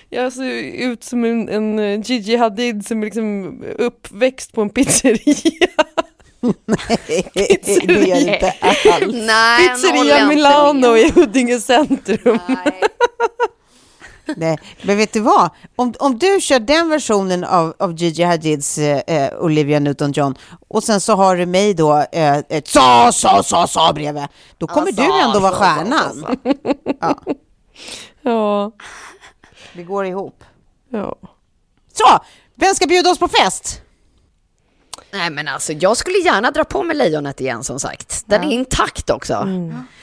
jag 0.10 0.34
ser 0.34 0.52
ut 0.90 1.04
som 1.04 1.24
en, 1.26 1.50
en 1.50 1.80
eh, 1.80 2.02
Gigi 2.04 2.36
Hadid 2.36 2.88
som 2.88 3.02
är 3.02 3.06
liksom 3.06 3.64
uppväxt 3.78 4.52
på 4.54 4.62
en 4.62 4.70
pizzeria. 4.70 5.68
det 7.06 7.94
är 7.94 8.08
jag 8.08 8.22
inte 8.22 8.54
alls. 8.62 9.14
Nej, 9.14 9.70
Pizzeria 9.70 10.28
Milano 10.28 10.98
i 10.98 11.12
Huddinge 11.12 11.60
centrum. 11.60 12.40
Nej. 12.48 12.82
Nej, 14.38 14.60
men 14.82 14.98
vet 14.98 15.14
du 15.14 15.20
vad? 15.20 15.50
Om, 15.76 15.94
om 16.00 16.18
du 16.18 16.42
kör 16.42 16.60
den 16.60 16.90
versionen 16.90 17.44
av, 17.44 17.74
av 17.80 17.94
Gigi 17.94 18.24
Hadids 18.24 18.78
eh, 18.78 19.02
eh, 19.08 19.34
Olivia 19.40 19.80
Newton-John 19.80 20.36
och 20.68 20.84
sen 20.84 21.02
så 21.02 21.16
har 21.16 21.36
du 21.36 21.46
mig 21.46 21.74
då 21.74 21.98
eh, 22.12 22.38
ett 22.50 22.68
sa, 22.68 23.12
sa, 23.12 23.44
sa, 23.44 23.68
sa 23.68 23.94
bredvid, 23.94 24.24
då 24.58 24.68
kommer 24.68 24.92
sa, 24.92 25.02
du 25.02 25.20
ändå 25.22 25.40
vara 25.40 25.52
sa, 25.52 25.58
sa, 25.58 25.64
stjärnan. 25.66 26.38
Ja, 27.02 27.16
Ja, 28.22 28.72
det 29.74 29.84
går 29.84 30.06
ihop. 30.06 30.44
ja. 30.90 31.16
Så, 31.94 32.20
vem 32.56 32.76
ska 32.76 32.86
bjuda 32.88 33.10
oss 33.10 33.20
på 33.20 33.28
fest? 33.28 33.82
Nej 35.12 35.30
men 35.30 35.48
alltså 35.48 35.74
jag 35.74 35.98
skulle 35.98 36.18
gärna 36.18 36.52
dra 36.52 36.64
på 36.64 36.84
mig 36.84 36.96
lejonet 36.96 37.42
igen 37.42 37.64
som 37.64 37.80
sagt. 37.80 38.24
Den 38.26 38.44
är 38.44 38.52
intakt 38.52 39.10
också. 39.10 39.48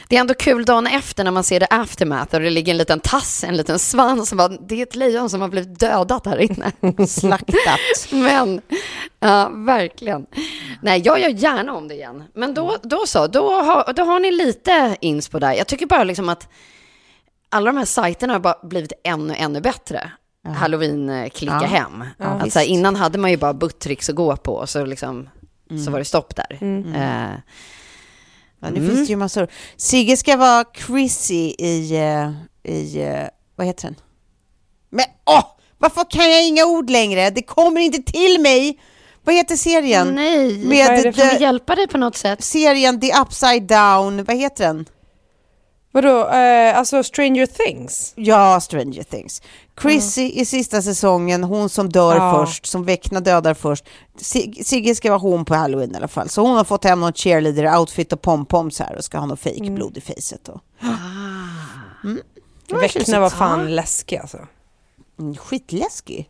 Det 0.08 0.16
är 0.16 0.20
ändå 0.20 0.34
kul 0.34 0.64
dagen 0.64 0.86
efter 0.86 1.24
när 1.24 1.30
man 1.30 1.44
ser 1.44 1.60
det 1.60 1.66
aftermath 1.70 2.34
och 2.34 2.40
det 2.40 2.50
ligger 2.50 2.72
en 2.72 2.76
liten 2.78 3.00
tass, 3.00 3.44
en 3.44 3.56
liten 3.56 3.78
svans. 3.78 4.28
som 4.28 4.38
bara, 4.38 4.48
Det 4.48 4.78
är 4.78 4.82
ett 4.82 4.94
lejon 4.94 5.30
som 5.30 5.40
har 5.40 5.48
blivit 5.48 5.80
dödat 5.80 6.26
här 6.26 6.38
inne. 6.38 7.06
Slaktat. 7.06 7.80
Men, 8.10 8.60
ja 9.20 9.50
verkligen. 9.54 10.26
Nej, 10.82 11.02
jag 11.04 11.20
gör 11.20 11.28
gärna 11.28 11.72
om 11.72 11.88
det 11.88 11.94
igen. 11.94 12.24
Men 12.34 12.54
då, 12.54 12.76
då 12.82 13.06
så, 13.06 13.26
då 13.26 13.52
har, 13.62 13.92
då 13.92 14.02
har 14.02 14.20
ni 14.20 14.30
lite 14.30 14.96
inspo 15.00 15.38
där. 15.38 15.52
Jag 15.52 15.66
tycker 15.66 15.86
bara 15.86 16.04
liksom 16.04 16.28
att 16.28 16.48
alla 17.48 17.66
de 17.72 17.76
här 17.78 17.84
sajterna 17.84 18.32
har 18.32 18.40
bara 18.40 18.58
blivit 18.62 18.92
ännu, 19.04 19.34
ännu 19.34 19.60
bättre. 19.60 20.10
Halloween 20.48 21.08
eh, 21.10 21.28
klicka 21.28 21.58
Ja. 21.60 21.66
hem. 21.66 22.04
Ja, 22.18 22.24
att 22.24 22.44
visst. 22.46 22.52
så 22.52 22.58
här, 22.58 22.66
innan 22.66 22.96
hade 22.96 23.18
man 23.18 23.30
ju 23.30 23.36
bara 23.36 23.54
buttricks 23.54 24.08
att 24.08 24.14
gå 24.16 24.36
på 24.36 24.54
och 24.54 24.68
så, 24.68 24.84
liksom, 24.84 25.28
så 25.84 25.90
var 25.90 25.98
det 25.98 26.04
stopp 26.04 26.36
där. 26.36 26.58
Eh, 26.94 27.38
Ja, 28.64 28.70
nu 28.70 28.88
finns 28.88 29.06
det 29.06 29.12
ju 29.12 29.16
massor. 29.16 29.48
Sigge 29.76 30.16
ska 30.16 30.36
vara 30.36 30.64
Chrissy 30.86 31.54
i, 31.58 31.96
eh, 31.96 32.30
i 32.72 33.02
eh, 33.02 33.28
vad 33.56 33.66
heter 33.66 33.84
den? 33.88 33.96
Men 34.90 35.04
åh, 35.24 35.44
varför 35.78 36.10
kan 36.10 36.30
jag 36.30 36.46
inga 36.46 36.66
ord 36.66 36.90
längre? 36.90 37.30
Det 37.30 37.42
kommer 37.42 37.80
inte 37.80 38.12
till 38.12 38.40
mig. 38.40 38.78
Vad 39.24 39.34
heter 39.34 39.56
serien? 39.56 40.08
nej, 40.14 40.64
Med 40.66 40.86
Vad 40.88 40.98
är 40.98 41.02
det 41.02 41.12
kan 41.12 41.28
vi 41.28 41.40
hjälpa 41.42 41.74
dig 41.74 41.88
på 41.88 41.98
något 41.98 42.16
sätt? 42.16 42.44
serien 42.44 43.00
The 43.00 43.12
Upside 43.20 43.62
Down, 43.62 44.24
vad 44.24 44.36
heter 44.36 44.66
den? 44.66 44.86
Vadå, 45.92 46.28
eh, 46.28 46.78
alltså 46.78 47.02
Stranger 47.02 47.46
Things? 47.46 48.12
Ja, 48.16 48.60
Stranger 48.60 49.02
Things. 49.02 49.42
Chrissy 49.80 50.22
i 50.34 50.44
sista 50.44 50.82
säsongen, 50.82 51.44
hon 51.44 51.68
som 51.68 51.88
dör 51.88 52.16
Ja. 52.16 52.32
först, 52.46 52.66
som 52.66 52.84
väcknar 52.84 53.20
dödar 53.20 53.54
först. 53.54 53.84
Sig- 54.16 54.64
Sigge 54.64 54.94
ska 54.94 55.10
vara 55.10 55.18
hon 55.20 55.44
på 55.44 55.54
halloween 55.54 55.92
i 55.92 55.96
alla 55.96 56.08
fall. 56.08 56.28
Så 56.28 56.42
hon 56.42 56.56
har 56.56 56.64
fått 56.64 56.84
hem 56.84 57.00
någon 57.00 57.12
cheerleader-outfit 57.12 58.12
och 58.12 58.22
pompoms 58.22 58.78
här 58.78 58.96
och 58.96 59.04
ska 59.04 59.18
ha 59.18 59.26
någon 59.26 59.36
fake 59.36 59.70
blod 59.70 59.96
i 59.96 60.00
facet. 60.00 60.48
Och. 60.48 60.60
Väckna 62.80 63.20
var 63.20 63.30
fan 63.30 63.74
läskig 63.74 64.16
alltså. 64.16 64.38
Mm, 65.18 65.36
skitläskig. 65.36 66.28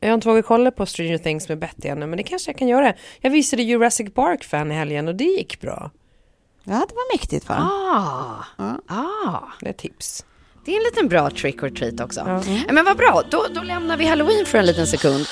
Jag 0.00 0.08
har 0.08 0.14
inte 0.14 0.28
vågat 0.28 0.46
kolla 0.46 0.70
på 0.70 0.86
Stranger 0.86 1.18
Things 1.18 1.48
med 1.48 1.58
Betty 1.58 1.88
ännu, 1.88 2.06
men 2.06 2.16
det 2.16 2.22
kanske 2.22 2.50
jag 2.50 2.58
kan 2.58 2.68
göra. 2.68 2.94
Jag 3.20 3.30
visade 3.30 3.62
Jurassic 3.62 4.14
Park-fan 4.14 4.72
i 4.72 4.74
helgen 4.74 5.08
och 5.08 5.14
det 5.14 5.24
gick 5.24 5.60
bra. 5.60 5.90
Ja, 6.64 6.72
det 6.88 6.94
var 6.94 7.14
mäktigt 7.14 7.48
va? 7.48 7.54
Ah, 8.58 8.64
ah. 8.88 9.38
Det 9.60 9.68
är 9.68 9.72
tips. 9.72 10.24
Det 10.64 10.72
är 10.72 10.76
en 10.76 10.82
liten 10.82 11.08
bra 11.08 11.30
trick 11.30 11.62
or 11.62 11.70
treat 11.70 12.00
också. 12.00 12.42
Men 12.68 12.84
vad 12.84 12.96
bra, 12.96 13.22
då, 13.30 13.46
då 13.54 13.62
lämnar 13.62 13.96
vi 13.96 14.04
halloween 14.04 14.46
för 14.46 14.58
en 14.58 14.66
liten 14.66 14.86
sekund. 14.86 15.26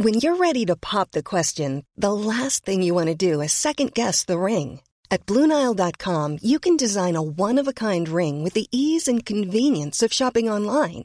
When 0.00 0.14
you're 0.14 0.36
ready 0.36 0.64
to 0.66 0.76
pop 0.76 1.10
the 1.10 1.22
question, 1.22 1.84
the 1.96 2.12
last 2.12 2.64
thing 2.64 2.82
you 2.82 2.94
want 2.94 3.08
to 3.08 3.32
do 3.32 3.42
is 3.42 3.52
second 3.52 3.94
guess 3.94 4.24
the 4.24 4.38
ring. 4.38 4.80
At 5.10 5.26
Bluenile.com, 5.26 6.38
you 6.42 6.58
can 6.58 6.76
design 6.76 7.16
a 7.16 7.22
one 7.22 7.58
of 7.58 7.68
a 7.68 7.72
kind 7.72 8.08
ring 8.08 8.44
with 8.44 8.54
the 8.54 8.68
ease 8.70 9.08
and 9.08 9.24
convenience 9.24 10.02
of 10.02 10.12
shopping 10.12 10.48
online. 10.50 11.04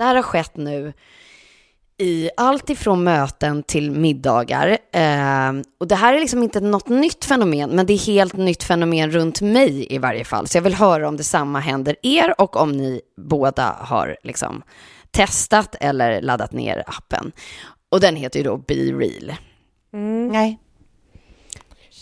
Det 0.00 0.04
här 0.04 0.14
har 0.14 0.22
skett 0.22 0.56
nu 0.56 0.92
i 1.98 2.30
allt 2.36 2.70
ifrån 2.70 3.04
möten 3.04 3.62
till 3.62 3.90
middagar. 3.90 4.78
Eh, 4.92 5.52
och 5.80 5.88
det 5.88 5.94
här 5.94 6.14
är 6.14 6.20
liksom 6.20 6.42
inte 6.42 6.60
något 6.60 6.88
nytt 6.88 7.24
fenomen, 7.24 7.70
men 7.70 7.86
det 7.86 7.92
är 7.92 8.06
helt 8.06 8.36
nytt 8.36 8.62
fenomen 8.62 9.10
runt 9.10 9.40
mig 9.40 9.94
i 9.94 9.98
varje 9.98 10.24
fall. 10.24 10.46
Så 10.46 10.56
jag 10.56 10.62
vill 10.62 10.74
höra 10.74 11.08
om 11.08 11.16
detsamma 11.16 11.60
händer 11.60 11.96
er 12.02 12.40
och 12.40 12.56
om 12.56 12.72
ni 12.72 13.00
båda 13.16 13.76
har 13.80 14.16
liksom 14.22 14.62
testat 15.10 15.76
eller 15.80 16.22
laddat 16.22 16.52
ner 16.52 16.84
appen. 16.86 17.32
Och 17.88 18.00
den 18.00 18.16
heter 18.16 18.38
ju 18.38 18.44
då 18.44 18.56
Be 18.56 18.74
Real. 18.74 19.32
Nej. 20.30 20.58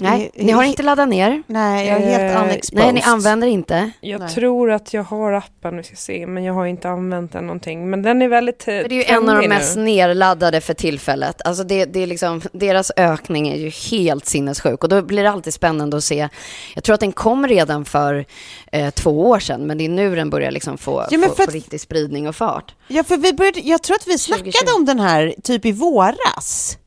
Nej, 0.00 0.30
ni 0.34 0.52
har 0.52 0.64
inte 0.64 0.82
laddat 0.82 1.08
ner? 1.08 1.42
Nej, 1.46 1.88
jag 1.88 1.96
är 2.02 2.06
helt 2.06 2.36
Eh, 2.36 2.42
unexposed. 2.44 2.84
Nej, 2.84 2.92
ni 2.92 3.00
använder 3.02 3.46
inte? 3.48 3.90
Jag 4.00 4.20
Nej. 4.20 4.28
tror 4.28 4.70
att 4.70 4.94
jag 4.94 5.02
har 5.04 5.32
appen, 5.32 5.76
vi 5.76 5.82
ska 5.82 5.96
se, 5.96 6.26
men 6.26 6.44
jag 6.44 6.54
har 6.54 6.66
inte 6.66 6.88
använt 6.88 7.32
den 7.32 7.46
någonting. 7.46 7.90
Men 7.90 8.02
den 8.02 8.22
är 8.22 8.28
väldigt 8.28 8.60
eh, 8.60 8.64
För 8.82 8.88
det 8.88 8.94
är 8.94 8.96
ju 8.96 9.04
en 9.16 9.28
av 9.28 9.42
de 9.42 9.48
mest 9.48 9.76
nu. 9.76 9.82
nerladdade 9.82 10.60
för 10.60 10.74
tillfället. 10.74 11.42
Alltså 11.44 11.64
det, 11.64 11.84
det 11.84 12.02
är 12.02 12.06
liksom, 12.06 12.40
deras 12.52 12.92
ökning 12.96 13.48
är 13.48 13.56
ju 13.56 13.68
helt 13.90 14.26
sinnessjuk 14.26 14.82
och 14.82 14.88
då 14.88 15.02
blir 15.02 15.22
det 15.22 15.30
alltid 15.30 15.54
spännande 15.54 15.96
att 15.96 16.04
se. 16.04 16.28
Jag 16.74 16.84
tror 16.84 16.94
att 16.94 17.00
den 17.00 17.12
kom 17.12 17.46
redan 17.46 17.84
för 17.84 18.24
eh, 18.72 18.90
två 18.90 19.28
år 19.28 19.38
sedan, 19.38 19.66
men 19.66 19.78
det 19.78 19.84
är 19.84 19.88
nu 19.88 20.14
den 20.16 20.30
börjar 20.30 20.50
liksom 20.50 20.78
få, 20.78 21.06
Ja, 21.10 21.18
få, 21.28 21.34
få 21.44 21.50
riktig 21.50 21.80
spridning 21.80 22.28
och 22.28 22.36
fart. 22.36 22.74
Ja, 22.88 23.04
för 23.04 23.16
vi 23.16 23.32
började, 23.32 23.60
jag 23.60 23.82
tror 23.82 23.94
att 23.96 24.06
vi 24.06 24.18
2020. 24.18 24.50
snackade 24.50 24.76
om 24.76 24.84
den 24.84 25.00
här 25.00 25.34
typ 25.42 25.64
i 25.66 25.72
våras. 25.72 26.78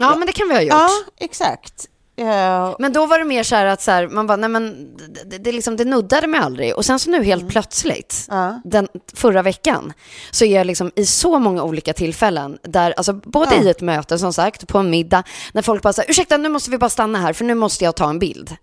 Ja, 0.00 0.16
men 0.16 0.26
det 0.26 0.32
kan 0.32 0.48
vi 0.48 0.54
ha 0.54 0.60
gjort. 0.62 0.72
Ja, 0.72 0.88
exakt. 1.20 1.72
Ja, 2.18 2.76
Men 2.78 2.92
då 2.92 3.06
var 3.06 3.18
det 3.18 3.24
mer 3.24 3.42
så 3.42 3.56
här 3.56 3.66
att 3.66 3.82
så 3.82 3.90
här, 3.90 4.08
man 4.08 4.26
bara, 4.26 4.36
nej 4.36 4.48
men 4.50 4.96
det, 5.26 5.38
det, 5.38 5.52
liksom, 5.52 5.76
det 5.76 5.84
nuddade 5.84 6.26
mig 6.26 6.40
aldrig. 6.40 6.76
Och 6.76 6.84
sen 6.84 6.98
så 6.98 7.10
nu 7.10 7.24
helt 7.24 7.48
plötsligt, 7.48 8.26
Ja. 8.28 8.60
den, 8.64 8.88
förra 9.14 9.42
veckan, 9.42 9.92
så 10.30 10.44
är 10.44 10.56
jag 10.56 10.66
liksom 10.66 10.90
i 10.96 11.06
så 11.06 11.38
många 11.38 11.62
olika 11.62 11.92
tillfällen, 11.92 12.58
där, 12.62 12.94
alltså 12.96 13.12
både 13.12 13.54
Ja. 13.54 13.62
i 13.62 13.68
ett 13.70 13.80
möte 13.80 14.18
som 14.18 14.32
sagt, 14.32 14.66
på 14.68 14.78
en 14.78 14.90
middag, 14.90 15.22
när 15.52 15.62
folk 15.62 15.82
bara 15.82 15.92
säger, 15.92 16.10
ursäkta 16.10 16.36
nu 16.36 16.48
måste 16.48 16.70
vi 16.70 16.78
bara 16.78 16.90
stanna 16.90 17.18
här 17.18 17.32
för 17.32 17.44
nu 17.44 17.54
måste 17.54 17.84
jag 17.84 17.96
ta 17.96 18.10
en 18.10 18.18
bild. 18.18 18.56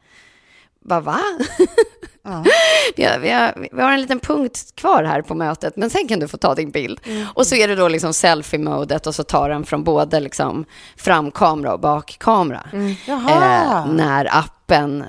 Bara 0.85 0.99
va? 0.99 1.19
Ja. 2.23 2.43
vi, 2.95 3.03
har, 3.03 3.19
vi, 3.19 3.29
har, 3.31 3.67
vi 3.71 3.81
har 3.81 3.91
en 3.91 4.01
liten 4.01 4.19
punkt 4.19 4.75
kvar 4.75 5.03
här 5.03 5.21
på 5.21 5.35
mötet, 5.35 5.77
men 5.77 5.89
sen 5.89 6.07
kan 6.07 6.19
du 6.19 6.27
få 6.27 6.37
ta 6.37 6.55
din 6.55 6.71
bild. 6.71 6.99
Och 7.33 7.47
så 7.47 7.55
är 7.55 7.67
det 7.67 7.75
då 7.75 7.87
liksom 7.87 8.13
selfie-modet 8.13 9.07
och 9.07 9.15
så 9.15 9.23
tar 9.23 9.49
den 9.49 9.63
från 9.65 9.83
både 9.83 10.19
liksom 10.19 10.65
framkamera 10.97 11.73
och 11.73 11.79
bakkamera. 11.79 12.61
Jaha. 13.07 13.85
Eh, 13.85 13.91
när 13.93 14.37
appen, 14.37 14.49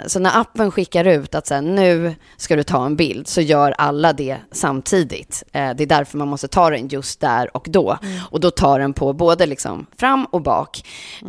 så 0.07 0.18
när 0.18 0.40
appen 0.40 0.70
skickar 0.70 1.05
ut 1.05 1.35
att 1.35 1.46
så 1.46 1.55
här, 1.55 1.62
nu 1.62 2.14
ska 2.37 2.57
du 2.57 2.62
ta 2.62 2.87
en 2.87 2.96
bild 2.96 3.29
så 3.29 3.40
gör 3.40 3.74
alla 3.79 4.12
det 4.12 4.37
samtidigt. 4.53 5.42
Eh, 5.53 5.74
det 5.74 5.85
är 5.85 5.87
därför 5.87 6.18
man 6.18 6.29
måste 6.29 6.48
ta 6.48 6.70
den 6.70 6.88
just 6.88 7.20
där 7.20 7.57
och 7.57 7.66
då. 7.70 7.98
Och 8.31 8.40
då 8.40 8.50
tar 8.50 8.79
den 8.79 8.92
på 8.92 9.12
både 9.12 9.46
liksom 9.46 9.87
fram 9.98 10.24
och 10.24 10.42
bak 10.42 10.83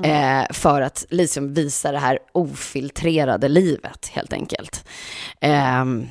eh, 0.03 0.43
för 0.51 0.81
att 0.81 1.05
liksom 1.09 1.53
visa 1.53 1.91
det 1.91 1.99
här 1.99 2.19
ofiltrerade 2.31 3.47
livet 3.47 4.11
helt 4.13 4.33
enkelt. 4.33 4.85
Ehm, 5.39 6.07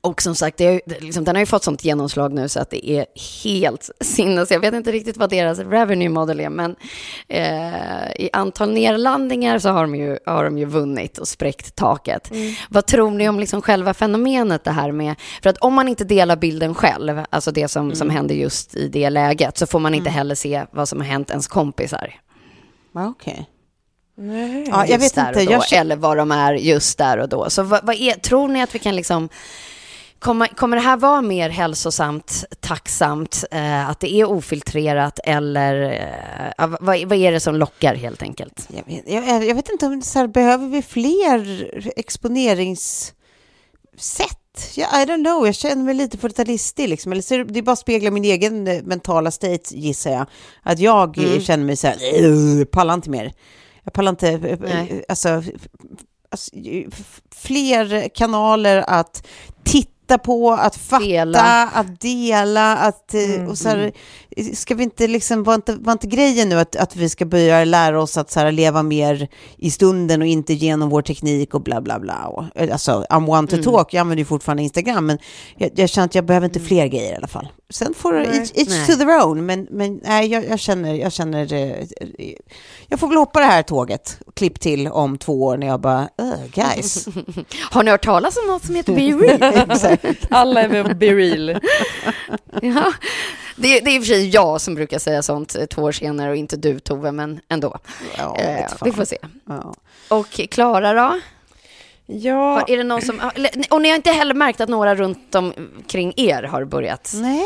och 0.00 0.22
som 0.22 0.34
sagt, 0.34 0.58
det 0.58 0.80
liksom, 1.00 1.24
den 1.24 1.34
har 1.34 1.40
ju 1.40 1.46
fått 1.46 1.64
sånt 1.64 1.84
genomslag 1.84 2.32
nu 2.32 2.48
så 2.48 2.60
att 2.60 2.70
det 2.70 2.90
är 2.90 3.06
helt 3.44 3.90
sinnes. 4.00 4.50
Jag 4.50 4.60
vet 4.60 4.74
inte 4.74 4.92
riktigt 4.92 5.16
vad 5.16 5.30
deras 5.30 5.58
revenue 5.58 6.08
model 6.08 6.40
är, 6.40 6.48
men 6.48 6.76
eh, 7.28 8.10
i 8.16 8.30
antal 8.32 8.72
nedladdningar 8.72 9.58
så 9.58 9.68
har 9.68 9.82
de, 9.82 9.94
ju, 9.94 10.18
har 10.26 10.44
de 10.44 10.58
ju 10.58 10.64
vunnit 10.64 11.18
och 11.18 11.28
spräckt 11.28 11.74
taket. 11.74 12.30
Vad 12.68 12.86
tror 12.86 13.10
ni 13.10 13.28
om 13.28 13.40
liksom 13.40 13.62
själva 13.62 13.94
fenomenet 13.94 14.64
det 14.64 14.70
här 14.70 14.92
med, 14.92 15.14
för 15.42 15.50
att 15.50 15.58
om 15.58 15.74
man 15.74 15.88
inte 15.88 16.04
delar 16.04 16.36
bilden 16.36 16.74
själv, 16.74 17.24
alltså 17.30 17.50
det 17.52 17.68
som, 17.68 17.94
som 17.94 18.10
händer 18.10 18.34
just 18.34 18.74
i 18.74 18.88
det 18.88 19.10
läget, 19.10 19.58
så 19.58 19.66
får 19.66 19.78
man 19.78 19.94
inte 19.94 20.10
heller 20.10 20.34
se 20.34 20.64
vad 20.70 20.88
som 20.88 21.00
har 21.00 21.06
hänt 21.06 21.30
ens 21.30 21.48
kompisar. 21.48 22.14
Ja, 22.94 23.08
Okej. 23.08 23.48
Nej. 24.16 24.68
Ja, 24.70 24.86
jag 24.86 24.98
vet 24.98 25.16
inte. 25.16 25.32
då, 25.32 25.52
Jag, 25.52 25.72
eller 25.72 25.96
vad 25.96 26.16
de 26.16 26.32
är 26.32 26.54
just 26.54 26.98
där 26.98 27.18
och 27.18 27.28
då. 27.28 27.50
Så 27.50 27.62
vad, 27.62 27.86
vad 27.86 27.96
är, 27.96 28.12
tror 28.12 28.48
ni 28.48 28.62
att 28.62 28.74
vi 28.74 28.78
kan 28.78 28.96
liksom... 28.96 29.28
Kommer 30.20 30.74
det 30.76 30.82
här 30.82 30.96
vara 30.96 31.22
mer 31.22 31.48
hälsosamt, 31.50 32.44
tacksamt, 32.60 33.44
eh, 33.50 33.88
att 33.90 34.00
det 34.00 34.14
är 34.14 34.24
ofiltrerat 34.30 35.18
eller 35.24 35.82
eh, 36.58 36.66
vad, 36.68 36.80
vad 36.80 37.18
är 37.18 37.32
det 37.32 37.40
som 37.40 37.56
lockar 37.56 37.94
helt 37.94 38.22
enkelt? 38.22 38.68
jag, 38.68 38.84
vet, 38.86 39.08
jag, 39.10 39.44
jag 39.44 39.54
vet 39.54 39.68
inte 39.68 39.86
om 39.86 40.02
så 40.02 40.18
här, 40.18 40.26
behöver 40.26 40.66
vi 40.68 40.82
fler 40.82 41.70
exponeringssätt? 41.96 43.14
Ja, 44.74 45.02
I 45.02 45.04
don't 45.04 45.24
know, 45.24 45.46
jag 45.46 45.54
känner 45.54 45.84
mig 45.84 45.94
lite 45.94 46.16
40-talistig 46.16 46.88
liksom. 46.88 47.12
Eller 47.12 47.22
så 47.22 47.34
är 47.34 47.38
det, 47.38 47.44
det 47.44 47.62
bara 47.62 47.76
speglar 47.76 48.10
min 48.10 48.24
egen 48.24 48.66
eh, 48.68 48.82
mentala 48.82 49.30
state 49.30 49.76
gissar 49.76 50.10
jag. 50.10 50.26
Att 50.62 50.78
jag 50.78 51.18
eh, 51.18 51.40
känner 51.40 51.64
mig 51.64 51.76
så 51.76 51.86
här, 51.86 51.96
"Ugh, 52.24 52.64
pallar 52.64 52.94
inte 52.94 53.10
mer. 53.10 53.32
Jag 53.84 53.92
pallar 53.92 54.10
inte, 54.10 54.56
Nej. 54.60 55.04
alltså, 55.08 55.42
alltså, 56.30 56.50
fler 57.34 58.08
kanaler 58.08 58.84
att 58.86 59.26
titta 59.64 59.89
på, 60.18 60.52
att 60.52 60.76
fatta, 60.76 61.04
Dela. 61.04 61.68
att 61.74 62.00
dela, 62.00 62.76
att, 62.76 63.14
eh, 63.14 63.48
och 63.48 63.58
så 63.58 63.68
här, 63.68 63.92
ska 64.54 64.74
vi 64.74 64.82
inte 64.82 65.06
liksom, 65.06 65.42
var 65.42 65.54
inte, 65.54 65.74
var 65.74 65.92
inte 65.92 66.06
grejen 66.06 66.48
nu 66.48 66.58
att, 66.58 66.76
att 66.76 66.96
vi 66.96 67.08
ska 67.08 67.24
börja 67.24 67.64
lära 67.64 68.02
oss 68.02 68.16
att 68.16 68.30
så 68.30 68.40
här, 68.40 68.52
leva 68.52 68.82
mer 68.82 69.28
i 69.56 69.70
stunden 69.70 70.20
och 70.22 70.26
inte 70.28 70.54
genom 70.54 70.88
vår 70.90 71.02
teknik 71.02 71.54
och 71.54 71.62
bla 71.62 71.80
bla 71.80 71.98
bla. 72.00 72.26
Och, 72.26 72.44
alltså, 72.72 73.04
I'm 73.10 73.28
one 73.38 73.48
to 73.48 73.56
talk, 73.62 73.94
jag 73.94 74.00
använder 74.00 74.20
ju 74.20 74.24
fortfarande 74.24 74.62
Instagram, 74.62 75.06
men 75.06 75.18
jag, 75.56 75.70
jag 75.74 75.88
känner 75.88 76.06
att 76.06 76.14
jag 76.14 76.24
behöver 76.24 76.44
inte 76.46 76.60
fler 76.60 76.86
grejer 76.86 77.12
i 77.12 77.16
alla 77.16 77.28
fall. 77.28 77.48
Sen 77.70 77.94
får 77.94 78.12
Nej. 78.12 78.26
each, 78.38 78.50
each 78.54 78.68
Nej. 78.68 78.86
to 78.86 78.92
their 78.96 79.24
own, 79.26 79.46
men, 79.46 79.66
men 79.70 80.00
nej, 80.04 80.26
jag, 80.26 80.44
jag 80.48 80.58
känner, 80.60 80.94
jag 80.94 81.12
känner, 81.12 81.52
eh, 81.52 81.86
jag 82.88 83.00
får 83.00 83.08
väl 83.08 83.16
hoppa 83.16 83.40
det 83.40 83.46
här 83.46 83.62
tåget, 83.62 84.18
klipp 84.34 84.60
till 84.60 84.88
om 84.88 85.18
två 85.18 85.42
år 85.42 85.56
när 85.56 85.66
jag 85.66 85.80
bara, 85.80 86.08
"Ugh, 86.22 86.46
guys. 86.54 87.08
Har 87.70 87.82
ni 87.82 87.90
hört 87.90 88.04
talas 88.04 88.36
om 88.36 88.46
något 88.46 88.64
som 88.64 88.74
heter 88.74 88.94
Be 88.94 89.00
Real? 89.26 90.06
Alla 90.30 90.62
är 90.62 90.68
väl 90.68 90.94
be 90.96 91.06
real. 91.06 91.58
ja. 92.62 92.92
Det, 93.62 93.80
det 93.80 93.90
är 93.90 93.94
i 93.96 93.98
och 93.98 94.02
för 94.02 94.06
sig 94.08 94.28
jag 94.28 94.60
som 94.60 94.74
brukar 94.74 94.98
säga 94.98 95.22
sånt 95.22 95.56
eh, 95.56 95.64
två 95.66 95.82
år 95.82 95.92
senare 95.92 96.30
och 96.30 96.36
inte 96.36 96.56
du 96.56 96.78
Tove, 96.80 97.12
men 97.12 97.40
ändå. 97.48 97.78
Ja, 98.18 98.36
Eh, 98.38 98.66
vi 98.84 98.92
får 98.92 99.04
se. 99.04 99.18
Ja. 99.48 99.74
Och 100.08 100.30
Klara 100.50 100.92
då? 100.92 101.20
Ja, 102.06 102.34
Har- 102.34 102.70
Är 102.70 102.76
det 102.76 102.84
någon 102.84 103.02
som, 103.02 103.20
och 103.70 103.82
ni 103.82 103.88
har 103.88 103.96
inte 103.96 104.10
heller 104.10 104.34
märkt 104.34 104.60
att 104.60 104.68
några 104.68 104.94
runt 104.94 105.34
omkring 105.34 106.12
er 106.16 106.42
har 106.42 106.64
börjat? 106.64 107.12
Nej, 107.14 107.44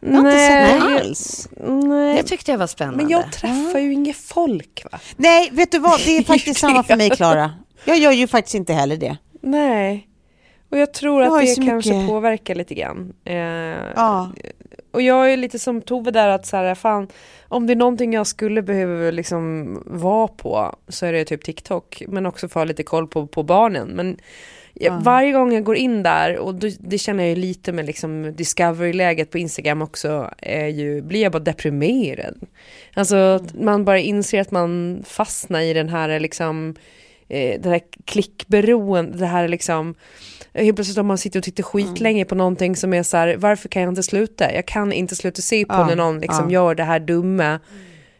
jag 0.00 0.10
har 0.10 0.18
inte 0.18 0.30
sett 0.32 0.80
Nej. 0.80 0.80
det 0.80 1.00
alls. 1.00 1.48
nej. 1.84 2.16
Det 2.16 2.22
tyckte 2.22 2.50
jag 2.50 2.58
var 2.58 2.66
spännande. 2.66 2.96
Men 3.02 3.08
jag 3.12 3.32
träffar 3.32 3.78
ju 3.78 3.92
inget 3.92 4.16
folk 4.16 4.86
va? 4.92 4.98
Nej, 5.16 5.48
vet 5.52 5.72
du 5.72 5.78
vad, 5.78 6.00
det 6.00 6.16
är 6.18 6.22
faktiskt 6.34 6.60
samma 6.60 6.82
för 6.82 6.96
mig, 6.96 7.10
Klara. 7.10 7.50
Jag 7.84 7.98
gör 7.98 8.12
ju 8.12 8.26
faktiskt 8.26 8.54
inte 8.54 8.72
heller 8.72 8.96
det. 8.96 9.16
Nej. 9.42 10.08
Och 10.70 10.78
jag 10.78 10.92
tror 10.94 11.22
Jag 11.22 11.32
att 11.40 11.56
det 11.56 11.66
kanske 11.66 11.90
mycket- 11.94 12.08
påverkar 12.08 12.54
lite 12.54 12.74
grann. 12.74 13.12
Eh, 13.24 13.34
Ja. 13.36 14.32
Och 14.96 15.02
jag 15.02 15.32
är 15.32 15.36
lite 15.36 15.58
som 15.58 15.82
Tove 15.82 16.10
där 16.10 16.28
att 16.28 16.46
så 16.46 16.56
här, 16.56 16.74
fan, 16.74 17.08
om 17.48 17.66
det 17.66 17.72
är 17.72 17.76
någonting 17.76 18.12
jag 18.12 18.26
skulle 18.26 18.62
behöva 18.62 19.10
liksom 19.10 19.82
vara 19.86 20.28
på 20.28 20.76
så 20.88 21.06
är 21.06 21.12
det 21.12 21.24
typ 21.24 21.44
TikTok. 21.44 22.02
Men 22.08 22.26
också 22.26 22.48
få 22.48 22.64
lite 22.64 22.82
koll 22.82 23.06
på, 23.06 23.26
på 23.26 23.42
barnen. 23.42 23.88
Men 23.88 24.16
jag, 24.74 25.00
varje 25.00 25.32
gång 25.32 25.52
jag 25.52 25.64
går 25.64 25.76
in 25.76 26.02
där, 26.02 26.38
och 26.38 26.54
det, 26.54 26.76
det 26.80 26.98
känner 26.98 27.24
jag 27.24 27.30
ju 27.30 27.36
lite 27.36 27.72
med 27.72 27.86
liksom 27.86 28.34
Discovery-läget 28.36 29.30
på 29.30 29.38
Instagram 29.38 29.82
också, 29.82 30.30
är 30.38 30.66
ju, 30.66 31.02
blir 31.02 31.22
jag 31.22 31.32
bara 31.32 31.38
deprimerad. 31.38 32.40
Alltså 32.94 33.16
att 33.16 33.54
man 33.54 33.84
bara 33.84 33.98
inser 33.98 34.40
att 34.40 34.50
man 34.50 35.02
fastnar 35.06 35.60
i 35.60 35.72
den 35.72 35.88
här 35.88 36.20
liksom 36.20 36.74
eh, 37.28 37.60
det 37.60 37.68
här 37.68 37.80
klickberoende, 38.04 39.18
det 39.18 39.26
här 39.26 39.48
liksom 39.48 39.94
Helt 40.56 40.76
plötsligt 40.76 40.98
om 40.98 41.06
man 41.06 41.18
sitter 41.18 41.40
och 41.40 41.44
tittar 41.44 41.62
skitlänge 41.62 42.24
på 42.24 42.34
någonting 42.34 42.76
som 42.76 42.94
är 42.94 43.02
så 43.02 43.16
här, 43.16 43.36
varför 43.36 43.68
kan 43.68 43.82
jag 43.82 43.90
inte 43.90 44.02
sluta? 44.02 44.52
Jag 44.54 44.66
kan 44.66 44.92
inte 44.92 45.16
sluta 45.16 45.42
se 45.42 45.64
på 45.64 45.74
Ja, 45.74 45.86
när 45.86 45.96
någon 45.96 46.20
liksom 46.20 46.44
ja. 46.44 46.50
gör 46.50 46.74
det 46.74 46.84
här 46.84 47.00
dumma. 47.00 47.60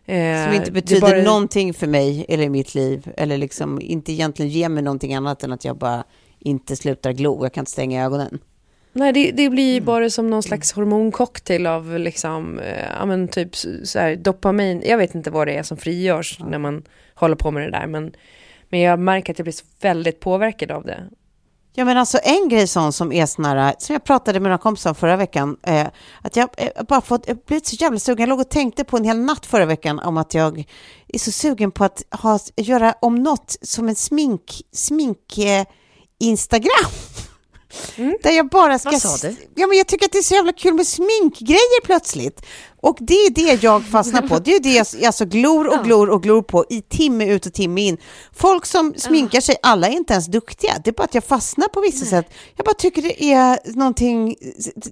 Eh, 0.06 0.44
Som 0.44 0.52
inte 0.54 0.64
det 0.64 0.72
betyder 0.72 1.00
bara- 1.00 1.22
någonting 1.22 1.74
för 1.74 1.86
mig 1.86 2.26
eller 2.28 2.44
i 2.44 2.48
mitt 2.48 2.74
liv. 2.74 3.12
Eller 3.16 3.38
liksom 3.38 3.80
inte 3.80 4.12
egentligen 4.12 4.50
ger 4.50 4.68
mig 4.68 4.82
någonting 4.82 5.14
annat 5.14 5.42
än 5.42 5.52
att 5.52 5.64
jag 5.64 5.76
bara 5.78 6.04
inte 6.38 6.76
slutar 6.76 7.12
glo. 7.12 7.44
Jag 7.44 7.52
kan 7.52 7.62
inte 7.62 7.70
stänga 7.70 8.04
ögonen. 8.04 8.38
Nej 8.92 9.12
det, 9.12 9.30
det 9.30 9.50
blir 9.50 9.72
Mm. 9.76 9.84
bara 9.84 10.10
som 10.10 10.30
någon 10.30 10.42
slags 10.42 10.72
hormoncocktail 10.72 11.66
av 11.66 11.98
liksom, 11.98 12.58
eh, 12.58 12.84
ja 12.98 13.06
men 13.06 13.28
typ 13.28 13.56
så 13.84 13.98
här, 13.98 14.16
dopamin, 14.16 14.82
jag 14.86 14.98
vet 14.98 15.14
inte 15.14 15.30
vad 15.30 15.46
det 15.46 15.52
är 15.56 15.62
som 15.62 15.76
frigörs 15.76 16.38
när 16.50 16.58
man 16.58 16.82
håller 17.14 17.36
på 17.36 17.50
med 17.50 17.62
det 17.62 17.70
där 17.70 17.86
men, 17.86 18.12
men 18.68 18.80
jag 18.80 18.98
märker 18.98 19.32
att 19.32 19.38
jag 19.38 19.44
blir 19.44 19.52
så 19.52 19.64
väldigt 19.80 20.20
påverkad 20.20 20.70
av 20.70 20.84
det. 20.84 21.02
Ja, 21.78 21.84
men 21.84 21.96
alltså 21.96 22.18
en 22.22 22.48
grej 22.48 22.66
sån 22.66 22.92
som 22.92 23.12
är 23.12 23.26
sån 23.26 23.44
här, 23.44 23.74
som 23.78 23.92
jag 23.92 24.04
pratade 24.04 24.40
med 24.40 24.48
några 24.50 24.58
kompisar 24.58 24.90
om 24.90 24.96
förra 24.96 25.16
veckan, 25.16 25.56
eh, 25.62 25.86
att 26.22 26.36
jag 26.36 26.48
eh, 26.56 26.84
bara 26.88 27.00
fått, 27.00 27.28
jag 27.28 27.38
blivit 27.46 27.66
så 27.66 27.76
jävla 27.76 27.98
sugen. 27.98 28.20
Jag 28.20 28.28
låg 28.28 28.40
och 28.40 28.48
tänkte 28.50 28.84
på 28.84 28.96
en 28.96 29.04
hel 29.04 29.18
natt 29.18 29.46
förra 29.46 29.66
veckan 29.66 29.98
om 29.98 30.16
att 30.16 30.34
jag 30.34 30.64
är 31.08 31.18
så 31.18 31.32
sugen 31.32 31.70
på 31.72 31.84
att 31.84 32.02
ha, 32.10 32.38
göra 32.56 32.94
om 33.00 33.14
något 33.14 33.56
som 33.62 33.88
en 33.88 33.94
smink, 33.94 34.62
smink 34.72 35.38
eh, 35.38 35.64
Instagram. 36.20 36.90
Där 38.22 38.30
jag 38.30 38.48
bara 38.48 38.78
ska... 38.78 38.90
Vad 38.90 39.02
sa 39.02 39.28
du? 39.28 39.36
Ja, 39.54 39.66
men 39.66 39.78
jag 39.78 39.86
tycker 39.86 40.06
att 40.06 40.12
det 40.12 40.18
är 40.18 40.22
så 40.22 40.34
jävla 40.34 40.52
kul 40.52 40.74
med 40.74 40.86
sminkgrejer 40.86 41.84
plötsligt. 41.84 42.46
Och 42.80 42.96
det 43.00 43.14
är 43.14 43.30
det 43.30 43.62
jag 43.62 43.84
fastnar 43.84 44.22
på. 44.22 44.38
Det 44.38 44.54
är 44.54 44.60
det 44.60 44.72
jag 44.72 45.04
alltså 45.06 45.24
glor 45.24 45.66
och 45.78 45.84
glor 45.84 46.10
och 46.10 46.22
glor 46.22 46.42
på 46.42 46.64
i 46.70 46.82
timme 46.82 47.26
ut 47.26 47.46
och 47.46 47.52
timme 47.52 47.80
in. 47.80 47.96
Folk 48.34 48.66
som 48.66 48.94
sminkar 48.96 49.40
sig, 49.40 49.56
alla 49.62 49.86
är 49.86 49.92
inte 49.92 50.12
ens 50.12 50.26
duktiga. 50.26 50.72
Det 50.84 50.90
är 50.90 50.92
bara 50.92 51.04
att 51.04 51.14
jag 51.14 51.24
fastnar 51.24 51.68
på 51.68 51.80
vissa 51.80 52.06
sätt. 52.06 52.26
Jag 52.56 52.64
bara 52.66 52.74
tycker 52.74 53.02
det 53.02 53.24
är 53.24 53.58
någonting, 53.76 54.36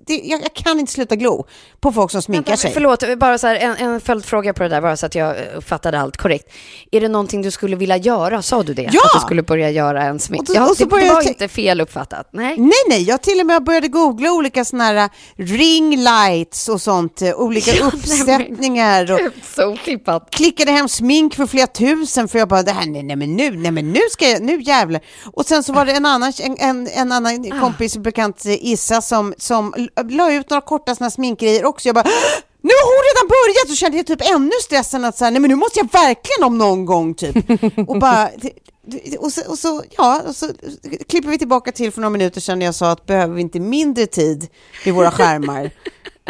det, 0.07 0.15
jag, 0.25 0.43
jag 0.43 0.55
kan 0.55 0.81
inte 0.81 0.93
sluta 0.93 1.17
glo 1.17 1.47
på 1.81 1.93
folk 1.93 2.11
som 2.11 2.23
sminkar 2.23 2.47
Vänta, 2.53 2.63
sig. 2.63 2.73
Förlåt, 2.73 3.19
bara 3.19 3.39
så 3.39 3.47
här, 3.47 3.57
en, 3.57 3.77
en 3.77 4.01
följdfråga 4.01 4.55
på 4.55 4.63
det 4.63 4.69
där, 4.69 4.81
bara 4.81 4.97
så 4.97 5.07
att 5.07 5.15
jag 5.15 5.37
uppfattade 5.57 6.01
allt 6.01 6.17
korrekt. 6.17 6.53
Är 6.91 7.01
det 7.01 7.09
någonting 7.09 7.43
du 7.43 7.51
skulle 7.51 7.77
vilja 7.77 7.97
göra? 7.97 8.43
Sa 8.43 8.63
du 8.63 8.75
det? 8.75 8.83
Ja! 8.93 9.01
Att 9.05 9.21
du 9.21 9.21
skulle 9.21 9.43
börja 9.43 9.71
göra 9.71 10.03
en 10.03 10.19
smink? 10.21 10.41
Och 10.41 10.47
då- 10.47 10.55
ja, 10.55 10.69
och 10.71 10.77
det, 10.79 10.85
det 10.85 11.11
var 11.13 11.29
inte 11.29 11.49
fel 11.49 11.81
uppfattat. 11.81 12.29
Nej. 12.33 12.57
Nej, 12.59 12.73
nej, 12.89 13.03
jag 13.03 13.23
till 13.23 13.41
och 13.41 13.47
med 13.47 13.65
började 13.65 13.89
googla 13.89 14.33
olika 14.33 14.65
såna 14.65 14.85
här 14.85 15.11
ring 15.37 15.97
lights 15.97 16.69
och 16.69 16.81
sånt, 16.81 17.23
eh, 17.23 17.35
olika 17.35 17.71
nej, 17.81 17.84
uppsättningar 17.95 19.13
och 19.13 19.21
så 19.57 19.67
otippat. 19.69 20.31
klickade 20.31 20.73
hem 20.73 20.89
smink 20.89 21.35
för 21.35 21.47
flera 21.47 21.67
tusen 21.67 22.29
för 22.29 22.39
jag 22.39 22.49
bara, 22.49 22.63
det 22.63 22.73
här, 22.73 22.87
nej, 22.87 23.03
nej 23.03 23.17
men 23.17 23.37
nu, 23.37 23.57
nej 23.57 23.71
men 23.71 23.93
nu 23.93 24.01
ska 24.11 24.29
jag, 24.31 24.43
nu 24.43 24.63
jävlar. 24.63 25.01
Och 25.33 25.47
sen 25.47 25.63
så 25.63 25.73
var 25.73 25.85
det 25.87 25.93
en 25.93 26.07
annan, 26.07 26.33
en, 26.41 26.57
en, 26.59 26.89
en 26.89 27.13
annan 27.13 27.35
Ah. 27.53 27.61
kompis, 27.61 27.97
bekant 27.97 28.43
Issa, 28.45 29.03
som, 29.03 29.35
som 29.39 29.75
la 30.11 30.33
ut 30.33 30.51
några 30.51 30.61
korta 30.61 30.95
såna 30.95 31.11
sminkgrejer 31.11 31.65
också. 31.65 31.89
Jag 31.89 31.95
bara, 31.95 32.09
nu 32.63 32.71
har 32.71 32.87
hon 32.97 33.05
redan 33.15 33.29
börjat 33.29 33.71
och 33.71 33.77
kände 33.77 33.97
jag 33.97 34.07
typ 34.07 34.31
ännu 34.35 34.53
stressen 34.63 35.05
att 35.05 35.19
så 35.19 35.25
här, 35.25 35.31
nej 35.33 35.41
men 35.41 35.51
nu 35.51 35.57
måste 35.57 35.79
jag 35.79 35.93
verkligen 35.93 36.45
om 36.45 36.59
någon 36.59 36.85
gång 36.85 37.15
typ. 37.15 37.37
och 37.89 37.99
bara, 37.99 38.29
och 39.19 39.33
så, 39.33 39.51
och 39.51 39.59
så, 39.59 39.83
ja, 39.97 40.23
och 40.29 40.37
så 40.37 40.49
klipper 41.09 41.29
vi 41.31 41.39
tillbaka 41.39 41.73
till 41.73 41.93
för 41.93 42.01
några 42.01 42.11
minuter 42.11 42.41
sedan 42.41 42.59
när 42.59 42.67
jag 42.67 42.75
sa 42.75 42.91
att 42.91 43.07
behöver 43.07 43.35
vi 43.35 43.41
inte 43.41 43.61
mindre 43.61 44.07
tid 44.07 44.47
vid 44.85 44.95
våra 44.95 45.11
skärmar? 45.11 45.71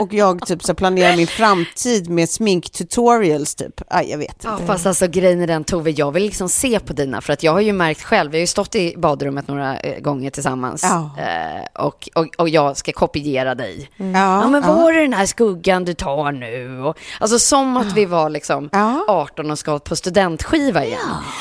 Och 0.00 0.14
jag 0.14 0.46
typ 0.46 0.62
så 0.62 0.74
planerar 0.74 1.16
min 1.16 1.26
framtid 1.26 2.10
med 2.10 2.28
sminktutorials 2.30 3.54
typ. 3.54 3.80
Aj, 3.88 4.10
jag 4.10 4.18
vet 4.18 4.36
Ja, 4.44 4.52
inte. 4.52 4.66
fast 4.66 4.86
alltså 4.86 5.06
grejen 5.06 5.40
är 5.42 5.46
den 5.46 5.64
Tove, 5.64 5.90
jag 5.90 6.12
vill 6.12 6.22
liksom 6.22 6.48
se 6.48 6.80
på 6.80 6.92
dina, 6.92 7.20
för 7.20 7.32
att 7.32 7.42
jag 7.42 7.52
har 7.52 7.60
ju 7.60 7.72
märkt 7.72 8.02
själv, 8.02 8.30
vi 8.30 8.36
har 8.38 8.40
ju 8.40 8.46
stått 8.46 8.74
i 8.74 8.94
badrummet 8.96 9.48
några 9.48 9.76
eh, 9.78 10.00
gånger 10.00 10.30
tillsammans 10.30 10.82
Ja. 10.82 11.10
eh, 11.22 11.84
och, 11.84 12.08
och, 12.14 12.26
och 12.38 12.48
jag 12.48 12.76
ska 12.76 12.92
kopiera 12.92 13.54
dig. 13.54 13.90
Ja, 13.96 14.04
Ja, 14.06 14.48
men 14.48 14.62
ja. 14.62 14.74
var 14.74 14.92
är 14.92 15.00
den 15.02 15.12
här 15.12 15.26
skuggan 15.26 15.84
du 15.84 15.94
tar 15.94 16.32
nu? 16.32 16.80
Och, 16.82 16.98
alltså 17.20 17.38
som 17.38 17.76
att 17.76 17.92
vi 17.92 18.04
var 18.04 18.30
liksom 18.30 18.68
Ja. 18.72 19.04
18 19.08 19.50
och 19.50 19.58
ska 19.58 19.78
på 19.78 19.96
studentskiva 19.96 20.84
igen. 20.84 20.98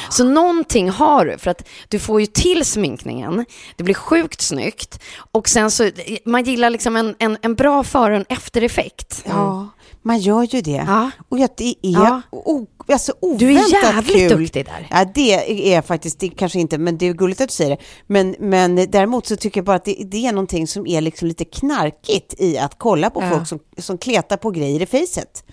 Så 0.10 0.24
någonting 0.24 0.89
har 0.89 1.26
du, 1.26 1.38
för 1.38 1.52
att 1.52 1.68
du 1.88 2.00
får 2.00 2.20
ju 2.20 2.26
till 2.26 2.66
sminkningen, 2.66 3.46
det 3.76 3.84
blir 3.84 3.96
sjukt 3.96 4.42
snyggt 4.42 5.00
och 5.32 5.50
sen 5.50 5.72
så, 5.72 5.89
man 6.26 6.44
gillar 6.44 6.70
liksom 6.70 6.96
en, 6.96 7.16
en, 7.20 7.38
en 7.42 7.56
bra 7.56 7.84
före 7.84 8.13
och 8.13 8.20
en 8.30 8.36
eftereffekt. 8.47 9.23
Ja, 9.27 9.69
man 10.01 10.19
gör 10.19 10.43
ju 10.56 10.62
det. 10.62 10.84
Ja. 10.88 11.12
Och 11.29 11.39
att 11.39 11.58
det 11.58 11.69
är 11.69 11.75
Ja. 11.82 12.21
o, 12.32 12.65
alltså 12.88 13.13
Du 13.21 13.27
är 13.49 13.51
oväntat 13.51 13.71
jävligt 13.84 14.29
kul. 14.29 14.39
duktig 14.41 14.65
där. 14.65 14.88
Ja, 14.91 15.06
det 15.15 15.73
är 15.73 15.82
faktiskt, 15.82 16.19
det 16.19 16.29
kanske 16.29 16.60
inte, 16.60 16.77
men 16.77 16.97
det 16.97 17.06
är 17.08 17.13
gulligt 17.13 17.41
att 17.41 17.49
du 17.49 17.53
säger 17.53 17.69
det. 17.71 17.77
Men, 18.08 18.36
men 18.39 18.75
däremot 18.75 19.25
så 19.27 19.36
tycker 19.36 19.58
jag 19.60 19.65
bara 19.65 19.75
att 19.75 19.86
det, 19.86 19.97
det 20.06 20.27
är 20.27 20.32
någonting 20.32 20.67
som 20.67 20.88
är 20.88 21.01
liksom 21.01 21.27
lite 21.27 21.45
knarkigt 21.45 22.34
i 22.41 22.58
att 22.58 22.79
kolla 22.79 23.10
på 23.10 23.21
Ja. 23.23 23.29
folk 23.29 23.47
som, 23.47 23.60
som 23.77 23.97
kletar 23.97 24.38
på 24.38 24.51
grejer 24.51 24.82
i 24.82 24.86
facet. 24.86 25.43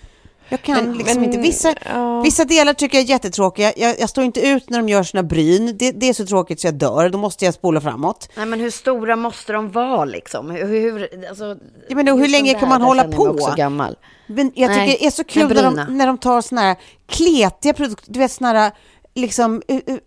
Jag 0.51 0.61
kan 0.61 0.85
Men- 0.85 0.97
liksom 0.97 1.15
men, 1.21 1.25
inte, 1.25 1.37
vissa, 1.37 1.75
ja. 1.85 2.21
vissa 2.21 2.45
delar 2.45 2.73
tycker 2.73 2.97
jag 2.97 3.05
är 3.05 3.09
jättetråkiga. 3.09 3.73
Jag, 3.75 3.99
jag 3.99 4.09
står 4.09 4.23
inte 4.23 4.47
ut 4.47 4.69
när 4.69 4.77
de 4.77 4.89
gör 4.89 5.03
sina 5.03 5.23
bryn. 5.23 5.77
Det, 5.77 5.91
det 5.91 6.09
är 6.09 6.13
så 6.13 6.25
tråkigt 6.25 6.59
så 6.59 6.67
jag 6.67 6.73
dör, 6.73 7.09
då 7.09 7.17
måste 7.17 7.45
jag 7.45 7.53
spola 7.53 7.81
framåt. 7.81 8.29
Nej, 8.37 8.45
men 8.45 8.59
hur 8.59 8.69
stora 8.69 9.15
måste 9.15 9.53
de 9.53 9.71
vara 9.71 10.05
liksom? 10.05 10.49
Hur, 10.49 10.67
hur, 10.67 11.27
alltså, 11.29 11.57
Ja, 11.89 11.95
men 11.95 12.05
då, 12.05 12.15
hur 12.15 12.27
länge 12.27 12.53
kan 12.53 12.69
man 12.69 12.81
hålla 12.81 13.03
jag 13.03 13.15
på? 13.15 13.23
också 13.23 13.53
gammal. 13.57 13.97
Men 14.27 14.51
jag 14.55 14.69
tycker 14.69 14.85
Nej, 14.85 14.97
det 14.99 15.05
är 15.05 15.11
så 15.11 15.23
kul 15.23 15.53
när 15.53 15.63
de, 15.63 15.97
när 15.97 16.07
de 16.07 16.17
tar 16.17 16.41
såna 16.41 16.61
här 16.61 16.75
kletiga 17.07 17.73
produkter, 17.73 18.13
du 18.13 18.19
vet 18.19 18.31
såna 18.31 18.53
här 18.53 18.71
liksom 19.15 19.61
uh, 19.71 19.75
uh, 19.75 19.97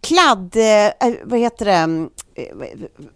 kladd, 0.00 0.56
uh, 0.56 1.14
vad 1.24 1.38
heter 1.38 1.64
det, 1.64 2.08
eh, 2.42 2.48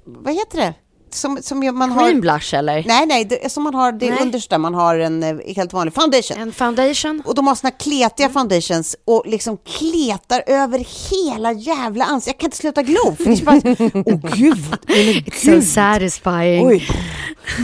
vad 0.05 0.35
heter 0.35 0.59
det? 0.59 0.75
Som, 1.16 1.38
som 1.42 1.59
man 1.79 1.90
har... 1.92 2.07
Cream 2.07 2.20
blush 2.20 2.55
eller? 2.55 2.85
Nej, 2.87 3.07
nej, 3.07 3.24
det, 3.24 3.52
som 3.52 3.62
man 3.62 3.74
har 3.74 3.92
det 3.92 4.11
Nej. 4.11 4.18
understa, 4.22 4.59
man 4.59 4.74
har 4.74 4.98
en 4.98 5.22
eh, 5.22 5.37
helt 5.57 5.72
vanlig 5.72 5.94
foundation. 5.94 6.38
En 6.38 6.52
foundation? 6.52 7.22
Och 7.26 7.35
de 7.35 7.46
har 7.46 7.55
såna 7.55 7.70
kletiga 7.70 8.29
foundations 8.29 8.96
och 9.05 9.22
liksom 9.26 9.57
kletar 9.57 10.42
över 10.46 10.79
hela 11.11 11.52
jävla 11.52 12.05
ansiktet. 12.05 12.33
Jag 12.35 12.38
kan 12.40 12.46
inte 12.46 12.57
sluta 12.57 12.83
glo. 12.83 13.16
Är 13.18 13.44
bara, 13.44 13.57
åh 14.14 14.37
gud, 14.37 14.57
It's 14.87 15.44
so 15.44 15.50
gud. 15.50 15.64
satisfying. 15.64 16.66
Oj. 16.66 16.88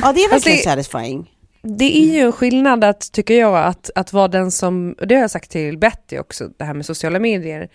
Ja, 0.02 0.12
det 0.12 0.20
är 0.24 0.30
verkligen 0.30 0.58
det- 0.58 0.64
satisfying. 0.64 1.28
Det 1.64 1.98
är 1.98 2.12
ju 2.14 2.20
en 2.20 2.32
skillnad 2.32 2.84
att, 2.84 3.12
tycker 3.12 3.34
jag, 3.34 3.56
att, 3.66 3.90
att 3.94 4.12
vara 4.12 4.28
den 4.28 4.50
som, 4.50 4.94
och 5.00 5.06
det 5.06 5.14
har 5.14 5.20
jag 5.22 5.30
sagt 5.30 5.50
till 5.50 5.78
Betty 5.78 6.18
också, 6.18 6.48
det 6.58 6.64
här 6.64 6.74
med 6.74 6.86
sociala 6.86 7.18
medier, 7.18 7.68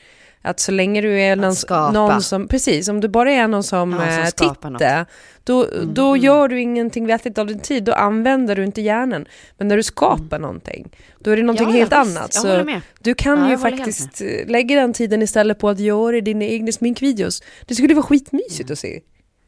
att 0.50 0.60
så 0.60 0.72
länge 0.72 1.02
du 1.02 1.22
är 1.22 1.36
någon, 1.36 1.94
någon 1.94 2.22
som, 2.22 2.48
precis, 2.48 2.88
om 2.88 3.02
du 3.02 3.08
bara 3.08 3.32
är 3.32 3.48
någon 3.48 3.64
som, 3.64 3.92
Ja, 3.92 3.98
som 3.98 4.08
eh, 4.10 4.24
något. 4.24 4.36
tittar, 4.78 5.06
då, 5.44 5.68
då 5.94 6.18
gör 6.18 6.48
du 6.48 6.62
ingenting 6.62 7.08
vettigt 7.08 7.38
av 7.38 7.48
din 7.48 7.60
tid, 7.60 7.84
då 7.84 7.94
använder 7.94 8.56
du 8.56 8.64
inte 8.64 8.82
hjärnan. 8.82 9.26
Men 9.58 9.68
när 9.68 9.78
du 9.78 9.84
skapar 9.84 10.40
någonting, 10.40 10.90
då 11.20 11.32
är 11.32 11.38
det 11.38 11.44
någonting 11.44 11.68
Ja, 11.68 11.74
ja, 11.74 11.78
helt 11.80 12.08
visst. 12.08 12.18
annat. 12.18 12.32
Jag 12.36 12.42
Så 12.44 12.82
du 13.00 13.14
kan 13.14 13.40
Ja, 13.44 13.50
ju 13.50 13.58
faktiskt 13.58 14.22
eh, 14.22 14.48
lägga 14.48 14.76
den 14.82 14.94
tiden 14.94 15.22
istället 15.22 15.60
på 15.60 15.70
att 15.70 15.80
göra 15.80 16.22
dina 16.22 16.46
egna 16.46 16.72
sminkvideos. 16.72 17.44
Det 17.66 17.76
skulle 17.76 17.94
vara 17.94 18.06
skitmysigt 18.06 18.72
att 18.72 18.80
se. 18.80 19.02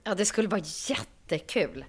Ja, 0.04 0.16
det 0.16 0.26
skulle 0.26 0.48
vara 0.48 0.62
jättekul. 0.88 1.86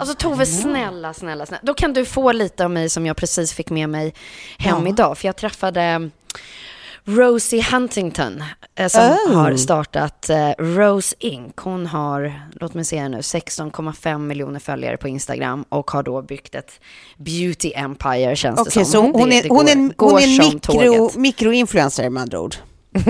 Alltså 0.00 0.14
Tove, 0.16 0.46
snälla, 0.46 1.14
snälla, 1.14 1.46
snälla. 1.46 1.60
Då 1.64 1.74
kan 1.74 1.92
du 1.92 2.04
få 2.04 2.32
lite 2.32 2.64
av 2.64 2.70
mig 2.70 2.88
som 2.88 3.06
jag 3.06 3.16
precis 3.16 3.52
fick 3.52 3.70
med 3.70 3.88
mig 3.88 4.14
hem 4.58 4.82
Ja. 4.86 4.88
idag. 4.88 5.18
För 5.18 5.28
jag 5.28 5.36
träffade 5.36 6.10
Rosie 7.06 7.62
Huntington 7.72 8.42
eh, 8.74 8.88
som 8.88 9.02
Oh. 9.02 9.34
har 9.34 9.56
startat 9.56 10.30
eh, 10.30 10.50
Rose 10.58 11.16
Inc. 11.18 11.52
Hon 11.56 11.86
har, 11.86 12.40
låt 12.60 12.74
mig 12.74 12.84
se 12.84 12.98
här 13.00 13.08
nu, 13.08 13.18
16,5 13.20 14.18
miljoner 14.18 14.60
följare 14.60 14.96
på 14.96 15.08
Instagram 15.08 15.64
och 15.68 15.90
har 15.90 16.02
då 16.02 16.22
byggt 16.22 16.54
ett 16.54 16.80
beauty 17.16 17.72
empire 17.74 18.36
känns 18.36 18.60
Okej, 18.60 18.72
det 18.74 18.84
så 18.84 18.90
som. 18.90 19.12
hon 19.14 19.28
Det- 19.28 19.38
är, 19.38 19.42
det 19.42 19.48
hon 19.48 19.58
går- 19.58 19.68
är, 19.68 19.72
en- 19.72 19.94
hon 19.98 20.18
är 20.18 20.22
en 20.22 20.36
som 20.36 20.76
mikro, 20.78 21.10
mikroinfluencer 21.20 22.10
med 22.10 22.20
andra 22.22 22.40
ord. 22.40 22.54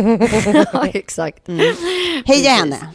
ja, 0.73 0.87
exakt. 0.87 1.49
Heja 1.49 1.73
Precis. 2.27 2.47
henne! 2.49 2.89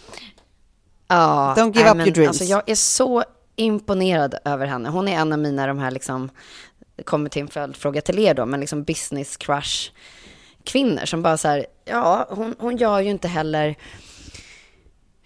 Ja, 1.08 1.56
Don't 1.58 1.74
give 1.76 1.84
nej, 1.84 1.92
up 1.92 1.98
men 1.98 2.06
your 2.08 2.16
dreams. 2.16 2.28
Alltså, 2.30 2.44
jag 2.44 2.70
är 2.70 2.76
så 2.76 3.24
imponerad 3.56 4.36
över 4.46 4.66
henne. 4.66 4.90
Hon 4.90 5.08
är 5.08 5.16
en 5.20 5.34
av 5.34 5.40
mina, 5.40 5.68
de 5.68 5.80
här 5.80 5.92
liksom, 5.92 6.30
kommer 7.06 7.30
till 7.30 7.42
en 7.42 7.48
följdfråga 7.48 8.02
till 8.02 8.20
er 8.20 8.34
då, 8.34 8.46
men 8.46 8.60
liksom 8.60 8.84
business 8.84 9.38
crush 9.38 9.92
kvinnor 10.70 11.06
som 11.06 11.22
bara 11.22 11.38
så 11.38 11.48
här, 11.48 11.66
ja, 11.86 12.28
hon, 12.30 12.56
hon 12.60 12.78
gör 12.78 13.00
ju 13.00 13.10
inte 13.10 13.28
heller 13.28 13.76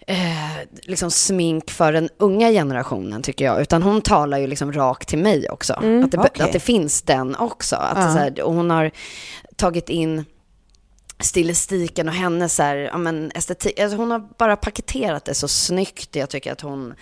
eh, 0.06 0.58
liksom 0.82 1.10
smink 1.10 1.70
för 1.70 1.92
den 1.92 2.08
unga 2.18 2.50
generationen 2.50 3.22
tycker 3.22 3.44
jag, 3.44 3.60
utan 3.62 3.82
hon 3.82 4.02
talar 4.02 4.38
ju 4.38 4.46
liksom 4.46 4.72
rakt 4.72 5.08
till 5.08 5.18
mig 5.18 5.50
också. 5.50 5.72
att, 5.72 6.10
det, 6.10 6.18
okej. 6.18 6.44
att 6.44 6.52
det 6.52 6.60
finns 6.60 7.02
den 7.02 7.36
också. 7.36 7.76
Att 7.76 7.98
Ja. 7.98 8.12
så 8.12 8.18
här, 8.18 8.42
och 8.42 8.54
hon 8.54 8.70
har 8.70 8.90
tagit 9.56 9.88
in 9.88 10.24
stilistiken 11.20 12.08
och 12.08 12.14
hennes 12.14 12.54
så 12.54 12.62
här, 12.62 12.76
ja, 12.76 12.98
men 12.98 13.30
estetik. 13.34 13.80
Alltså 13.80 13.96
hon 13.96 14.10
har 14.10 14.28
bara 14.38 14.56
paketerat 14.56 15.24
det 15.24 15.34
så 15.34 15.48
snyggt. 15.48 16.16
Jag 16.16 16.30
tycker 16.30 16.52
att 16.52 16.60
hon, 16.60 16.94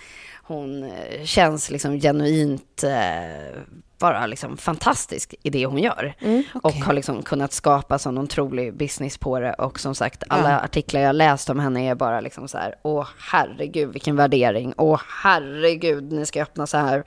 hon 0.43 0.83
eh, 0.83 1.23
känns 1.25 1.69
liksom 1.69 1.99
genuint 1.99 2.83
eh, 2.83 3.59
bara 4.03 4.25
liksom 4.25 4.57
fantastisk 4.57 5.35
i 5.43 5.49
det 5.49 5.65
hon 5.65 5.77
gör. 5.77 6.13
Och 6.61 6.73
har 6.73 6.93
liksom 6.93 7.23
kunnat 7.23 7.53
skapa 7.53 7.99
sån 7.99 8.17
otrolig 8.17 8.77
business 8.77 9.17
på 9.17 9.39
det. 9.39 9.53
Och 9.53 9.79
som 9.79 9.95
sagt, 9.95 10.23
alla 10.29 10.49
Ja. 10.51 10.59
artiklar 10.59 11.01
jag 11.01 11.15
läst 11.15 11.49
om 11.49 11.59
henne 11.59 11.89
är 11.89 11.95
bara 11.95 12.21
liksom 12.21 12.47
så 12.47 12.57
här, 12.57 12.75
åh 12.83 13.07
herregud 13.31 13.93
vilken 13.93 14.15
värdering. 14.15 14.73
Åh 14.77 15.01
herregud, 15.23 16.11
ni 16.11 16.25
ska 16.25 16.41
öppna 16.41 16.67
så 16.67 16.77
här 16.77 17.03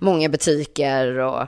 många 0.00 0.28
butiker 0.28 1.18
och, 1.18 1.46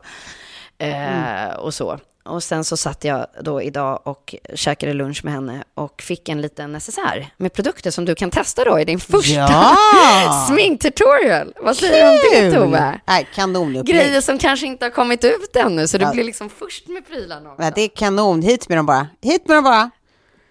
eh, 0.85 1.51
och 1.55 1.75
så. 1.75 1.99
Och 2.25 2.43
sen 2.43 2.65
så 2.65 2.77
satt 2.77 3.05
jag 3.05 3.27
då 3.43 3.63
idag 3.63 4.01
och 4.05 4.35
käkade 4.55 4.93
lunch 4.93 5.25
med 5.25 5.33
henne 5.35 5.65
och 5.75 6.03
fick 6.03 6.29
en 6.29 6.41
liten 6.41 6.73
necessär 6.73 7.33
med 7.37 7.53
produkter 7.53 7.91
som 7.91 8.05
du 8.05 8.15
kan 8.15 8.31
testa 8.31 8.65
då 8.65 8.79
i 8.81 8.85
din 8.85 9.01
första 9.01 9.33
Ja! 9.35 10.47
sminktutorial. 10.49 11.53
Vad 11.61 11.77
säger 11.77 12.05
du 12.05 12.11
om 12.11 12.51
det 12.53 12.59
Tove? 12.59 13.01
Nej, 13.07 13.29
kanonupplägg. 13.35 13.97
Grejer 13.97 14.21
som 14.21 14.39
kanske 14.39 14.67
inte 14.67 14.85
har 14.85 14.91
kommit 14.91 15.25
ut 15.25 15.57
ännu, 15.57 15.89
så 15.89 15.99
du 15.99 16.05
Ja. 16.05 16.13
blir 16.13 16.25
liksom 16.25 16.51
först 16.51 16.89
med 16.89 17.07
prylarna 17.07 17.51
också. 17.53 17.63
Ja, 17.63 17.71
det 17.75 17.81
är 17.83 17.89
kanon. 17.89 18.43
Hit 18.43 18.69
med 18.69 18.79
dem 18.79 18.87
bara. 18.87 19.07
Hit 19.23 19.49
med 19.49 19.57
dem 19.57 19.65
bara. 19.65 19.91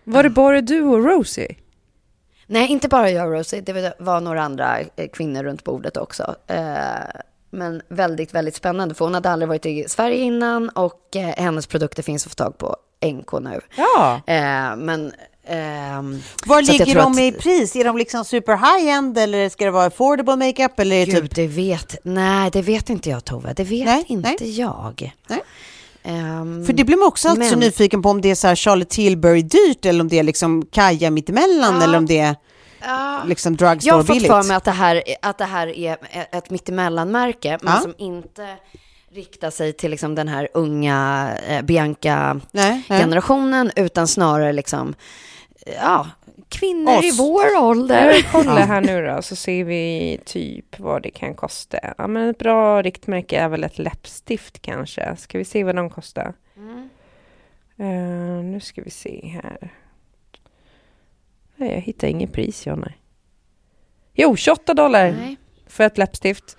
Var 0.04 0.24
det 0.24 0.30
bara 0.30 0.62
du 0.62 0.82
och 0.82 1.04
Rosie? 1.06 1.56
Nej, 2.48 2.68
inte 2.68 2.88
bara 2.88 3.10
jag 3.12 3.28
och 3.28 3.34
Rosie, 3.34 3.62
det 3.62 3.94
var 4.00 4.22
några 4.22 4.44
andra 4.44 4.80
eh, 4.80 5.08
kvinnor 5.14 5.44
runt 5.44 5.64
bordet 5.64 5.98
också. 5.98 6.36
Eh, 7.54 7.58
Men 7.60 7.82
väldigt, 7.90 8.34
väldigt 8.34 8.56
spännande, 8.56 8.96
för 8.96 9.06
hon 9.06 9.14
hade 9.14 9.30
aldrig 9.30 9.50
varit 9.50 9.66
i 9.66 9.86
Sverige 9.88 10.18
innan 10.18 10.70
och 10.70 11.16
eh, 11.16 11.28
hennes 11.44 11.68
produkter 11.68 12.04
finns 12.04 12.26
att 12.26 12.32
få 12.32 12.36
tag 12.36 12.58
på 12.58 12.76
NK 13.06 13.32
nu. 13.42 13.62
Ja. 13.76 14.22
Eh, 14.28 14.76
Men 14.76 15.12
Ehm, 15.52 16.20
Var 16.46 16.64
så 16.64 16.72
ligger 16.72 16.96
de 16.96 17.12
att- 17.12 17.20
i 17.20 17.32
pris? 17.32 17.76
Är 17.76 17.84
de 17.84 17.98
liksom 17.98 18.26
super 18.26 18.54
high-end 18.58 19.18
eller 19.18 19.50
ska 19.50 19.66
det 19.66 19.72
vara 19.72 19.86
affordable 19.86 20.36
makeup? 20.36 20.80
Eller 20.80 21.06
Gud, 21.06 21.16
typ... 21.24 21.36
det 21.36 21.48
vet, 21.48 21.98
nej 22.04 22.50
det 22.54 22.62
vet 22.62 22.90
inte 22.90 23.10
jag 23.10 23.26
Tove, 23.26 23.54
det 23.54 23.64
vet 23.64 23.86
Nej, 23.86 24.04
inte 24.08 24.36
nej. 24.40 24.60
jag. 24.60 25.14
Nej. 25.28 25.40
Ehm, 26.04 26.66
För 26.66 26.74
det 26.74 26.84
blir 26.84 26.98
man 26.98 27.08
också 27.08 27.30
alltid 27.30 27.46
så 27.46 27.50
men- 27.52 27.60
nyfiken 27.60 28.02
på 28.02 28.10
om 28.10 28.22
det 28.22 28.32
är 28.32 28.36
så 28.36 28.48
här 28.48 28.56
Charlotte 28.56 28.90
Tilbury 28.90 29.42
dyrt 29.42 29.86
eller 29.86 30.02
om 30.02 30.08
det 30.08 30.20
är 30.20 30.24
liksom 30.24 30.66
Kaja 30.66 31.12
mittemellan 31.12 31.76
Ja. 31.76 31.84
eller 31.84 31.98
om 31.98 32.06
det 32.06 32.20
är 32.20 32.36
Ja. 32.82 33.22
liksom 33.26 33.58
Jag 33.60 33.68
har 33.68 33.76
drugstore 33.76 34.04
fått 34.04 34.28
för 34.28 34.44
mig 34.48 34.56
att 34.58 34.64
det 34.66 34.72
här, 34.72 35.04
att 35.22 35.38
det 35.38 35.46
här 35.46 35.68
är 35.68 35.98
ett 36.32 36.50
mittemellanmärke, 36.50 37.58
men 37.62 37.74
Ja. 37.74 37.80
som 37.82 37.94
inte 37.98 38.48
riktar 39.12 39.50
sig 39.52 39.74
till 39.74 39.92
liksom 39.92 40.16
den 40.16 40.28
här 40.28 40.50
unga 40.54 41.30
eh. 41.48 41.62
Bianca-generationen, 41.62 43.72
utan 43.76 44.08
snarare 44.08 44.54
liksom, 44.54 44.96
eh, 45.66 45.74
ja, 45.76 46.08
kvinnor 46.50 47.04
i 47.04 47.12
Oss. 47.12 47.20
vår 47.20 47.46
Jag 47.54 47.64
ålder. 47.64 48.22
kollar 48.32 48.60
här 48.68 48.82
nu 48.82 49.06
då, 49.08 49.22
så 49.22 49.36
ser 49.36 49.64
vi 49.64 50.20
typ 50.26 50.80
vad 50.80 51.04
det 51.04 51.10
kan 51.12 51.34
kosta. 51.36 51.80
Ja, 51.98 52.08
men 52.08 52.30
ett 52.30 52.38
bra 52.38 52.82
riktmärke 52.82 53.40
är 53.40 53.50
väl 53.50 53.64
ett 53.64 53.80
läppstift 53.80 54.62
kanske. 54.62 55.16
Ska 55.16 55.38
vi 55.38 55.46
se 55.46 55.64
vad 55.64 55.76
de 55.76 55.90
kostar? 55.90 56.34
Eh, 57.80 57.86
nu 58.44 58.60
ska 58.64 58.82
vi 58.82 58.90
se 58.92 59.40
här. 59.44 59.70
Nej, 61.60 61.72
jag 61.74 61.82
hittar 61.82 62.08
ingen 62.08 62.30
pris, 62.30 62.66
jag 62.68 62.78
nej. 62.80 62.98
Jo, 64.14 64.36
28 64.36 64.74
dollar 64.74 65.12
Nej. 65.12 65.38
för 65.68 65.84
ett 65.84 65.98
läppstift. 65.98 66.58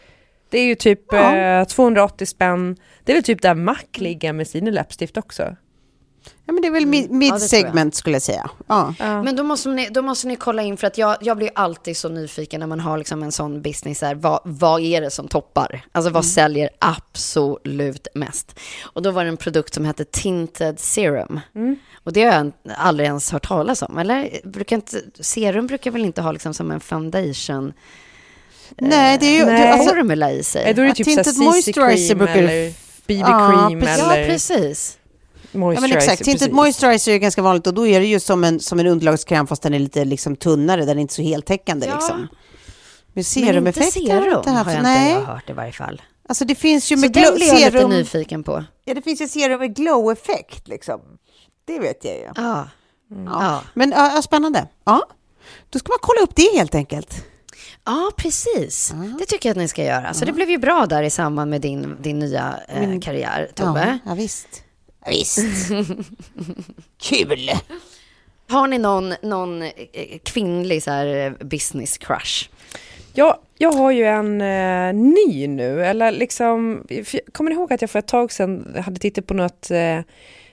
Det 0.51 0.59
är 0.59 0.64
ju 0.64 0.74
typ 0.74 1.01
Ja. 1.12 1.36
eh, 1.36 1.64
280 1.64 2.26
spänn. 2.26 2.76
Det 3.05 3.12
är 3.12 3.16
väl 3.16 3.22
typ 3.22 3.42
där 3.42 3.55
Mac 3.55 3.76
ligger 3.94 4.32
med 4.32 4.46
sina 4.48 4.70
läppstift 4.70 5.16
också. 5.16 5.57
Ja, 6.51 6.55
men 6.55 6.62
det 6.62 6.68
är 6.68 6.72
väl 6.72 6.86
mid- 6.86 7.11
Mm. 7.11 7.22
Ja, 7.22 7.34
det 7.34 7.38
tror 7.48 7.59
jag. 7.61 7.64
mid-segment 7.64 7.94
skulle 7.94 8.14
jag 8.14 8.22
säga. 8.22 8.51
Ja. 8.66 8.94
Men 8.98 9.36
då 9.36 9.42
måste, 9.42 9.68
ni, 9.68 9.88
då 9.90 10.03
måste 10.03 10.28
ni 10.28 10.36
kolla 10.36 10.62
in, 10.62 10.76
för 10.76 10.86
att 10.86 10.98
jag, 10.98 11.16
jag 11.20 11.36
blir 11.36 11.51
alltid 11.55 11.96
så 11.96 12.09
nyfiken 12.09 12.61
när 12.61 12.66
man 12.66 12.80
har 12.80 12.98
liksom 12.98 13.22
en 13.22 13.32
sån 13.32 13.62
business 13.62 14.01
här, 14.03 14.14
vad, 14.14 14.40
vad 14.44 14.80
är 14.80 15.01
det 15.01 15.11
som 15.11 15.28
toppar? 15.28 15.82
Alltså 15.92 16.11
vad 16.11 16.24
säljer 16.24 16.70
absolut 16.78 18.07
mest? 18.14 18.59
Och 18.82 19.03
då 19.03 19.11
var 19.11 19.24
det 19.24 19.28
en 19.30 19.36
produkt 19.36 19.74
som 19.74 19.84
hette 19.84 20.05
Tinted 20.05 20.80
Serum. 20.80 21.40
Och 22.05 22.12
det 22.12 22.24
har 22.24 22.32
jag 22.32 22.53
aldrig 22.76 23.07
ens 23.07 23.30
hört 23.32 23.48
talas 23.48 23.82
om, 23.82 23.98
eller? 23.98 24.40
Brukar 24.44 24.76
inte, 24.76 25.01
serum 25.20 25.66
brukar 25.66 25.90
väl 25.90 26.05
inte 26.05 26.22
ha 26.22 26.32
liksom 26.32 26.55
som 26.55 26.70
en 26.70 26.80
foundation 26.80 27.72
Nej, 28.78 29.18
det 29.18 29.26
är 29.26 29.38
ju... 29.38 29.44
Nej. 29.44 29.68
Alltså, 29.70 29.88
formula 29.94 30.32
i 30.32 30.42
sig? 30.42 30.74
Då 30.74 30.82
är 30.82 30.84
det 30.84 30.88
Ja, 30.88 30.94
typ 30.94 31.07
tinted 31.07 31.38
moisturizer 31.38 32.14
brukar 32.14 32.34
det 32.34 32.40
eller 32.40 32.72
Ja, 33.98 34.26
precis. 34.26 34.96
Precis. 35.53 35.74
ja, 35.74 35.80
men 35.80 35.90
moisturizer. 35.90 35.96
exakt. 36.12 36.24
Tinted 36.24 36.53
moisturizer 36.53 37.12
är 37.12 37.18
ganska 37.18 37.42
vanligt 37.42 37.66
och 37.66 37.74
då 37.74 37.86
är 37.86 38.01
det 38.01 38.07
ju 38.07 38.20
som 38.20 38.44
en, 38.44 38.61
som 38.61 38.80
en 38.80 38.86
underlagskräm 38.86 39.46
fast 39.46 39.62
den 39.62 39.74
är 39.74 39.78
lite 39.78 40.05
liksom 40.05 40.36
tunnare, 40.36 40.84
den 40.84 40.96
är 40.98 41.03
inte 41.03 41.14
så 41.14 41.22
heltäckande 41.22 41.86
Ja. 41.86 41.94
liksom. 41.94 42.16
Men 42.18 42.28
Men 43.14 43.24
serumeffekt 43.24 43.96
inte 43.96 44.12
har 44.12 44.20
serum 44.22 44.36
inte 44.38 44.51
haft. 44.51 44.66
har 44.66 44.72
jag 44.72 44.80
inte 44.80 44.90
Nej, 44.90 45.12
jag 45.12 45.20
hört 45.20 45.51
i 45.51 45.53
varje 45.53 45.72
fall. 45.72 46.03
alltså 46.28 46.44
det 46.44 46.55
finns 46.55 46.92
ju 46.92 46.96
Så 46.96 47.01
med 47.01 47.12
den 47.12 47.22
glow, 47.22 47.34
blir 47.34 47.46
jag 47.46 47.57
lite 47.57 47.70
serum. 47.70 47.90
nyfiken 47.90 48.42
på. 48.44 48.64
Ja, 48.84 48.94
det 48.94 49.03
finns 49.03 49.20
ju 49.20 49.28
serum 49.28 49.59
med 49.61 49.76
glow-effekt 49.76 50.68
liksom. 50.68 51.01
Det 51.64 51.78
vet 51.78 52.05
jag 52.05 52.14
ju. 52.14 52.22
Ja. 52.22 52.32
Ja. 52.36 52.68
Ja. 53.26 53.62
Men 53.74 53.90
ja, 53.96 54.22
spännande. 54.22 54.66
Ja, 54.84 55.07
då 55.70 55.78
ska 55.78 55.88
man 55.92 55.98
kolla 56.01 56.20
upp 56.20 56.36
det 56.36 56.57
helt 56.57 56.74
enkelt. 56.74 57.24
Ja, 57.84 58.11
precis. 58.16 58.94
Det 59.18 59.24
tycker 59.26 59.48
jag 59.48 59.55
att 59.55 59.59
ni 59.62 59.68
ska 59.68 59.84
göra. 59.84 60.14
Så 60.14 60.24
det 60.24 60.32
blev 60.32 60.51
ju 60.51 60.59
bra 60.59 60.86
där 60.86 61.03
i 61.03 61.11
samband 61.11 61.51
med 61.51 61.61
din, 61.61 61.96
din 62.03 62.18
nya 62.18 62.55
eh, 62.68 63.01
karriär, 63.01 63.51
Tobbe. 63.55 63.98
Ja, 64.05 64.11
ja 64.11 64.14
visst. 64.14 64.48
Visst. 65.07 65.38
Kul! 67.03 67.51
Har 68.48 68.68
ni 68.68 68.78
någon, 68.78 69.14
någon 69.22 69.62
eh, 69.62 69.70
kvinnlig 70.22 70.82
så 70.82 70.90
här, 70.90 71.07
eh, 71.26 71.46
business 71.46 71.98
crush? 71.98 72.48
Ja, 73.14 73.40
jag 73.59 73.72
har 73.72 73.90
ju 73.90 74.05
en 74.05 74.40
eh, 74.40 74.94
ny 74.94 75.46
nu, 75.48 75.84
eller 75.84 76.12
liksom, 76.12 76.86
kommer 77.32 77.51
ni 77.51 77.57
ihåg 77.57 77.72
att 77.72 77.80
jag 77.80 77.90
för 77.90 77.98
ett 77.98 78.09
tag 78.09 78.32
sedan 78.32 78.76
hade 78.84 79.01
tittat 79.01 79.26
på 79.26 79.34
något 79.34 79.70
eh, 79.70 79.98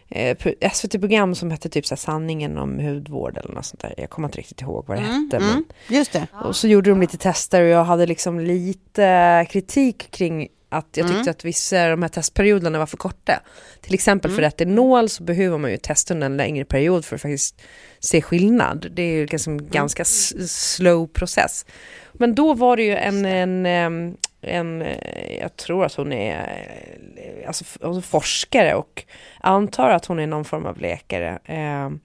eh, 0.09 0.37
pro- 0.37 0.69
SVT-program 0.73 1.35
som 1.35 1.51
hette 1.51 1.69
typ 1.69 1.85
så 1.85 1.95
här, 1.95 1.97
sanningen 1.97 2.57
om 2.57 2.79
hudvård 2.79 3.37
eller 3.37 3.53
något 3.53 3.65
sånt 3.65 3.79
där. 3.81 3.93
Jag 3.97 4.09
kommer 4.09 4.27
inte 4.27 4.37
riktigt 4.37 4.61
ihåg 4.61 4.85
vad 4.87 4.97
det 4.97 5.01
hette. 5.01 5.39
Men, 5.39 5.49
Mm, 5.51 5.63
just 5.89 6.13
det. 6.13 6.27
och 6.43 6.55
så 6.55 6.67
gjorde 6.67 6.89
de 6.89 7.01
lite 7.01 7.17
tester 7.17 7.61
och 7.61 7.67
jag 7.69 7.83
hade 7.83 8.05
liksom 8.05 8.39
lite 8.39 9.45
kritik 9.49 10.11
kring 10.11 10.47
att 10.69 10.97
jag 10.97 11.07
tyckte 11.07 11.31
att 11.31 11.45
vissa 11.45 11.83
av 11.83 11.89
de 11.89 12.01
här 12.01 12.09
testperioderna 12.09 12.79
var 12.79 12.85
för 12.85 12.97
korta. 12.97 13.41
Till 13.81 13.93
exempel 13.93 14.31
för 14.31 14.41
retinol 14.41 15.09
så 15.09 15.23
behöver 15.23 15.57
man 15.57 15.71
ju 15.71 15.77
testa 15.77 16.13
under 16.13 16.25
en 16.25 16.37
längre 16.37 16.65
period 16.65 17.05
för 17.05 17.15
att 17.15 17.21
faktiskt 17.21 17.61
se 17.99 18.21
skillnad. 18.21 18.87
Det 18.91 19.01
är 19.01 19.13
ju 19.13 19.25
liksom 19.25 19.53
en 19.53 19.69
ganska 19.69 20.05
slow 20.05 21.07
process. 21.07 21.65
Men 22.13 22.35
då 22.35 22.53
var 22.53 22.77
det 22.77 22.83
ju 22.83 22.95
en, 22.95 23.25
en, 23.25 23.65
em, 23.65 24.17
en, 24.41 24.81
eh, 24.81 25.37
jag 25.41 25.55
tror 25.57 25.85
att 25.85 25.93
hon 25.93 26.13
är 26.13 26.67
eh, 27.15 27.47
alltså, 27.47 27.63
forskare 28.01 28.75
och 28.75 29.03
antar 29.39 29.89
att 29.89 30.05
hon 30.05 30.19
är 30.19 30.27
någon 30.27 30.45
form 30.45 30.65
av 30.65 30.77
läkare. 30.81 31.39
Em, 31.45 31.99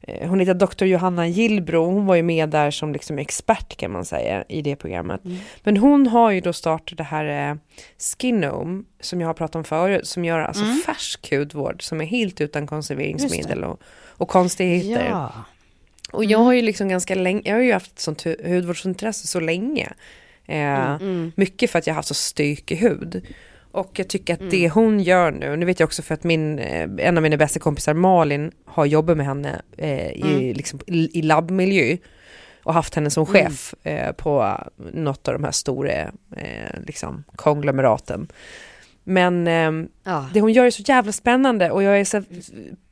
eh, 0.00 0.28
Hon 0.28 0.40
heter 0.40 0.54
Dr. 0.54 0.84
Johanna 0.84 1.26
Gillbro, 1.26 1.84
hon 1.84 2.06
var 2.06 2.14
ju 2.14 2.22
med 2.22 2.48
där 2.48 2.70
som 2.70 2.92
liksom 2.92 3.18
expert 3.18 3.76
kan 3.76 3.90
man 3.90 4.04
säga 4.04 4.44
i 4.48 4.62
det 4.62 4.76
programmet. 4.76 5.20
Men 5.62 5.76
hon 5.76 6.06
har 6.06 6.30
ju 6.30 6.40
då 6.40 6.52
startat 6.52 6.98
det 6.98 7.04
här 7.04 7.58
Skinome 7.98 8.84
som 9.00 9.20
jag 9.20 9.28
har 9.28 9.34
pratat 9.34 9.56
om 9.56 9.64
förut, 9.64 10.06
som 10.06 10.24
gör 10.24 10.38
alltså 10.38 10.64
färsk 10.86 11.30
hudvård 11.32 11.82
som 11.82 12.00
är 12.00 12.04
helt 12.06 12.40
utan 12.40 12.66
konserveringsmedel 12.66 13.64
och, 13.64 13.80
och 14.06 14.28
konstigheter. 14.28 15.08
Och 16.12 16.24
jag 16.24 16.38
har 16.38 16.52
ju 16.52 16.62
liksom 16.62 16.88
ganska 16.88 17.14
länge, 17.14 17.42
jag 17.44 17.54
har 17.54 17.62
ju 17.62 17.72
haft 17.72 17.98
sånt 17.98 18.26
hu- 18.26 18.54
hudvårdsintresse 18.54 19.26
så 19.26 19.40
länge. 19.40 19.92
Eh, 20.48 20.96
Mycket 21.34 21.70
för 21.70 21.78
att 21.78 21.86
jag 21.86 21.94
har 21.94 21.98
haft 21.98 22.08
så 22.08 22.14
stökig 22.14 22.76
hud. 22.76 23.26
Och 23.70 23.98
jag 23.98 24.08
tycker 24.08 24.34
att 24.34 24.50
det 24.50 24.68
hon 24.68 25.00
gör 25.00 25.30
nu, 25.30 25.56
nu 25.56 25.66
vet 25.66 25.80
jag 25.80 25.86
också 25.86 26.02
för 26.02 26.14
att 26.14 26.24
min, 26.24 26.58
eh, 26.58 26.88
en 26.98 27.16
av 27.16 27.22
mina 27.22 27.36
bästa 27.36 27.60
kompisar 27.60 27.94
Malin 27.94 28.52
har 28.64 28.86
jobbat 28.86 29.16
med 29.16 29.26
henne 29.26 29.62
eh, 29.78 30.10
i, 30.10 30.54
liksom, 30.54 30.80
i, 30.86 31.18
i 31.18 31.22
labbmiljö 31.22 31.96
och 32.62 32.74
haft 32.74 32.94
henne 32.94 33.10
som 33.10 33.26
chef 33.26 33.74
eh, 33.82 34.12
på 34.12 34.58
något 34.92 35.28
av 35.28 35.34
de 35.34 35.44
här 35.44 35.50
stora 35.52 35.92
eh, 36.36 36.80
liksom, 36.86 37.24
konglomeraten. 37.36 38.28
Men 39.04 39.46
ehm, 39.46 39.88
Ja. 40.04 40.28
det 40.34 40.40
hon 40.40 40.52
gör 40.52 40.64
är 40.66 40.70
så 40.70 40.82
jävla 40.86 41.12
spännande 41.12 41.70
och 41.70 41.82
jag 41.82 42.00
är 42.00 42.04
så 42.04 42.22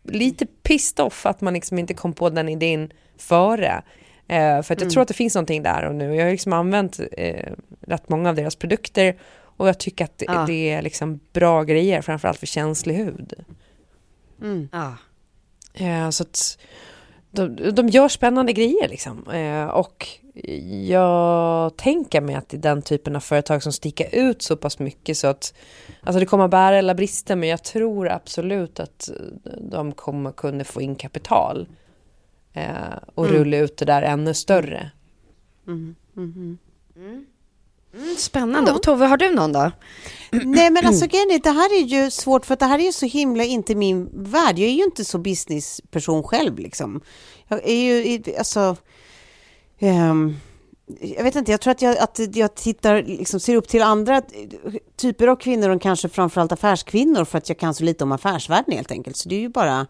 lite 0.03 0.47
pissed 0.47 1.01
off 1.07 1.27
att 1.27 1.41
man 1.41 1.55
liksom 1.55 1.79
inte 1.79 1.95
kom 1.95 2.13
på 2.13 2.31
den 2.31 2.49
idén 2.49 2.91
före. 3.19 3.83
Eh, 4.29 4.63
för 4.63 4.75
att 4.75 4.81
jag 4.81 4.91
tror 4.91 5.03
att 5.03 5.09
det 5.09 5.15
finns 5.15 5.35
någonting 5.35 5.63
där 5.63 5.85
och 5.85 5.95
nu. 5.95 6.15
Jag 6.15 6.25
har 6.25 6.31
liksom 6.31 6.53
använt 6.53 7.01
eh, 7.13 7.53
rätt 7.81 8.09
många 8.09 8.29
av 8.29 8.35
deras 8.35 8.57
produkter 8.57 9.17
och 9.57 9.69
jag 9.69 9.79
tycker 9.79 10.05
att 10.05 10.19
det, 10.19 10.25
Ja. 10.29 10.45
det 10.47 10.71
är 10.71 10.83
liksom 10.83 11.21
bra 11.33 11.63
grejer, 11.63 12.03
framförallt 12.03 12.39
för 12.39 12.47
känslig 12.47 12.95
hud. 12.95 13.33
Ja. 14.73 14.95
Eh, 15.75 16.11
så 16.11 16.23
att 16.23 16.59
de, 17.31 17.57
de 17.73 17.89
gör 17.89 18.09
spännande 18.09 18.53
grejer 18.53 18.89
liksom. 18.89 19.31
Eh, 19.31 19.65
och 19.67 20.09
jag 20.87 21.77
tänker 21.77 22.21
mig 22.21 22.35
att 22.35 22.49
det 22.49 22.57
är 22.57 22.61
den 22.61 22.83
typen 22.83 23.17
av 23.17 23.21
företag 23.21 23.63
som 23.63 23.73
sticker 23.73 24.15
ut 24.15 24.43
så 24.43 24.57
pass 24.57 24.79
mycket 24.79 25.17
så 25.17 25.27
att 25.27 25.55
alltså 26.01 26.21
det 26.21 26.27
kommer 26.27 26.45
att 26.45 26.51
bära 26.51 26.79
alla 26.79 26.95
brister 26.95 27.37
men 27.37 27.49
jag 27.49 27.63
tror 27.63 28.09
absolut 28.09 28.81
att 28.81 29.11
de 29.61 29.93
kommer 29.93 30.33
kunna 30.33 30.65
få 30.65 30.81
in 30.81 30.95
kapital 30.97 31.69
eh, 32.57 32.99
och 33.15 33.29
rulla 33.29 33.57
ut 33.57 33.77
det 33.77 33.85
där 33.85 34.03
ännu 34.03 34.35
större. 34.35 34.91
Spännande. 38.17 38.73
Och 38.73 38.83
Tove, 38.83 39.07
har 39.07 39.17
du 39.17 39.35
någon 39.35 39.53
då? 39.53 39.71
Nej 40.31 40.71
men 40.71 40.87
alltså 40.87 41.07
grejen 41.11 41.31
är, 41.31 41.39
det 41.39 41.51
här 41.51 41.83
är 41.83 41.85
ju 41.85 42.11
svårt 42.11 42.47
för 42.47 42.55
att 42.55 42.61
det 42.61 42.67
här 42.67 42.79
är 42.79 42.83
ju 42.83 42.93
så 42.93 43.07
himla 43.07 43.45
inte 43.45 43.75
min 43.75 44.11
värld. 44.13 44.59
Jag 44.59 44.69
är 44.69 44.73
ju 44.73 44.85
inte 44.85 45.05
så 45.05 45.19
businessperson 45.19 46.23
själv 46.23 46.59
liksom. 46.59 47.01
Jag 47.49 47.61
är 47.65 47.75
ju, 47.75 48.23
alltså, 48.39 48.77
ehm, 49.79 50.37
jag 51.01 51.25
vet 51.25 51.37
inte, 51.37 51.51
jag 51.51 51.61
tror 51.61 51.71
att 51.71 51.83
jag, 51.83 51.99
att 51.99 52.21
jag 52.37 52.55
tittar, 52.55 53.03
liksom 53.03 53.41
ser 53.41 53.57
upp 53.57 53.69
till 53.69 53.83
andra 53.83 54.23
typer 54.97 55.27
av 55.29 55.37
kvinnor 55.37 55.69
och 55.71 55.83
kanske 55.83 56.09
framförallt 56.09 56.53
affärskvinnor 56.53 57.25
för 57.25 57.39
att 57.39 57.49
jag 57.49 57.59
kan 57.59 57.75
så 57.75 57.85
lite 57.85 58.05
om 58.05 58.13
affärsvärlden 58.13 58.73
helt 58.77 58.91
enkelt. 58.91 59.17
Så 59.17 59.29
det 59.29 59.35
är 59.35 59.41
ju 59.41 59.49
bara 59.49 59.87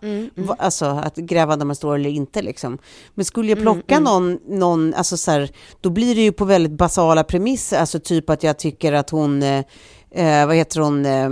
va- 0.46 0.56
Alltså, 0.58 0.84
att 0.84 1.16
gräva 1.16 1.56
där 1.56 1.64
man 1.64 1.76
står 1.76 1.94
eller 1.94 2.10
inte 2.10 2.42
liksom. 2.42 2.78
Men 3.14 3.24
skulle 3.24 3.48
jag 3.48 3.58
plocka 3.62 4.00
någon, 4.00 4.38
någon, 4.48 4.94
alltså 4.94 5.16
så 5.16 5.30
här, 5.30 5.50
då 5.80 5.90
blir 5.90 6.14
det 6.14 6.20
ju 6.22 6.32
på 6.32 6.44
väldigt 6.44 6.72
basala 6.72 7.24
premisser, 7.24 7.78
alltså 7.80 8.00
typ 8.00 8.30
att 8.30 8.42
jag 8.42 8.58
tycker 8.58 8.92
att 8.92 9.10
hon, 9.10 9.42
eh, 9.42 9.64
eh, 10.10 10.46
vad 10.46 10.56
heter 10.56 10.80
hon, 10.80 11.06
eh, 11.06 11.30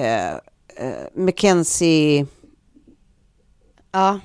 eh, 0.00 0.32
eh, 0.76 0.92
Mackenzie, 1.16 2.26
Ja. 3.92 4.20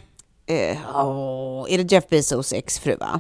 eh, 0.46 0.78
åh, 0.96 1.66
är 1.70 1.78
det 1.78 1.92
Jeff 1.92 2.08
Bezos 2.10 2.54
exfru 2.54 2.96
va? 2.96 3.20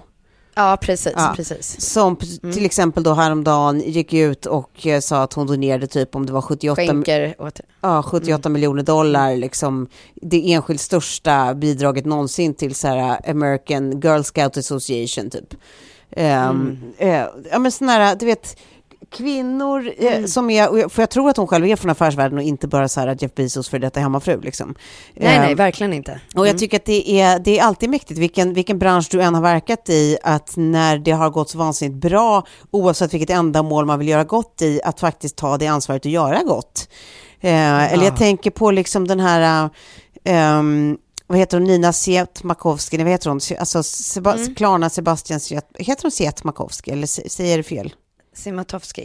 Ja, 0.55 0.77
precis. 0.81 1.13
Ja. 1.15 1.33
precis. 1.35 1.81
Som 1.81 2.17
Mm. 2.43 2.53
till 2.55 2.65
exempel 2.65 3.03
då 3.03 3.13
häromdagen 3.13 3.79
gick 3.79 4.13
ut 4.13 4.45
och 4.45 4.87
eh, 4.87 4.99
sa 4.99 5.23
att 5.23 5.33
hon 5.33 5.47
donerade 5.47 5.87
typ 5.87 6.15
om 6.15 6.25
det 6.25 6.33
var 6.33 6.41
78, 6.41 6.75
Skänker 6.81 7.35
åt... 7.39 7.59
ja, 7.81 8.03
78 8.03 8.41
Mm. 8.49 8.53
miljoner 8.53 8.83
dollar, 8.83 9.35
liksom 9.37 9.87
det 10.15 10.53
enskilt 10.53 10.81
största 10.81 11.53
bidraget 11.53 12.05
någonsin 12.05 12.53
till 12.53 12.75
så 12.75 12.87
här 12.87 13.29
American 13.29 13.99
Girl 13.99 14.21
Scout 14.21 14.57
Association 14.57 15.29
typ. 15.29 15.53
Ehm, 16.11 16.49
Mm. 16.49 16.77
eh, 16.97 17.25
ja 17.51 17.59
men 17.59 17.71
sådana 17.71 17.93
här, 17.93 18.15
du 18.15 18.25
vet, 18.25 18.57
kvinnor 19.14 19.91
eh, 19.97 20.26
som 20.26 20.49
är, 20.49 20.89
för 20.89 21.01
jag 21.01 21.09
tror 21.09 21.30
att 21.30 21.38
hon 21.38 21.47
själv 21.47 21.66
är 21.66 21.76
från 21.76 21.91
affärsvärlden 21.91 22.38
och 22.38 22.43
inte 22.43 22.68
bara 22.68 22.88
så 22.88 22.99
här 22.99 23.18
Jeff 23.20 23.36
Bezos 23.36 23.70
för 23.70 23.80
detta 23.80 23.99
hemmafru 23.99 24.41
liksom. 24.41 24.76
Nej, 25.14 25.39
nej, 25.39 25.51
Ehm, 25.51 25.57
verkligen 25.57 25.93
inte. 25.93 26.11
och 26.36 26.39
jag 26.39 26.47
Mm. 26.47 26.59
tycker 26.59 26.78
att 26.78 26.86
det 26.86 27.09
är, 27.22 27.39
det 27.39 27.59
är 27.59 27.64
alltid 27.64 27.89
mäktigt, 27.89 28.20
vilken, 28.20 28.53
vilken 28.53 28.80
bransch 28.80 29.07
du 29.11 29.22
än 29.22 29.36
har 29.36 29.41
verkat 29.41 29.89
i, 29.89 30.18
att 30.24 30.53
när 30.55 30.97
det 30.97 31.11
har 31.11 31.30
gått 31.30 31.49
så 31.49 31.57
vansinnigt 31.57 32.01
bra, 32.01 32.43
oavsett 32.72 33.14
vilket 33.14 33.30
ändamål 33.30 33.86
man 33.86 33.99
vill 33.99 34.07
göra 34.07 34.24
gott 34.24 34.61
i, 34.61 34.82
att 34.84 34.99
faktiskt 34.99 35.36
ta 35.36 35.57
det 35.57 35.68
ansvaret 35.68 36.05
och 36.05 36.11
göra 36.11 36.43
gott. 36.43 36.89
Eh, 37.41 37.93
Eller 37.93 38.03
jag 38.03 38.18
tänker 38.18 38.51
på 38.51 38.72
liksom 38.72 39.07
den 39.07 39.20
här, 39.20 39.70
eh, 40.24 40.34
ehm, 40.36 40.97
vad 41.28 41.38
heter 41.39 41.57
hon, 41.57 41.68
Nina 41.68 41.93
Sietmakowski, 41.93 42.97
nej 42.97 43.03
vad 43.03 43.11
heter 43.11 43.30
hon, 43.30 43.39
alltså 43.59 43.84
Seba- 43.84 44.34
Mm. 44.36 44.55
Klarna 44.55 44.89
Sebastian 44.89 45.39
Siet, 45.39 45.66
heter 45.80 46.01
hon 46.03 46.11
Sietmakowski, 46.11 46.91
eller 46.91 47.30
säger 47.30 47.57
det 47.57 47.64
fel? 47.64 47.93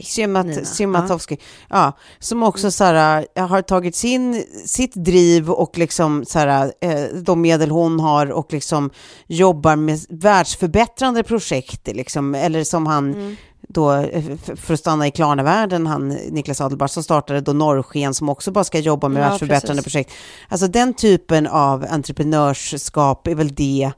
Symat, 0.05 0.67
Symatovski, 0.67 1.39
ja. 1.69 1.93
som 2.19 2.43
också 2.43 2.71
så 2.71 2.85
här, 2.85 3.27
äh, 3.35 3.47
har 3.47 3.63
tagit 3.63 3.97
sin, 3.97 4.45
sitt 4.67 4.95
driv 4.95 5.51
och 5.51 5.79
liksom 5.79 6.25
så 6.25 6.39
här, 6.39 6.73
eh, 6.81 7.03
de 7.23 7.41
medel 7.41 7.71
hon 7.71 8.01
har 8.01 8.33
och 8.33 8.53
liksom 8.53 8.91
jobbar 9.27 9.77
med 9.77 9.99
världsförbättrande 10.09 11.23
projekt, 11.23 11.87
liksom, 11.87 12.35
eller 12.35 12.65
som 12.65 12.87
han 12.87 13.37
då, 13.69 13.93
eh, 13.93 14.25
för 14.57 14.75
att 14.75 14.81
stanna 14.81 15.07
i 15.07 15.11
Klarna-världen, 15.11 15.87
han 15.87 16.09
Niklas 16.09 16.61
Adelbar 16.61 16.87
som 16.87 17.03
startade 17.03 17.41
då 17.41 17.53
Norrsken 17.53 18.15
som 18.15 18.29
också 18.29 18.51
bara 18.51 18.65
ska 18.65 18.79
jobba 18.79 19.09
med 19.09 19.23
Ja, 19.23 19.29
världsförbättrande 19.29 19.83
precis. 19.83 19.93
projekt. 19.93 20.13
Alltså 20.49 20.67
den 20.67 20.95
typen 20.95 21.47
av 21.47 21.87
entreprenörskap 21.91 23.27
är 23.27 23.35
väl 23.35 23.55
det 23.55 23.93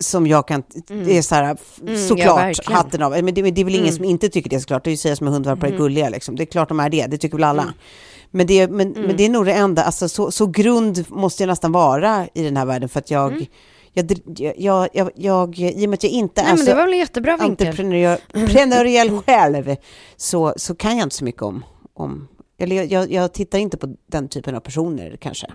som 0.00 0.26
jag 0.26 0.48
kan, 0.48 0.62
det 0.86 1.18
är 1.18 1.22
så 1.22 1.34
här, 1.34 1.42
Mm, 1.44 1.56
ja, 1.94 2.08
såklart, 2.08 2.38
verkligen. 2.38 2.72
hatten 2.76 3.02
av. 3.02 3.10
Men 3.12 3.34
det, 3.34 3.42
men 3.42 3.54
det 3.54 3.60
är 3.60 3.64
väl 3.64 3.74
ingen 3.74 3.86
Mm. 3.86 3.96
som 3.96 4.04
inte 4.04 4.28
tycker 4.28 4.50
det 4.50 4.60
såklart. 4.60 4.84
Det 4.84 4.88
är 4.90 4.92
ju 4.92 4.96
säga 4.96 5.16
som 5.16 5.26
hundvalpar 5.26 5.66
Mm. 5.66 5.74
är 5.74 5.82
gulliga 5.82 6.08
liksom. 6.08 6.36
Det 6.36 6.42
är 6.42 6.46
klart 6.46 6.68
de 6.68 6.80
är 6.80 6.88
det, 6.90 7.06
det 7.06 7.18
tycker 7.18 7.36
väl 7.36 7.44
alla. 7.44 7.62
Mm. 7.62 7.74
Men, 8.30 8.46
det, 8.46 8.68
men, 8.68 8.92
Mm. 8.92 9.02
men 9.06 9.16
det 9.16 9.24
är 9.24 9.28
nog 9.30 9.44
det 9.46 9.52
enda, 9.52 9.82
alltså 9.84 10.08
så, 10.08 10.30
så 10.30 10.46
grund 10.46 11.04
måste 11.10 11.42
jag 11.42 11.48
nästan 11.48 11.72
vara 11.72 12.26
i 12.34 12.42
den 12.42 12.56
här 12.56 12.66
världen 12.66 12.88
för 12.88 12.98
att 12.98 13.10
jag, 13.10 13.32
Mm. 13.32 13.46
jag, 13.92 14.18
jag, 14.58 14.88
jag, 14.92 15.10
jag, 15.14 15.58
i 15.58 15.86
och 15.86 15.90
med 15.90 15.96
att 15.96 16.02
jag 16.02 16.12
inte 16.12 16.42
Nej, 16.42 16.52
är 16.52 16.56
så 16.56 16.64
det 16.64 16.74
var 16.74 16.82
väl 16.84 16.92
en 16.92 16.98
jättebra 16.98 17.36
entreprenör- 17.36 18.18
entreprenöriell 18.34 19.18
själv 19.22 19.76
så, 20.16 20.54
så 20.56 20.74
kan 20.74 20.96
jag 20.98 21.06
inte 21.06 21.16
så 21.16 21.24
mycket 21.24 21.42
om, 21.42 21.64
om 21.94 22.28
eller 22.58 22.76
jag, 22.76 22.86
jag, 22.92 23.12
jag 23.12 23.32
tittar 23.32 23.58
inte 23.58 23.76
på 23.76 23.94
den 24.06 24.28
typen 24.28 24.54
av 24.54 24.60
personer 24.60 25.16
kanske. 25.20 25.46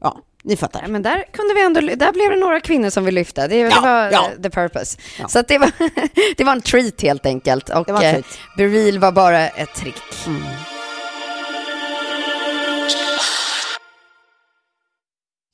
Ja, 0.00 0.18
ni 0.44 0.56
fattar. 0.56 0.80
Nej, 0.80 0.90
men 0.90 1.02
där 1.02 1.24
kunde 1.32 1.54
vi 1.54 1.62
ändå, 1.62 1.80
där 1.80 2.12
blev 2.12 2.30
det 2.30 2.36
några 2.36 2.60
kvinnor 2.60 2.90
som 2.90 3.04
vi 3.04 3.10
lyfte. 3.10 3.48
Det, 3.48 3.58
Ja, 3.58 3.68
det 3.68 3.80
var 3.80 4.10
ja. 4.10 4.30
the 4.42 4.50
purpose. 4.50 4.98
Ja. 5.18 5.28
Så 5.28 5.42
det, 5.42 5.58
var, 5.58 5.70
det 6.36 6.44
var 6.44 6.52
en 6.52 6.62
treat 6.62 7.02
helt 7.02 7.26
enkelt. 7.26 7.68
Och 7.68 7.88
var 7.88 8.04
eh. 8.04 8.24
Bereal 8.56 8.98
var 8.98 9.12
bara 9.12 9.48
ett 9.48 9.74
trick. 9.74 10.26
Mm. 10.26 10.42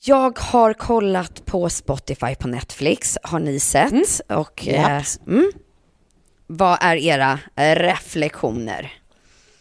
Jag 0.02 0.38
har 0.38 0.72
kollat 0.72 1.46
på 1.46 1.68
Spotify 1.68 2.34
på 2.34 2.48
Netflix, 2.48 3.18
har 3.22 3.40
ni 3.40 3.60
sett? 3.60 4.20
Och 4.28 4.68
eh, 4.68 5.02
mm, 5.26 5.50
vad 6.46 6.78
är 6.80 6.96
era 6.96 7.38
eh, 7.56 7.74
reflektioner? 7.74 8.92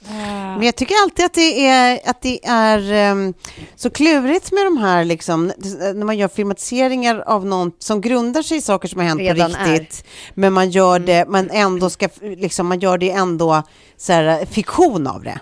Men 0.07 0.63
jag 0.63 0.75
tycker 0.75 0.95
alltid 1.03 1.25
att 1.25 1.33
det 1.33 1.67
är, 1.67 1.99
att 2.05 2.21
det 2.21 2.45
är 2.45 2.91
ehm, 2.93 3.33
så 3.75 3.89
klurigt 3.89 4.51
med 4.51 4.65
de 4.65 4.77
här, 4.77 5.05
liksom, 5.05 5.51
när 5.79 6.05
man 6.05 6.17
gör 6.17 6.27
filmatiseringar 6.27 7.23
av 7.27 7.45
något 7.45 7.83
som 7.83 8.01
grundar 8.01 8.41
sig 8.41 8.57
i 8.57 8.61
saker 8.61 8.87
som 8.87 8.99
har 8.99 9.07
hänt 9.07 9.21
Redan 9.21 9.53
på 9.53 9.71
riktigt. 9.71 10.05
Men 10.33 10.53
man 10.53 10.69
gör 10.69 10.99
det, 10.99 11.25
man 11.27 11.49
ändå 11.49 11.89
ska, 11.89 12.09
liksom, 12.21 12.67
man 12.67 12.79
gör 12.79 12.97
det 12.97 13.11
ändå 13.11 13.63
så 13.97 14.13
här, 14.13 14.45
fiktion 14.45 15.07
av 15.07 15.23
det. 15.23 15.39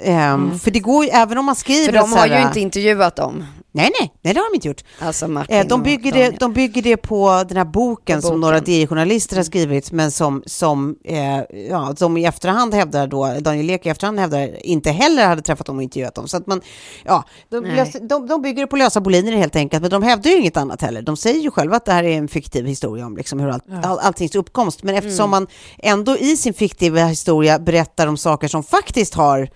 Ehm, 0.00 0.58
För 0.58 0.70
det 0.70 0.80
går 0.80 1.04
ju, 1.04 1.10
även 1.10 1.38
om 1.38 1.44
man 1.44 1.56
skriver... 1.56 1.84
För 1.84 1.92
de 1.92 2.12
har 2.12 2.28
här, 2.28 2.40
ju 2.40 2.46
inte 2.46 2.60
intervjuat 2.60 3.16
dem. 3.16 3.44
Nej, 3.76 3.90
nej, 4.00 4.12
nej, 4.22 4.34
det 4.34 4.40
har 4.40 4.50
de 4.50 4.54
inte 4.54 4.68
gjort. 4.68 4.84
Alltså 4.98 5.28
Martin 5.28 5.56
Eh, 5.56 5.66
de, 5.66 5.74
och 5.74 5.80
bygger 5.80 6.12
det, 6.12 6.30
de 6.40 6.52
bygger 6.52 6.82
det 6.82 6.96
på 6.96 7.44
den 7.48 7.56
här 7.56 7.64
boken, 7.64 8.18
På 8.18 8.22
som 8.22 8.30
boken. 8.30 8.40
några 8.40 8.60
DI-journalister 8.60 9.36
har 9.36 9.42
skrivit, 9.44 9.92
men 9.92 10.10
som, 10.10 10.42
som, 10.46 10.96
eh, 11.04 11.40
ja, 11.70 11.94
som 11.96 12.16
i 12.16 12.24
efterhand 12.24 12.74
hävdar 12.74 13.06
då, 13.06 13.34
Daniel 13.40 13.70
Ek 13.70 13.86
i 13.86 13.88
efterhand 13.88 14.20
hävdar, 14.20 14.66
inte 14.66 14.90
heller 14.90 15.26
hade 15.26 15.42
träffat 15.42 15.66
dem 15.66 15.76
och 15.76 15.82
intervjuat 15.82 16.14
dem. 16.14 16.28
Så 16.28 16.36
att 16.36 16.46
man, 16.46 16.60
ja, 17.04 17.24
de, 17.48 17.64
löser, 17.64 18.00
de, 18.00 18.26
de 18.26 18.42
bygger 18.42 18.60
det 18.60 18.66
på 18.66 18.76
lösa 18.76 19.00
boliner 19.00 19.32
helt 19.32 19.56
enkelt, 19.56 19.82
men 19.82 19.90
de 19.90 20.02
hävdar 20.02 20.30
ju 20.30 20.36
inget 20.36 20.56
annat 20.56 20.82
heller. 20.82 21.02
De 21.02 21.16
säger 21.16 21.40
ju 21.40 21.50
själva 21.50 21.76
att 21.76 21.84
det 21.84 21.92
här 21.92 22.04
är 22.04 22.18
en 22.18 22.28
fiktiv 22.28 22.66
historia 22.66 23.06
om 23.06 23.16
liksom 23.16 23.40
hur 23.40 23.48
all, 23.48 23.60
all, 23.82 23.98
alltings 23.98 24.34
uppkomst, 24.34 24.82
men 24.82 24.94
eftersom 24.94 25.30
man 25.30 25.46
ändå 25.78 26.16
i 26.16 26.36
sin 26.36 26.54
fiktiva 26.54 27.04
historia 27.04 27.58
berättar 27.58 28.06
om 28.06 28.16
saker 28.16 28.48
som 28.48 28.62
faktiskt 28.62 29.14
har 29.14 29.48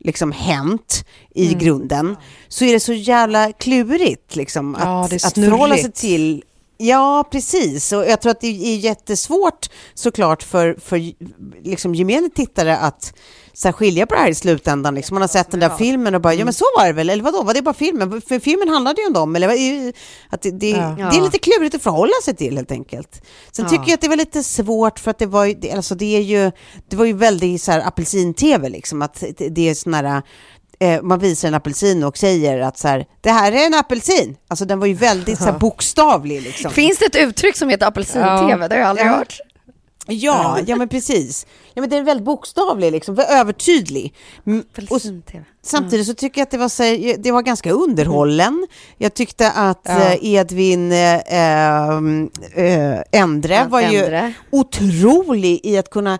liksom 0.00 0.32
hänt 0.32 1.04
i 1.34 1.46
Mm. 1.46 1.58
grunden, 1.58 2.16
så 2.48 2.64
är 2.64 2.72
det 2.72 2.80
så 2.80 2.92
jävla 2.92 3.52
klurigt 3.52 4.36
liksom, 4.36 4.76
Ja, 4.80 5.04
att, 5.04 5.12
är 5.12 5.26
att 5.26 5.34
förhålla 5.34 5.76
sig 5.76 5.92
till 5.92 6.42
Ja, 6.82 7.28
precis. 7.32 7.92
Och 7.92 8.04
jag 8.06 8.20
tror 8.20 8.30
att 8.30 8.40
det 8.40 8.46
är 8.46 8.76
jättesvårt 8.76 9.66
såklart 9.94 10.42
för, 10.42 10.76
för 10.84 11.12
liksom 11.68 11.94
gemene 11.94 12.28
tittare 12.34 12.76
att 12.76 13.14
så 13.52 13.68
här, 13.68 13.72
skilja 13.72 14.06
på 14.06 14.14
det 14.14 14.20
här 14.20 14.28
i 14.30 14.34
slutändan. 14.34 14.94
Liksom. 14.94 15.14
Man 15.14 15.22
har 15.22 15.28
sett 15.28 15.50
den 15.50 15.60
där 15.60 15.76
filmen 15.78 16.14
och 16.14 16.20
bara, 16.20 16.34
ja 16.34 16.44
men 16.44 16.54
så 16.54 16.64
var 16.76 16.86
det 16.86 16.92
väl, 16.92 17.10
eller 17.10 17.22
vadå, 17.24 17.42
var 17.42 17.54
det 17.54 17.62
bara 17.62 17.74
filmen? 17.74 18.20
För 18.20 18.38
filmen 18.38 18.68
handlade 18.68 19.00
ju 19.00 19.06
om 19.06 19.12
dem, 19.12 19.36
eller 19.36 19.48
att 20.30 20.42
det, 20.42 20.50
det, 20.50 20.70
Ja. 20.70 20.94
det 21.10 21.16
är 21.16 21.20
lite 21.22 21.38
klurigt 21.38 21.74
att 21.74 21.82
förhålla 21.82 22.12
sig 22.24 22.36
till 22.36 22.56
helt 22.56 22.72
enkelt. 22.72 23.22
Sen 23.52 23.64
Ja. 23.64 23.70
tycker 23.70 23.84
jag 23.86 23.94
att 23.94 24.00
det 24.00 24.08
var 24.08 24.16
lite 24.16 24.42
svårt 24.42 24.98
för 24.98 25.10
att 25.10 25.18
det 25.18 25.26
var 25.26 25.54
alltså 25.74 25.94
det 25.94 26.16
är 26.16 26.20
ju, 26.20 26.50
det 26.88 26.96
var 26.96 27.04
ju 27.04 27.12
väldigt 27.12 27.62
så 27.62 27.72
här 27.72 27.80
apelsin-tv 27.80 28.68
liksom, 28.68 29.02
att 29.02 29.24
det, 29.36 29.48
det 29.48 29.68
är 29.68 29.74
sån 29.74 29.94
här, 29.94 30.22
eh, 30.80 31.02
man 31.02 31.18
visar 31.18 31.48
en 31.48 31.54
apelsin 31.54 32.04
och 32.04 32.18
säger 32.18 32.60
att 32.60 32.78
så 32.78 32.88
här, 32.88 33.06
det 33.20 33.30
här 33.30 33.52
är 33.52 33.66
en 33.66 33.74
apelsin. 33.74 34.36
Alltså 34.48 34.64
den 34.64 34.78
var 34.80 34.86
ju 34.86 34.94
väldigt 34.94 35.38
så 35.38 35.44
här 35.44 35.58
bokstavlig 35.58 36.42
liksom. 36.42 36.70
Finns 36.70 36.98
det 36.98 37.04
ett 37.04 37.16
uttryck 37.16 37.56
som 37.56 37.68
heter 37.68 37.86
apelsin-tv? 37.86 38.68
Det 38.68 38.74
har 38.74 38.80
jag 38.80 38.88
aldrig 38.88 39.06
Ja. 39.06 39.10
hört. 39.16 39.38
Ja, 40.06 40.58
ja 40.66 40.76
men 40.76 40.88
precis. 40.88 41.46
Ja, 41.74 41.80
men 41.80 41.90
den 41.90 41.98
är 41.98 42.02
väldigt 42.02 42.24
bokstavlig, 42.24 42.92
liksom, 42.92 43.18
övertydlig. 43.18 44.14
Mm, 44.46 44.64
Och 44.90 45.00
samtidigt 45.62 46.06
så 46.06 46.14
tycker 46.14 46.40
jag 46.40 46.46
att 46.46 46.50
det 46.50 46.58
var, 46.58 46.68
så, 46.68 46.82
det 47.18 47.32
var 47.32 47.42
ganska 47.42 47.70
underhållen. 47.72 48.66
Jag 48.98 49.14
tyckte 49.14 49.50
att 49.50 49.80
Ja. 49.84 50.00
eh, 50.00 50.24
Edvin 50.34 50.92
eh, 50.92 51.14
eh, 51.14 53.02
Endre 53.12 53.66
var 53.68 53.80
ju 53.80 54.32
otrolig 54.52 55.60
i 55.62 55.78
att 55.78 55.90
kunna 55.90 56.18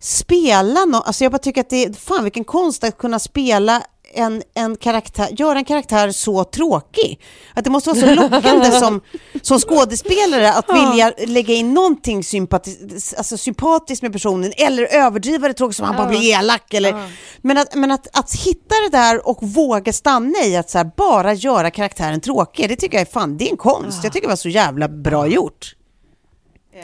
spela 0.00 0.84
no 0.84 0.96
Alltså 0.96 1.24
jag 1.24 1.32
bara 1.32 1.38
tycker 1.38 1.60
att 1.60 1.70
det 1.70 1.84
är, 1.84 1.92
fan 1.92 2.24
vilken 2.24 2.44
konst 2.44 2.84
att 2.84 2.98
kunna 2.98 3.18
spela 3.18 3.82
en, 4.14 4.42
en 4.54 4.76
karaktär, 4.76 5.28
göra 5.38 5.58
en 5.58 5.64
karaktär 5.64 6.10
så 6.10 6.44
tråkig. 6.44 7.20
Att 7.54 7.64
det 7.64 7.70
måste 7.70 7.90
vara 7.90 8.00
så 8.00 8.14
lockande 8.14 8.70
som, 8.70 9.00
som 9.42 9.58
skådespelare 9.58 10.52
att 10.52 10.68
vilja 10.68 11.12
lägga 11.26 11.54
in 11.54 11.74
någonting 11.74 12.24
sympatis, 12.24 13.14
alltså 13.14 13.36
sympatiskt 13.36 14.02
med 14.02 14.12
personen 14.12 14.52
eller 14.56 14.94
överdriva 14.94 15.48
det 15.48 15.54
tråkigt 15.54 15.76
som 15.76 15.86
han 15.86 15.96
bara 15.96 16.08
blir 16.08 16.22
elak. 16.38 16.74
Eller, 16.74 17.10
Men, 17.42 17.58
att, 17.58 17.74
men 17.74 17.90
att, 17.90 18.18
att 18.18 18.34
hitta 18.34 18.74
det 18.90 18.96
där 18.96 19.28
och 19.28 19.38
våga 19.42 19.92
stanna 19.92 20.38
i 20.44 20.56
att 20.56 20.70
så 20.70 20.78
här, 20.78 20.90
bara 20.96 21.34
göra 21.34 21.70
karaktären 21.70 22.20
tråkig, 22.20 22.68
det 22.68 22.76
tycker 22.76 22.96
jag 22.98 23.06
är 23.08 23.12
fan, 23.12 23.36
det 23.36 23.46
är 23.46 23.50
en 23.50 23.56
konst. 23.56 24.04
Jag 24.04 24.12
tycker 24.12 24.26
det 24.26 24.32
var 24.32 24.36
så 24.36 24.48
jävla 24.48 24.88
bra 24.88 25.26
gjort. 25.26 25.74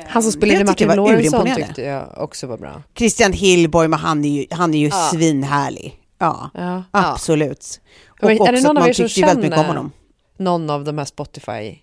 Han 0.08 0.22
som 0.22 0.32
spelade 0.32 0.64
Martin 0.64 0.88
Lorentzon 0.88 1.46
tyckte 1.56 1.82
jag 1.82 2.14
också 2.16 2.46
var 2.46 2.58
bra. 2.58 2.82
Christian 2.98 3.32
Hillborg, 3.32 3.88
men 3.88 3.98
han 3.98 4.24
är 4.24 4.28
ju, 4.28 4.46
han 4.50 4.74
är 4.74 4.78
ju 4.78 4.88
Ja. 4.88 5.10
svinhärlig. 5.12 5.94
Ja, 6.18 6.50
Ja. 6.54 6.84
absolut. 6.90 7.80
Och 8.08 8.16
Men 8.26 8.42
är 8.42 8.52
det 8.52 8.60
någon 8.60 8.76
att 8.76 8.82
av 8.82 8.86
man 8.86 8.94
som 8.94 9.06
tyckte 9.06 9.20
ju 9.20 9.26
väldigt 9.26 9.44
mycket 9.44 9.58
om 9.58 9.64
honom. 9.66 9.92
Någon 10.38 10.70
av 10.70 10.84
de 10.84 10.98
här 10.98 11.04
Spotify... 11.04 11.78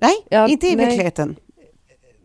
Nej, 0.00 0.14
Ja, 0.30 0.48
inte 0.48 0.66
i 0.66 0.76
nej. 0.76 0.86
verkligheten. 0.86 1.36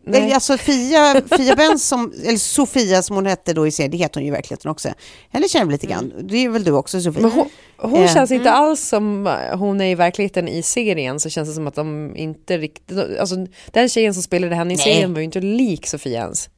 Nej. 0.04 0.32
Alltså 0.32 0.56
Fia, 0.58 1.22
Fia 1.36 1.56
Benz, 1.56 1.88
som, 1.88 2.12
eller 2.24 2.38
Sofia 2.38 3.02
som 3.02 3.16
hon 3.16 3.26
hette 3.26 3.52
då 3.52 3.66
i 3.66 3.70
serien, 3.70 3.90
det 3.90 3.96
heter 3.96 4.14
hon 4.20 4.22
ju 4.22 4.28
i 4.28 4.32
verkligheten 4.32 4.70
också. 4.70 4.88
Henne 5.30 5.48
känner 5.48 5.66
vi 5.66 5.72
lite 5.72 5.86
grann. 5.86 6.12
Det 6.22 6.36
är 6.36 6.48
väl 6.48 6.64
du 6.64 6.72
också 6.72 7.00
Sofia? 7.00 7.22
Men 7.22 7.30
hon, 7.30 7.48
hon 7.76 8.02
Eh. 8.02 8.14
känns 8.14 8.30
inte 8.30 8.50
alls 8.50 8.80
som 8.88 9.26
eh, 9.26 9.56
hon 9.58 9.80
är 9.80 9.84
i 9.90 9.94
verkligheten 9.94 10.48
i 10.48 10.62
serien 10.62 11.20
så 11.20 11.28
känns 11.30 11.48
det 11.48 11.54
som 11.54 11.66
att 11.66 11.74
de 11.74 12.16
inte 12.16 12.58
riktigt... 12.58 12.98
Alltså, 13.20 13.36
den 13.70 13.88
tjejen 13.88 14.14
som 14.14 14.22
spelade 14.22 14.54
henne 14.54 14.74
i 14.74 14.76
Nej. 14.76 14.84
serien 14.84 15.12
var 15.12 15.18
ju 15.20 15.24
inte 15.24 15.40
lik 15.40 15.86
Sofia 15.86 16.20
ens. 16.20 16.50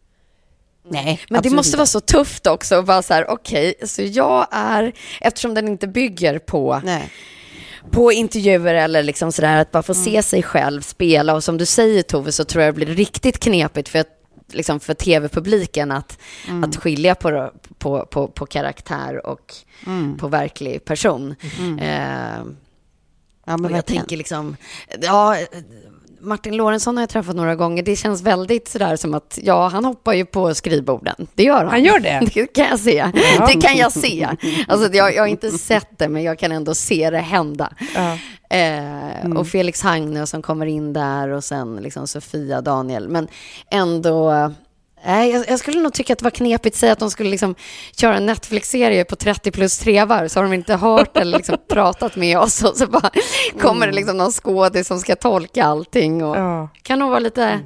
Nej, 0.89 1.20
Men 1.30 1.43
det 1.43 1.51
måste 1.51 1.76
vara 1.76 1.87
så 1.87 2.01
tufft 2.01 2.47
också 2.47 2.74
att 2.74 2.87
vara 2.87 3.03
så 3.03 3.14
här, 3.14 3.30
okej, 3.30 3.74
så 3.85 4.03
jag 4.03 4.47
är, 4.51 4.93
eftersom 5.20 5.55
den 5.55 5.68
inte 5.68 5.89
bygger 5.89 6.39
på, 6.39 6.80
Nej. 6.85 7.11
på 7.91 8.12
intervjuer 8.12 8.74
eller 8.74 9.03
liksom 9.03 9.32
sådär, 9.32 9.57
att 9.61 9.70
bara 9.70 9.82
få 9.82 9.93
Mm. 9.93 10.05
se 10.05 10.22
sig 10.22 10.43
själv 10.43 10.80
spela 10.80 11.35
och 11.35 11.45
som 11.45 11.59
du 11.59 11.66
säger 11.66 12.03
Tove 12.03 12.32
så 12.32 12.45
tror 12.45 12.64
jag 12.64 12.74
det 12.74 12.85
blir 12.85 12.95
riktigt 12.97 13.39
knepigt 13.41 13.89
för 13.89 14.05
liksom 14.53 14.80
för 14.80 14.95
tv-publiken 14.95 15.93
att, 15.93 16.18
Mm. 16.49 16.64
att 16.64 16.76
skilja 16.76 17.14
på, 17.14 17.53
på, 17.78 18.07
på, 18.07 18.28
på 18.28 18.47
karaktär 18.47 19.26
och 19.26 19.55
Mm. 19.87 20.16
på 20.18 20.28
verklig 20.28 20.85
person. 20.85 21.35
Mm. 21.59 21.78
Eh, 21.78 22.45
Ja, 23.47 23.57
men 23.57 23.74
jag 23.74 23.87
tänker 23.87 24.16
liksom, 24.16 24.57
ja, 25.01 25.37
Martin 26.25 26.57
Lorentzon 26.57 26.97
har 26.97 27.03
jag 27.03 27.11
träffat 27.11 27.37
några 27.37 27.55
gånger. 27.57 27.83
Det 27.83 27.97
känns 27.97 28.22
väldigt 28.22 28.68
sådär 28.68 28.97
som 28.97 29.14
att, 29.14 29.39
ja, 29.43 29.68
han 29.68 29.85
hoppar 29.85 30.12
ju 30.12 30.25
på 30.25 30.55
skrivborden. 30.55 31.27
Det 31.35 31.43
gör 31.43 31.57
han. 31.59 31.68
Han 31.68 31.85
gör 31.85 31.99
det? 31.99 32.20
Det 32.35 32.47
kan 32.47 32.66
jag 32.66 32.81
se. 32.81 33.11
Ja. 33.39 33.47
Det 33.47 33.61
kan 33.61 33.77
jag 33.77 33.93
se. 33.93 34.29
Alltså, 34.68 34.93
jag, 34.93 35.14
jag 35.14 35.22
har 35.22 35.27
inte 35.29 35.51
sett 35.51 35.99
det, 35.99 36.09
men 36.09 36.22
jag 36.22 36.39
kan 36.39 36.53
ändå 36.53 36.75
se 36.75 37.11
det 37.11 37.18
hända. 37.18 37.72
Ja. 37.95 38.18
Eh, 38.57 39.05
Mm. 39.25 39.37
Och 39.37 39.47
Felix 39.49 39.83
Hagne 39.83 40.27
som 40.27 40.43
kommer 40.43 40.66
in 40.66 40.93
där 40.93 41.29
och 41.29 41.45
sen 41.45 41.77
liksom 41.77 42.07
Sofia 42.07 42.61
Daniel. 42.61 43.09
Men 43.09 43.29
ändå... 43.70 44.53
Nej, 45.07 45.30
jag, 45.32 45.44
jag 45.48 45.59
skulle 45.59 45.80
nog 45.80 45.92
tycka 45.92 46.12
att 46.12 46.18
det 46.18 46.24
var 46.24 46.30
knepigt 46.30 46.74
att 46.76 46.80
säga 46.80 46.92
att 46.92 46.98
de 46.98 47.11
skulle 47.11 47.30
liksom 47.30 47.55
köra 47.96 48.16
en 48.16 48.26
Netflix-serie 48.26 49.05
på 49.05 49.16
30 49.16 49.50
plus 49.50 49.78
trevar, 49.78 50.28
så 50.28 50.38
har 50.38 50.44
de 50.44 50.52
inte 50.52 50.74
hört 50.74 51.16
eller 51.16 51.36
liksom 51.36 51.57
pratat 51.70 52.16
med 52.16 52.38
oss 52.38 52.64
och 52.64 52.76
så 52.76 52.86
bara 52.86 53.11
kommer 53.61 53.86
det 53.86 53.92
liksom 53.92 54.16
någon 54.16 54.32
skådis 54.32 54.86
som 54.86 54.98
ska 55.00 55.16
tolka 55.16 55.64
allting. 55.64 56.24
Och 56.24 56.36
Ja. 56.36 56.68
kan 56.82 56.98
nog 56.98 57.09
vara 57.11 57.20
lite 57.20 57.61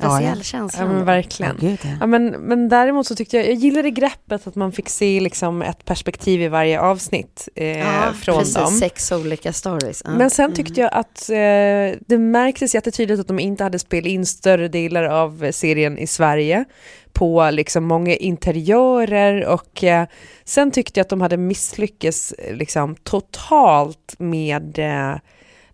speciell 0.00 0.22
Ja, 0.22 0.34
ja. 0.36 0.42
känsla. 0.42 0.82
Ja 0.82 0.88
men 0.88 1.04
verkligen. 1.04 1.56
Ja, 1.60 1.68
gud, 1.68 1.78
ja. 1.82 1.90
Ja, 2.00 2.06
men, 2.06 2.26
men 2.26 2.68
däremot 2.68 3.06
så 3.06 3.14
tyckte 3.14 3.36
jag, 3.36 3.46
jag 3.46 3.54
gillade 3.54 3.90
greppet 3.90 4.46
att 4.46 4.54
man 4.54 4.72
fick 4.72 4.88
se 4.88 5.20
liksom 5.20 5.62
ett 5.62 5.84
perspektiv 5.84 6.42
i 6.42 6.48
varje 6.48 6.80
avsnitt 6.80 7.48
eh, 7.54 7.78
ja, 7.78 8.12
från 8.22 8.38
precis, 8.38 8.54
dem. 8.54 8.70
sex 8.70 9.12
olika 9.12 9.52
stories. 9.52 10.02
Ja. 10.04 10.10
Men 10.10 10.30
sen 10.30 10.52
tyckte 10.52 10.80
jag 10.80 10.90
att 10.92 11.30
eh, 11.30 11.98
det 12.06 12.18
märktes 12.18 12.74
jättetydligt 12.74 13.20
att 13.20 13.28
de 13.28 13.38
inte 13.38 13.64
hade 13.64 13.78
spelat 13.78 14.06
in 14.06 14.26
större 14.26 14.68
delar 14.68 15.04
av 15.04 15.52
serien 15.52 15.98
i 15.98 16.06
Sverige 16.06 16.64
på 17.12 17.50
liksom 17.50 17.84
många 17.84 18.14
interiörer 18.14 19.46
och 19.46 19.84
eh, 19.84 20.06
sen 20.44 20.70
tyckte 20.70 21.00
jag 21.00 21.04
att 21.04 21.08
de 21.08 21.20
hade 21.20 21.36
misslyckats 21.36 22.32
eh, 22.32 22.54
liksom 22.54 22.96
totalt 22.96 24.14
med 24.18 24.78
eh, 24.78 25.18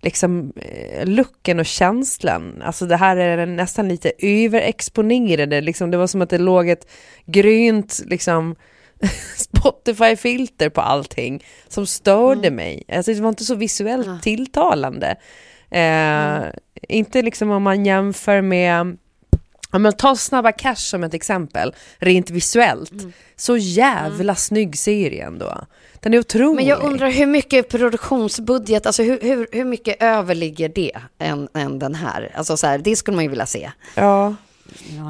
liksom 0.06 0.52
eh, 0.56 1.06
looken 1.06 1.58
och 1.60 1.66
känslan. 1.66 2.62
Alltså 2.62 2.86
det 2.86 2.96
här 2.96 3.16
är 3.16 3.46
nästan 3.46 3.88
lite 3.88 4.12
överexponerade, 4.18 5.60
liksom 5.60 5.90
det 5.90 5.96
var 5.96 6.06
som 6.06 6.22
att 6.22 6.30
det 6.30 6.38
låg 6.38 6.68
ett 6.68 6.86
grönt 7.26 8.02
liksom 8.06 8.56
Spotify-filter 9.36 10.68
på 10.68 10.80
allting 10.80 11.44
som 11.68 11.86
störde 11.86 12.50
mig. 12.50 12.82
Alltså 12.88 13.12
det 13.12 13.20
var 13.20 13.28
inte 13.28 13.44
så 13.44 13.54
visuellt 13.54 14.06
Ja. 14.06 14.18
tilltalande. 14.22 15.16
Eh, 15.70 16.44
Inte 16.88 17.22
liksom 17.22 17.50
om 17.50 17.62
man 17.62 17.86
jämför 17.86 18.42
med 18.42 18.96
om 19.70 19.82
man 19.82 19.92
tar 19.92 20.14
Snabba 20.14 20.52
Cash 20.52 20.74
som 20.76 21.04
ett 21.04 21.14
exempel, 21.14 21.74
rent 21.98 22.30
visuellt. 22.30 22.92
Så 23.36 23.56
jävla 23.56 24.34
snygg 24.34 24.78
serie 24.78 25.26
ändå. 25.26 25.66
Den 26.06 26.14
är 26.14 26.18
otrolig. 26.18 26.54
Men 26.56 26.64
jag 26.66 26.82
undrar 26.82 27.10
hur 27.10 27.26
mycket 27.26 27.68
produktionsbudget, 27.68 28.86
alltså 28.86 29.02
hur, 29.02 29.20
hur, 29.22 29.48
hur 29.52 29.64
mycket 29.64 30.02
överligger 30.02 30.68
det 30.68 30.92
än, 31.18 31.48
än 31.54 31.78
den 31.78 31.94
här? 31.94 32.32
Alltså 32.34 32.56
så 32.56 32.66
här, 32.66 32.78
det 32.78 32.96
skulle 32.96 33.14
man 33.14 33.24
ju 33.24 33.30
vilja 33.30 33.46
se. 33.46 33.70
Ja. 33.94 34.34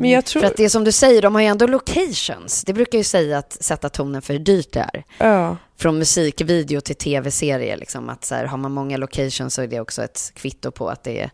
Men 0.00 0.10
jag 0.10 0.24
tror... 0.24 0.40
För 0.42 0.46
att 0.48 0.56
det 0.56 0.64
är 0.64 0.68
som 0.68 0.84
du 0.84 0.92
säger, 0.92 1.22
de 1.22 1.34
har 1.34 1.42
ju 1.42 1.48
ändå 1.48 1.66
locations. 1.66 2.64
Det 2.64 2.72
brukar 2.72 2.98
ju 2.98 3.04
säga 3.04 3.38
att 3.38 3.52
sätta 3.62 3.88
tonen 3.88 4.22
för 4.22 4.32
hur 4.32 4.40
dyrt 4.40 4.72
det 4.72 4.80
är. 4.92 5.04
Ja. 5.18 5.56
Från 5.78 5.98
musikvideo 5.98 6.80
till 6.80 6.96
tv-serie, 6.96 7.76
liksom 7.76 8.08
att 8.08 8.24
så 8.24 8.34
här, 8.34 8.44
har 8.44 8.58
man 8.58 8.72
många 8.72 8.96
locations 8.96 9.54
så 9.54 9.62
är 9.62 9.66
det 9.66 9.80
också 9.80 10.02
ett 10.02 10.32
kvitto 10.34 10.70
på 10.70 10.88
att 10.88 11.04
det 11.04 11.20
är 11.20 11.30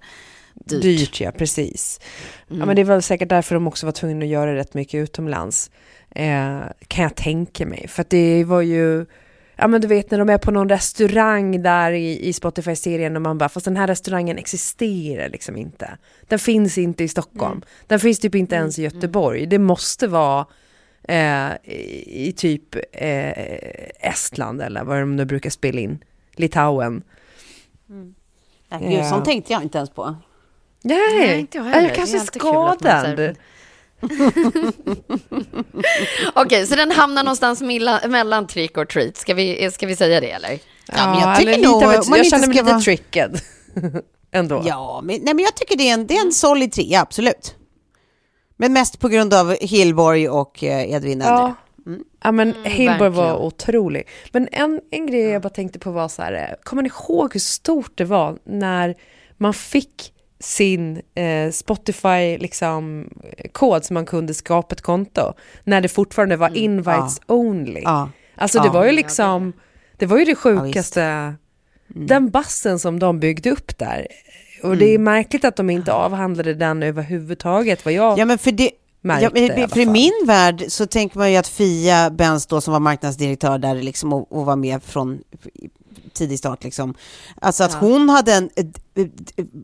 dyrt. 0.54 0.82
Dyrt, 0.82 1.20
ja, 1.20 1.30
precis. 1.32 2.00
Ja, 2.48 2.54
Mm. 2.54 2.66
men 2.66 2.76
det 2.76 2.82
är 2.82 2.86
väl 2.86 3.02
säkert 3.02 3.28
därför 3.28 3.54
de 3.54 3.66
också 3.66 3.86
var 3.86 3.92
tvungna 3.92 4.24
att 4.24 4.30
göra 4.30 4.54
rätt 4.54 4.74
mycket 4.74 4.94
utomlands. 4.98 5.70
Eh, 6.10 6.58
kan 6.88 7.02
jag 7.02 7.14
tänka 7.14 7.66
mig. 7.66 7.88
För 7.88 8.02
att 8.02 8.10
det 8.10 8.44
var 8.44 8.60
ju, 8.60 9.06
ja 9.56 9.68
men 9.68 9.80
du 9.80 9.88
vet 9.88 10.10
när 10.10 10.18
de 10.18 10.28
är 10.28 10.38
på 10.38 10.50
någon 10.50 10.68
restaurang 10.68 11.62
där 11.62 11.92
i, 11.92 12.28
i 12.28 12.32
Spotify-serien 12.32 13.16
och 13.16 13.22
man 13.22 13.38
bara, 13.38 13.48
fast 13.48 13.64
den 13.64 13.76
här 13.76 13.86
restaurangen 13.86 14.38
existerar 14.38 15.28
liksom 15.28 15.56
inte. 15.56 15.98
Den 16.28 16.38
finns 16.38 16.78
inte 16.78 17.04
i 17.04 17.08
Stockholm. 17.08 17.52
Mm. 17.52 17.62
Den 17.86 18.00
finns 18.00 18.18
typ 18.18 18.34
inte 18.34 18.54
ens 18.56 18.78
i 18.78 18.82
Göteborg. 18.82 19.46
Det 19.46 19.58
måste 19.58 20.06
vara 20.06 20.46
eh, 21.08 21.52
i, 21.64 22.28
i 22.28 22.32
typ 22.36 22.74
eh, 22.92 24.10
Estland 24.10 24.62
eller 24.62 24.84
vad 24.84 24.98
de 25.00 25.16
nu 25.16 25.24
brukar 25.24 25.50
spela 25.50 25.80
in. 25.80 26.04
Litauen. 26.36 27.02
Ja, 28.68 28.78
gud, 28.78 28.92
Ja. 28.92 29.10
sånt 29.10 29.24
tänkte 29.24 29.52
jag 29.52 29.62
inte 29.62 29.78
ens 29.78 29.90
på. 29.90 30.16
Nej, 30.84 30.98
Nej, 31.18 31.40
inte 31.40 31.58
jag 31.58 31.64
heller. 31.64 31.90
Är 31.90 31.94
kanske 31.94 32.16
man 32.16 32.26
skadad. 32.26 33.36
Okej, 36.34 36.66
så 36.66 36.74
den 36.74 36.90
hamnar 36.90 37.24
någonstans 37.24 37.62
mellan 38.08 38.46
trick 38.46 38.78
or 38.78 38.84
treat. 38.84 39.16
Ska 39.16 39.34
vi, 39.34 39.70
ska 39.70 39.86
vi 39.86 39.96
säga 39.96 40.20
det 40.20 40.30
eller? 40.30 40.58
Ja, 40.86 41.10
men 41.10 41.20
jag 41.20 41.38
tycker 41.38 41.52
eller 41.52 41.68
nog 41.68 41.82
jag 41.82 41.94
inte 41.96 42.24
känner 42.30 42.46
mig 42.46 42.56
ska 42.56 42.62
lite 42.62 42.62
vara- 42.62 42.80
tricked. 42.80 43.40
Ändå. 44.34 44.62
Ja, 44.66 45.00
men, 45.04 45.20
nej, 45.22 45.34
men 45.34 45.44
jag 45.44 45.54
tycker 45.56 45.76
det 45.76 45.88
är 45.88 45.94
en, 45.94 46.06
det 46.06 46.16
är 46.16 46.26
en 46.26 46.32
solid 46.32 46.72
trea, 46.72 47.00
absolut. 47.00 47.54
Men 48.56 48.72
mest 48.72 48.98
på 49.00 49.08
grund 49.08 49.34
av 49.34 49.56
Hillborg 49.60 50.28
och 50.28 50.64
eh, 50.64 50.90
Edvin 50.92 51.20
Ja. 51.20 51.38
Endre. 51.38 51.54
Ja 52.24 52.32
men 52.32 52.50
Mm, 52.52 52.64
Hillborg 52.64 53.10
var 53.10 53.24
verkligen. 53.24 53.46
otrolig. 53.46 54.08
Men 54.32 54.48
en, 54.52 54.80
en 54.90 55.06
grej 55.06 55.20
jag 55.22 55.42
bara 55.42 55.48
tänkte 55.48 55.78
på 55.78 55.90
var 55.90 56.08
så 56.08 56.22
här, 56.22 56.32
eh, 56.32 56.54
kommer 56.62 56.82
ni 56.82 56.88
ihåg 56.88 57.32
hur 57.32 57.40
stort 57.40 57.92
det 57.98 58.04
var 58.04 58.38
när 58.44 58.94
man 59.38 59.54
fick 59.54 60.12
sin 60.42 61.02
eh, 61.14 61.50
Spotify 61.52 62.38
liksom, 62.38 63.08
kod 63.52 63.84
som 63.84 63.94
man 63.94 64.06
kunde 64.06 64.34
skapa 64.34 64.74
ett 64.74 64.80
konto, 64.80 65.32
när 65.64 65.80
det 65.80 65.88
fortfarande 65.88 66.36
var 66.36 66.56
invites 66.56 67.20
only. 67.26 67.80
Ja. 67.84 68.08
Alltså 68.34 68.58
det 68.58 68.66
Ja. 68.66 68.72
var 68.72 68.84
ju 68.86 68.92
liksom, 68.92 69.52
det 69.96 70.06
var 70.06 70.18
ju 70.18 70.24
det 70.24 70.34
sjukaste, 70.34 71.34
den 71.88 72.30
bassen 72.30 72.78
som 72.78 72.98
de 72.98 73.20
byggde 73.20 73.50
upp 73.50 73.78
där. 73.78 74.06
Och 74.62 74.76
det 74.76 74.94
är 74.94 74.98
märkligt 74.98 75.44
att 75.44 75.56
de 75.56 75.70
inte 75.70 75.92
avhandlade 75.92 76.54
den 76.54 76.82
överhuvudtaget, 76.82 77.84
vad 77.84 77.94
jag 77.94 78.18
Ja, 78.18 78.24
men 78.24 78.38
för 78.38 78.52
det... 78.52 78.70
märkte 79.00 79.40
Ja, 79.40 79.54
men, 79.56 79.68
för 79.68 79.80
i 79.80 79.86
min 79.86 80.12
värld 80.26 80.64
så 80.68 80.86
tänker 80.86 81.18
man 81.18 81.30
ju 81.32 81.36
att 81.36 81.48
Fia 81.48 82.10
Benz 82.10 82.46
då 82.46 82.60
som 82.60 82.72
var 82.72 82.80
marknadsdirektör 82.80 83.58
där 83.58 83.74
liksom 83.74 84.12
och, 84.12 84.32
och 84.32 84.46
var 84.46 84.56
med 84.56 84.82
från 84.82 85.18
tidig 86.14 86.38
start 86.38 86.64
liksom. 86.64 86.94
Alltså 87.40 87.64
att 87.64 87.74
hon 87.74 88.08
hade 88.08 88.32
en 88.32 88.50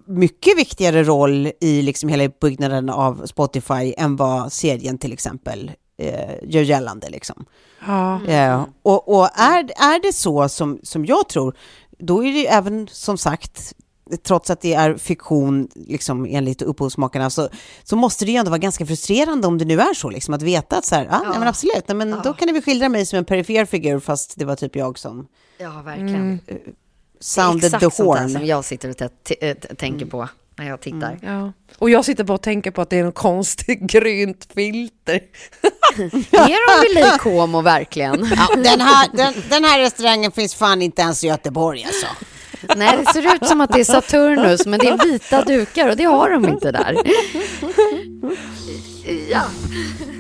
mycket 0.07 0.59
viktigare 0.59 1.05
roll 1.05 1.53
i 1.61 1.83
liksom 1.83 2.09
hela 2.09 2.25
uppbyggnaden 2.25 2.91
av 2.91 3.27
Spotify 3.27 3.95
än 3.97 4.17
vad 4.17 4.53
serien 4.53 4.99
till 4.99 5.13
exempel 5.13 5.71
eh, 5.99 6.35
gör 6.43 6.63
gällande 6.63 7.11
liksom. 7.11 7.45
Ja. 7.87 8.25
Eh, 8.25 8.65
och 8.83 9.19
och 9.19 9.39
är, 9.39 9.65
är 9.65 10.03
det 10.03 10.13
så 10.13 10.49
som, 10.49 10.81
som 10.83 11.07
jag 11.07 11.29
tror, 11.29 11.57
då 11.99 12.25
är 12.25 12.33
det 12.33 12.39
ju 12.39 12.47
även 12.47 12.89
som 12.91 13.19
sagt, 13.19 13.75
trots 14.23 14.51
att 14.51 14.61
det 14.61 14.75
är 14.75 14.97
fiktion 14.97 15.69
liksom, 15.75 16.27
enligt 16.31 16.63
upphovsmakarna, 16.63 17.31
så, 17.31 17.49
så 17.85 17.97
måste 17.97 18.25
det 18.25 18.31
ju 18.33 18.37
ändå 18.39 18.51
vara 18.51 18.59
ganska 18.59 18.87
frustrerande 18.87 19.47
om 19.47 19.59
det 19.59 19.65
nu 19.65 19.81
är 19.81 19.95
så, 19.95 20.11
liksom, 20.11 20.35
att 20.35 20.43
veta 20.43 20.79
att 20.79 20.85
så 20.85 20.95
här, 20.95 21.09
ah, 21.11 21.23
nej, 21.31 21.39
men 21.39 21.49
absolut, 21.49 21.89
nej, 21.89 21.97
men 21.97 22.11
då 22.25 22.33
kan 22.35 22.47
ni 22.47 22.53
väl 22.53 22.63
skildra 22.63 22.89
mig 22.89 23.07
som 23.07 23.19
en 23.19 23.25
perifer 23.25 23.65
figur, 23.65 24.01
fast 24.01 24.35
det 24.39 24.45
var 24.45 24.57
typ 24.57 24.77
jag 24.77 24.99
som 24.99 25.27
Ja, 25.59 25.83
verkligen. 25.85 26.41
sounded 27.21 27.65
Exakt 27.65 27.81
the 27.85 27.91
sånt 27.91 28.15
där 28.17 28.21
horn. 28.23 28.31
som 28.31 28.47
jag 28.47 28.65
sitter 28.65 28.89
och 28.91 28.97
t- 29.25 29.55
tänker 29.55 30.07
på 30.07 30.29
när 30.59 30.69
jag 30.69 30.81
tittar. 30.81 31.19
Ja. 31.23 31.53
Och 31.79 31.91
jag 31.91 32.05
sitter 32.05 32.25
bara 32.25 32.35
och 32.35 32.43
tänker 32.43 32.71
på 32.71 32.83
att 32.83 32.91
det 32.91 32.99
är 32.99 33.05
en 33.05 33.13
konstigt 33.13 33.81
grönt 33.81 34.49
filter. 34.55 35.15
Är 35.99 36.83
de 36.83 36.89
vid 36.89 37.05
Lake 37.05 37.19
Como 37.19 37.61
verkligen? 37.61 38.29
Ja, 38.37 38.49
den, 38.57 38.81
här, 38.81 39.09
den, 39.17 39.35
den 39.51 39.65
här 39.65 39.79
restaurangen 39.81 40.33
finns 40.33 40.55
fan 40.55 40.83
inte 40.83 41.03
ens 41.03 41.25
i 41.25 41.27
Göteborg 41.27 41.85
alltså. 41.85 42.07
Nej, 42.77 42.97
det 42.97 43.13
ser 43.13 43.35
ut 43.35 43.47
som 43.47 43.61
att 43.61 43.73
det 43.73 43.81
är 43.81 43.85
Saturnus, 43.85 44.67
men 44.67 44.79
det 44.79 44.89
är 44.89 45.13
vita 45.13 45.43
dukar 45.43 45.89
och 45.89 45.97
det 45.97 46.05
har 46.05 46.31
de 46.31 46.49
inte 46.49 46.73
där. 46.73 46.97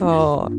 Ja. 0.01 0.51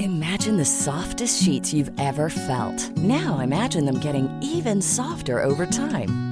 Imagine 0.00 0.56
the 0.56 0.64
softest 0.64 1.44
sheets 1.44 1.72
you've 1.72 1.92
ever 1.98 2.28
felt. 2.28 2.96
Now 2.96 3.40
imagine 3.40 3.86
them 3.86 4.00
getting 4.00 4.28
even 4.42 4.82
softer 4.82 5.44
over 5.44 5.66
time. 5.66 6.31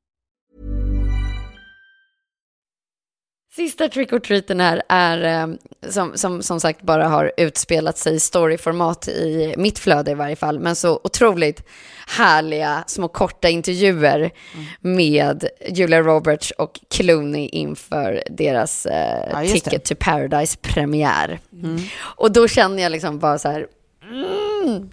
Sista 3.55 3.87
trick 3.87 4.13
or 4.13 4.19
treaten 4.19 4.59
här 4.59 4.81
är 4.89 5.41
eh, 5.41 5.55
som, 5.89 6.17
som, 6.17 6.43
som 6.43 6.59
sagt 6.59 6.81
bara 6.81 7.07
har 7.07 7.31
utspelat 7.37 7.97
sig 7.97 8.15
i 8.15 8.19
storyformat 8.19 9.07
i 9.07 9.53
mitt 9.57 9.79
flöde 9.79 10.11
i 10.11 10.13
varje 10.13 10.35
fall. 10.35 10.59
Men 10.59 10.75
så 10.75 10.99
otroligt 11.03 11.63
härliga 12.07 12.83
små 12.87 13.07
korta 13.07 13.49
intervjuer 13.49 14.19
mm. 14.19 14.65
med 14.95 15.45
Julia 15.67 16.01
Roberts 16.01 16.51
och 16.51 16.79
Clooney 16.89 17.47
inför 17.47 18.23
deras 18.29 18.85
eh, 18.85 19.29
ja, 19.31 19.53
Ticket 19.53 19.85
to 19.85 19.95
Paradise-premiär. 19.99 21.39
Mm. 21.63 21.81
Och 21.99 22.31
då 22.31 22.47
känner 22.47 22.83
jag 22.83 22.91
liksom 22.91 23.19
bara 23.19 23.39
så 23.39 23.49
här, 23.49 23.67
mm, 24.03 24.89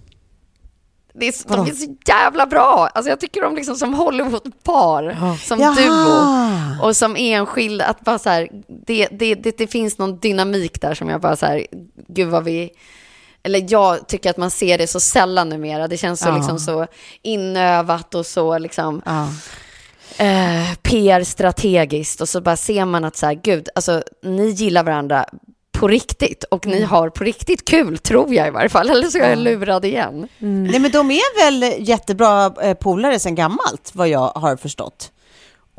det 1.13 1.27
är, 1.27 1.33
de 1.47 1.67
är 1.67 1.73
så 1.73 1.95
jävla 2.07 2.45
bra. 2.45 2.89
Alltså 2.93 3.09
jag 3.09 3.19
tycker 3.19 3.41
de 3.41 3.55
liksom 3.55 3.75
som 3.75 3.93
Hollywood-par, 3.93 5.17
ja. 5.21 5.37
som 5.37 5.59
Jaha. 5.59 5.75
duo 5.75 6.87
och 6.87 6.95
som 6.95 7.15
enskild. 7.15 7.81
Att 7.81 8.01
bara 8.01 8.19
så 8.19 8.29
här, 8.29 8.49
det, 8.85 9.07
det, 9.11 9.35
det, 9.35 9.57
det, 9.57 9.67
finns 9.67 9.97
någon 9.97 10.19
dynamik 10.19 10.81
där 10.81 10.93
som 10.93 11.09
jag 11.09 11.21
bara 11.21 11.35
så 11.35 11.45
här, 11.45 11.65
gud 12.07 12.27
vad 12.29 12.43
vi... 12.43 12.69
Eller 13.43 13.65
jag 13.69 14.07
tycker 14.07 14.29
att 14.29 14.37
man 14.37 14.51
ser 14.51 14.77
det 14.77 14.87
så 14.87 14.99
sällan 14.99 15.49
numera. 15.49 15.87
Det 15.87 15.97
känns 15.97 16.19
så, 16.19 16.29
ja. 16.29 16.35
liksom, 16.35 16.59
så 16.59 16.87
inövat 17.21 18.15
och 18.15 18.25
så 18.25 18.57
liksom... 18.57 19.01
Ja. 19.05 19.27
Eh, 20.17 20.75
PR-strategiskt 20.81 22.21
och 22.21 22.29
så 22.29 22.41
bara 22.41 22.57
ser 22.57 22.85
man 22.85 23.05
att 23.05 23.15
så 23.15 23.25
här, 23.25 23.33
gud, 23.33 23.69
alltså 23.75 24.03
ni 24.23 24.49
gillar 24.49 24.83
varandra 24.83 25.25
på 25.79 25.87
riktigt 25.87 26.43
och 26.43 26.67
ni 26.67 26.77
mm. 26.77 26.89
har 26.89 27.09
på 27.09 27.23
riktigt 27.23 27.65
kul, 27.65 27.97
tror 27.97 28.33
jag 28.33 28.47
i 28.47 28.51
varje 28.51 28.69
fall. 28.69 28.89
Eller 28.89 29.07
så 29.07 29.17
är 29.17 29.29
jag 29.29 29.37
lurad 29.37 29.85
igen. 29.85 30.27
Mm. 30.39 30.63
Nej, 30.63 30.79
men 30.79 30.91
de 30.91 31.11
är 31.11 31.43
väl 31.43 31.87
jättebra 31.87 32.53
eh, 32.61 32.73
polare 32.73 33.19
sedan 33.19 33.35
gammalt, 33.35 33.91
vad 33.93 34.09
jag 34.09 34.31
har 34.35 34.55
förstått. 34.55 35.11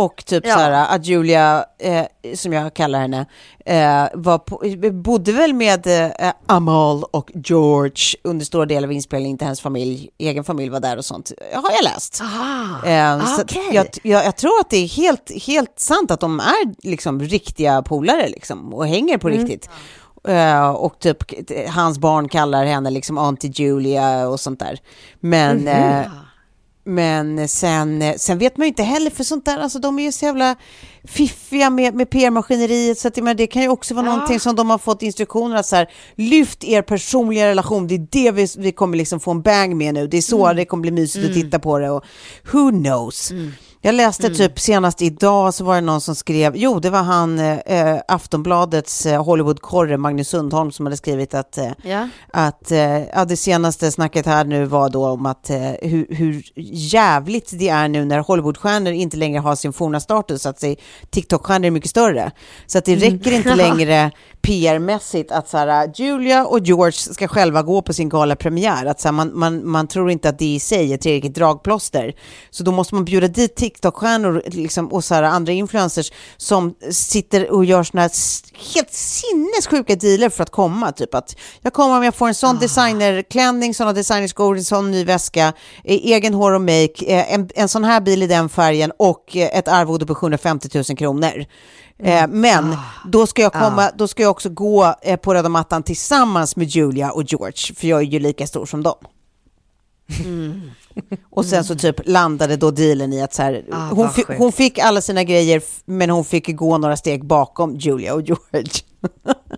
Och 0.00 0.24
typ 0.26 0.46
ja. 0.46 0.54
så 0.54 0.60
här 0.60 0.94
att 0.96 1.06
Julia, 1.06 1.64
eh, 1.78 2.06
som 2.34 2.52
jag 2.52 2.74
kallar 2.74 3.00
henne, 3.00 3.26
eh, 3.66 4.08
var 4.14 4.38
på, 4.38 4.62
bodde 4.92 5.32
väl 5.32 5.54
med 5.54 5.86
eh, 5.86 6.32
Amal 6.46 7.04
och 7.10 7.30
George 7.34 8.16
under 8.24 8.44
stora 8.44 8.66
delar 8.66 8.88
av 8.88 8.92
inspelningen, 8.92 9.30
inte 9.30 9.44
hennes 9.44 9.60
familj, 9.60 10.10
egen 10.18 10.44
familj 10.44 10.70
var 10.70 10.80
där 10.80 10.96
och 10.96 11.04
sånt. 11.04 11.32
Har 11.54 11.70
jag 11.72 11.84
läst. 11.84 12.22
Ah, 12.22 13.42
okay. 13.42 13.62
jag, 13.72 13.86
jag, 14.02 14.24
jag, 14.24 14.36
tror 14.36 14.60
att 14.60 14.70
det 14.70 14.76
är 14.76 14.88
helt, 14.88 15.44
helt 15.46 15.80
sant 15.80 16.10
att 16.10 16.20
de 16.20 16.40
är 16.40 16.88
liksom 16.88 17.20
riktiga 17.20 17.82
polare 17.82 18.28
liksom, 18.28 18.74
och 18.74 18.86
hänger 18.86 19.18
på 19.18 19.28
mm. 19.28 19.40
riktigt. 19.40 19.70
Uh, 20.28 20.70
och 20.70 20.98
typ 20.98 21.16
hans 21.68 21.98
barn 21.98 22.28
kallar 22.28 22.64
henne 22.64 22.90
liksom 22.90 23.18
Auntie 23.18 23.52
Julia 23.54 24.28
och 24.28 24.40
sånt 24.40 24.60
där. 24.60 24.78
Men 25.20 25.68
mm 25.68 25.76
-hmm. 25.76 26.04
uh, 26.04 26.10
men 26.84 27.48
sen, 27.48 28.14
sen 28.16 28.38
vet 28.38 28.56
man 28.56 28.64
ju 28.64 28.68
inte 28.68 28.82
heller, 28.82 29.10
för 29.10 29.24
sånt 29.24 29.44
där, 29.44 29.58
alltså 29.58 29.78
de 29.78 29.98
är 29.98 30.02
ju 30.02 30.12
så 30.12 30.24
jävla 30.24 30.56
fiffiga 31.04 31.70
med, 31.70 31.94
med 31.94 32.10
PR-maskineriet, 32.10 32.98
så 32.98 33.08
att, 33.08 33.16
men 33.16 33.36
det 33.36 33.46
kan 33.46 33.62
ju 33.62 33.68
också 33.68 33.94
vara 33.94 34.06
ja. 34.06 34.12
någonting 34.12 34.40
som 34.40 34.56
de 34.56 34.70
har 34.70 34.78
fått 34.78 35.02
instruktioner 35.02 35.56
att 35.56 35.66
så 35.66 35.76
här, 35.76 35.90
lyft 36.14 36.64
er 36.64 36.82
personliga 36.82 37.48
relation, 37.48 37.86
det 37.86 37.94
är 37.94 38.06
det 38.10 38.30
vi, 38.30 38.46
vi 38.58 38.72
kommer 38.72 38.98
liksom 38.98 39.20
få 39.20 39.30
en 39.30 39.42
bang 39.42 39.76
med 39.76 39.94
nu, 39.94 40.06
det 40.06 40.16
är 40.16 40.22
så 40.22 40.44
mm. 40.44 40.56
det 40.56 40.64
kommer 40.64 40.82
bli 40.82 40.90
mysigt 40.90 41.24
mm. 41.24 41.30
att 41.30 41.42
titta 41.42 41.58
på 41.58 41.78
det 41.78 41.90
och 41.90 42.04
who 42.52 42.70
knows. 42.70 43.30
Mm. 43.30 43.52
Jag 43.82 43.94
läste 43.94 44.26
mm. 44.26 44.38
typ 44.38 44.60
senast 44.60 45.02
idag 45.02 45.54
så 45.54 45.64
var 45.64 45.74
det 45.74 45.80
någon 45.80 46.00
som 46.00 46.14
skrev, 46.14 46.56
jo 46.56 46.80
det 46.80 46.90
var 46.90 47.02
han 47.02 47.38
eh, 47.38 47.96
Aftonbladets 48.08 49.06
eh, 49.06 49.24
Hollywood-korre 49.24 49.96
Magnus 49.96 50.28
Sundholm 50.28 50.72
som 50.72 50.86
hade 50.86 50.96
skrivit 50.96 51.34
att, 51.34 51.58
eh, 51.58 51.72
ja. 51.82 52.08
att 52.32 52.70
eh, 52.70 53.02
ja, 53.04 53.24
det 53.24 53.36
senaste 53.36 53.92
snacket 53.92 54.26
här 54.26 54.44
nu 54.44 54.64
var 54.64 54.90
då 54.90 55.06
om 55.06 55.26
att 55.26 55.50
eh, 55.50 55.58
hur, 55.82 56.14
hur 56.14 56.42
jävligt 56.92 57.58
det 57.58 57.68
är 57.68 57.88
nu 57.88 58.04
när 58.04 58.18
Hollywoodstjärnor 58.18 58.92
inte 58.92 59.16
längre 59.16 59.40
har 59.40 59.56
sin 59.56 59.72
forna 59.72 60.00
status, 60.00 60.46
att 60.46 60.64
TikTok-stjärnor 61.10 61.66
är 61.66 61.70
mycket 61.70 61.90
större. 61.90 62.30
Så 62.66 62.78
att 62.78 62.84
det 62.84 62.92
mm. 62.92 63.18
räcker 63.18 63.32
inte 63.32 63.54
längre 63.68 64.10
PR-mässigt 64.42 65.32
att 65.32 65.48
så 65.48 65.56
här, 65.56 65.92
Julia 65.94 66.46
och 66.46 66.60
George 66.60 66.92
ska 66.92 67.28
själva 67.28 67.62
gå 67.62 67.82
på 67.82 67.92
sin 67.92 68.08
galapremiär. 68.08 68.86
Att 68.86 69.00
så 69.00 69.08
här, 69.08 69.12
man, 69.12 69.38
man, 69.38 69.68
man 69.68 69.86
tror 69.86 70.10
inte 70.10 70.28
att 70.28 70.38
det 70.38 70.54
i 70.54 70.60
sig 70.60 70.92
är 70.92 70.96
tillräckligt 70.96 71.34
dragplåster. 71.34 72.14
Så 72.50 72.64
då 72.64 72.72
måste 72.72 72.94
man 72.94 73.04
bjuda 73.04 73.28
dit 73.28 73.56
TikTok-stjärnor 73.70 74.42
liksom, 74.46 74.92
och 74.92 75.04
så 75.04 75.14
här, 75.14 75.22
andra 75.22 75.52
influencers 75.52 76.12
som 76.36 76.74
sitter 76.90 77.50
och 77.50 77.64
gör 77.64 77.82
såna 77.82 78.02
här 78.02 78.10
helt 78.74 78.92
sinnessjuka 78.92 79.96
dealer 79.96 80.28
för 80.28 80.42
att 80.42 80.50
komma. 80.50 80.92
Typ 80.92 81.14
att 81.14 81.36
jag 81.60 81.72
kommer 81.72 81.96
om 81.96 82.04
jag 82.04 82.14
får 82.14 82.28
en 82.28 82.34
sån 82.34 82.56
ah. 82.56 82.60
designerklänning, 82.60 83.74
sådana 83.74 83.92
designerskor, 83.92 84.56
en 84.56 84.64
sån 84.64 84.90
ny 84.90 85.04
väska, 85.04 85.52
eh, 85.84 86.00
egen 86.02 86.34
hår 86.34 86.52
och 86.52 86.60
make, 86.60 87.04
eh, 87.06 87.34
en, 87.34 87.50
en 87.54 87.68
sån 87.68 87.84
här 87.84 88.00
bil 88.00 88.22
i 88.22 88.26
den 88.26 88.48
färgen 88.48 88.92
och 88.96 89.36
eh, 89.36 89.58
ett 89.58 89.68
arvode 89.68 90.06
på 90.06 90.14
750 90.14 90.68
000 90.74 90.84
kronor. 90.84 91.44
Mm. 91.98 92.40
Men 92.40 92.72
ah. 92.72 92.76
då 93.06 93.26
ska, 93.26 93.42
jag 93.42 93.52
komma, 93.52 93.86
ah. 93.86 93.90
då 93.96 94.08
ska 94.08 94.22
jag 94.22 94.30
också 94.30 94.48
gå 94.48 94.94
på 95.22 95.34
röda 95.34 95.48
mattan 95.48 95.82
tillsammans 95.82 96.56
med 96.56 96.66
Julia 96.66 97.10
och 97.10 97.22
George, 97.22 97.74
för 97.76 97.86
jag 97.86 98.00
är 98.00 98.04
ju 98.04 98.18
lika 98.18 98.46
stor 98.46 98.66
som 98.66 98.82
dem. 98.82 98.98
Mm. 100.24 100.70
Och 101.30 101.44
sen 101.44 101.64
så 101.64 101.74
typ 101.74 102.00
landade 102.04 102.56
då 102.56 102.70
dealen 102.70 103.12
i 103.12 103.22
att 103.22 103.34
så 103.34 103.42
här, 103.42 103.64
ah, 103.72 103.88
hon, 103.88 104.10
fick, 104.10 104.26
hon, 104.28 104.52
fick 104.52 104.78
alla 104.78 105.00
sina 105.00 105.24
grejer, 105.24 105.62
men 105.84 106.10
hon 106.10 106.24
fick 106.24 106.56
gå 106.56 106.78
några 106.78 106.96
steg 106.96 107.24
bakom 107.24 107.76
Julia 107.76 108.14
och 108.14 108.22
George. 108.22 108.72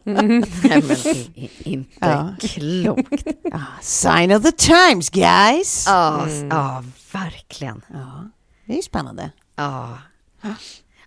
mm. 0.04 0.44
Nej, 0.64 0.82
men 0.88 0.96
inte 1.58 1.96
ja. 2.00 2.34
klokt. 2.40 3.26
Ah, 3.52 3.80
sign 3.82 4.32
of 4.32 4.42
the 4.42 4.52
times, 4.52 5.10
guys. 5.10 5.84
Ja, 5.86 6.22
mm. 6.22 6.48
ah, 6.52 6.82
verkligen. 7.12 7.82
Ja, 7.92 8.30
det 8.66 8.72
är 8.72 8.76
ju 8.76 8.82
spännande. 8.82 9.30
Ja. 9.56 9.98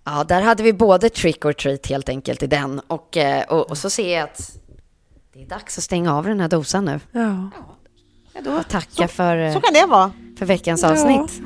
Ja, 0.03 0.23
där 0.23 0.41
hade 0.41 0.63
vi 0.63 0.73
både 0.73 1.09
trick 1.09 1.45
or 1.45 1.53
treat 1.53 1.87
helt 1.87 2.09
enkelt 2.09 2.43
i 2.43 2.47
den 2.47 2.79
och, 2.79 3.17
eh, 3.17 3.43
och, 3.43 3.69
och 3.69 3.77
så 3.77 3.89
ser 3.89 4.15
jag 4.15 4.23
att 4.23 4.57
det 5.33 5.41
är 5.41 5.45
dags 5.45 5.77
att 5.77 5.83
stänga 5.83 6.15
av 6.15 6.25
den 6.25 6.39
här 6.39 6.47
dosan 6.47 6.85
nu. 6.85 6.99
Ja. 7.11 7.49
Ja, 8.35 8.41
då 8.43 8.63
tackar 8.63 9.07
så, 9.07 9.13
för, 9.13 9.37
eh, 9.37 9.53
för 10.37 10.45
veckans 10.45 10.83
ja. 10.83 10.91
avsnitt. 10.91 11.41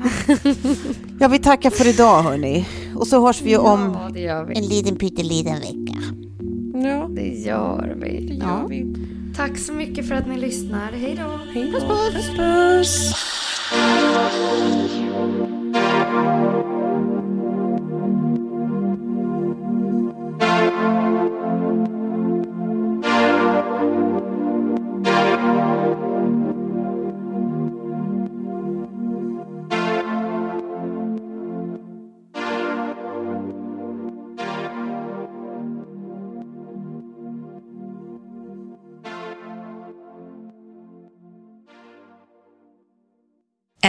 ja, 1.20 1.28
vi 1.28 1.38
tackar 1.38 1.70
för 1.70 1.88
idag 1.88 2.22
hörni. 2.22 2.66
Och 2.96 3.06
så 3.06 3.26
hörs 3.26 3.42
vi 3.42 3.56
om 3.56 3.96
ja, 4.14 4.42
vi. 4.42 4.58
en 4.58 4.64
liten 4.64 4.96
pytteliten 4.96 5.54
vecka. 5.54 6.00
Ja, 6.88 7.08
det 7.10 7.28
gör 7.28 7.96
vi. 7.96 8.26
Det 8.26 8.34
gör 8.34 8.68
vi. 8.68 8.94
Tack 9.36 9.58
så 9.58 9.72
mycket 9.72 10.08
för 10.08 10.14
att 10.14 10.28
ni 10.28 10.38
lyssnar. 10.38 10.92
Hej 10.92 11.20
då! 11.22 11.40
Hej 11.52 11.72
då. 11.72 11.80
Puss, 11.80 12.14
puss. 12.14 12.36
puss. 12.36 13.14
puss. 20.76 21.09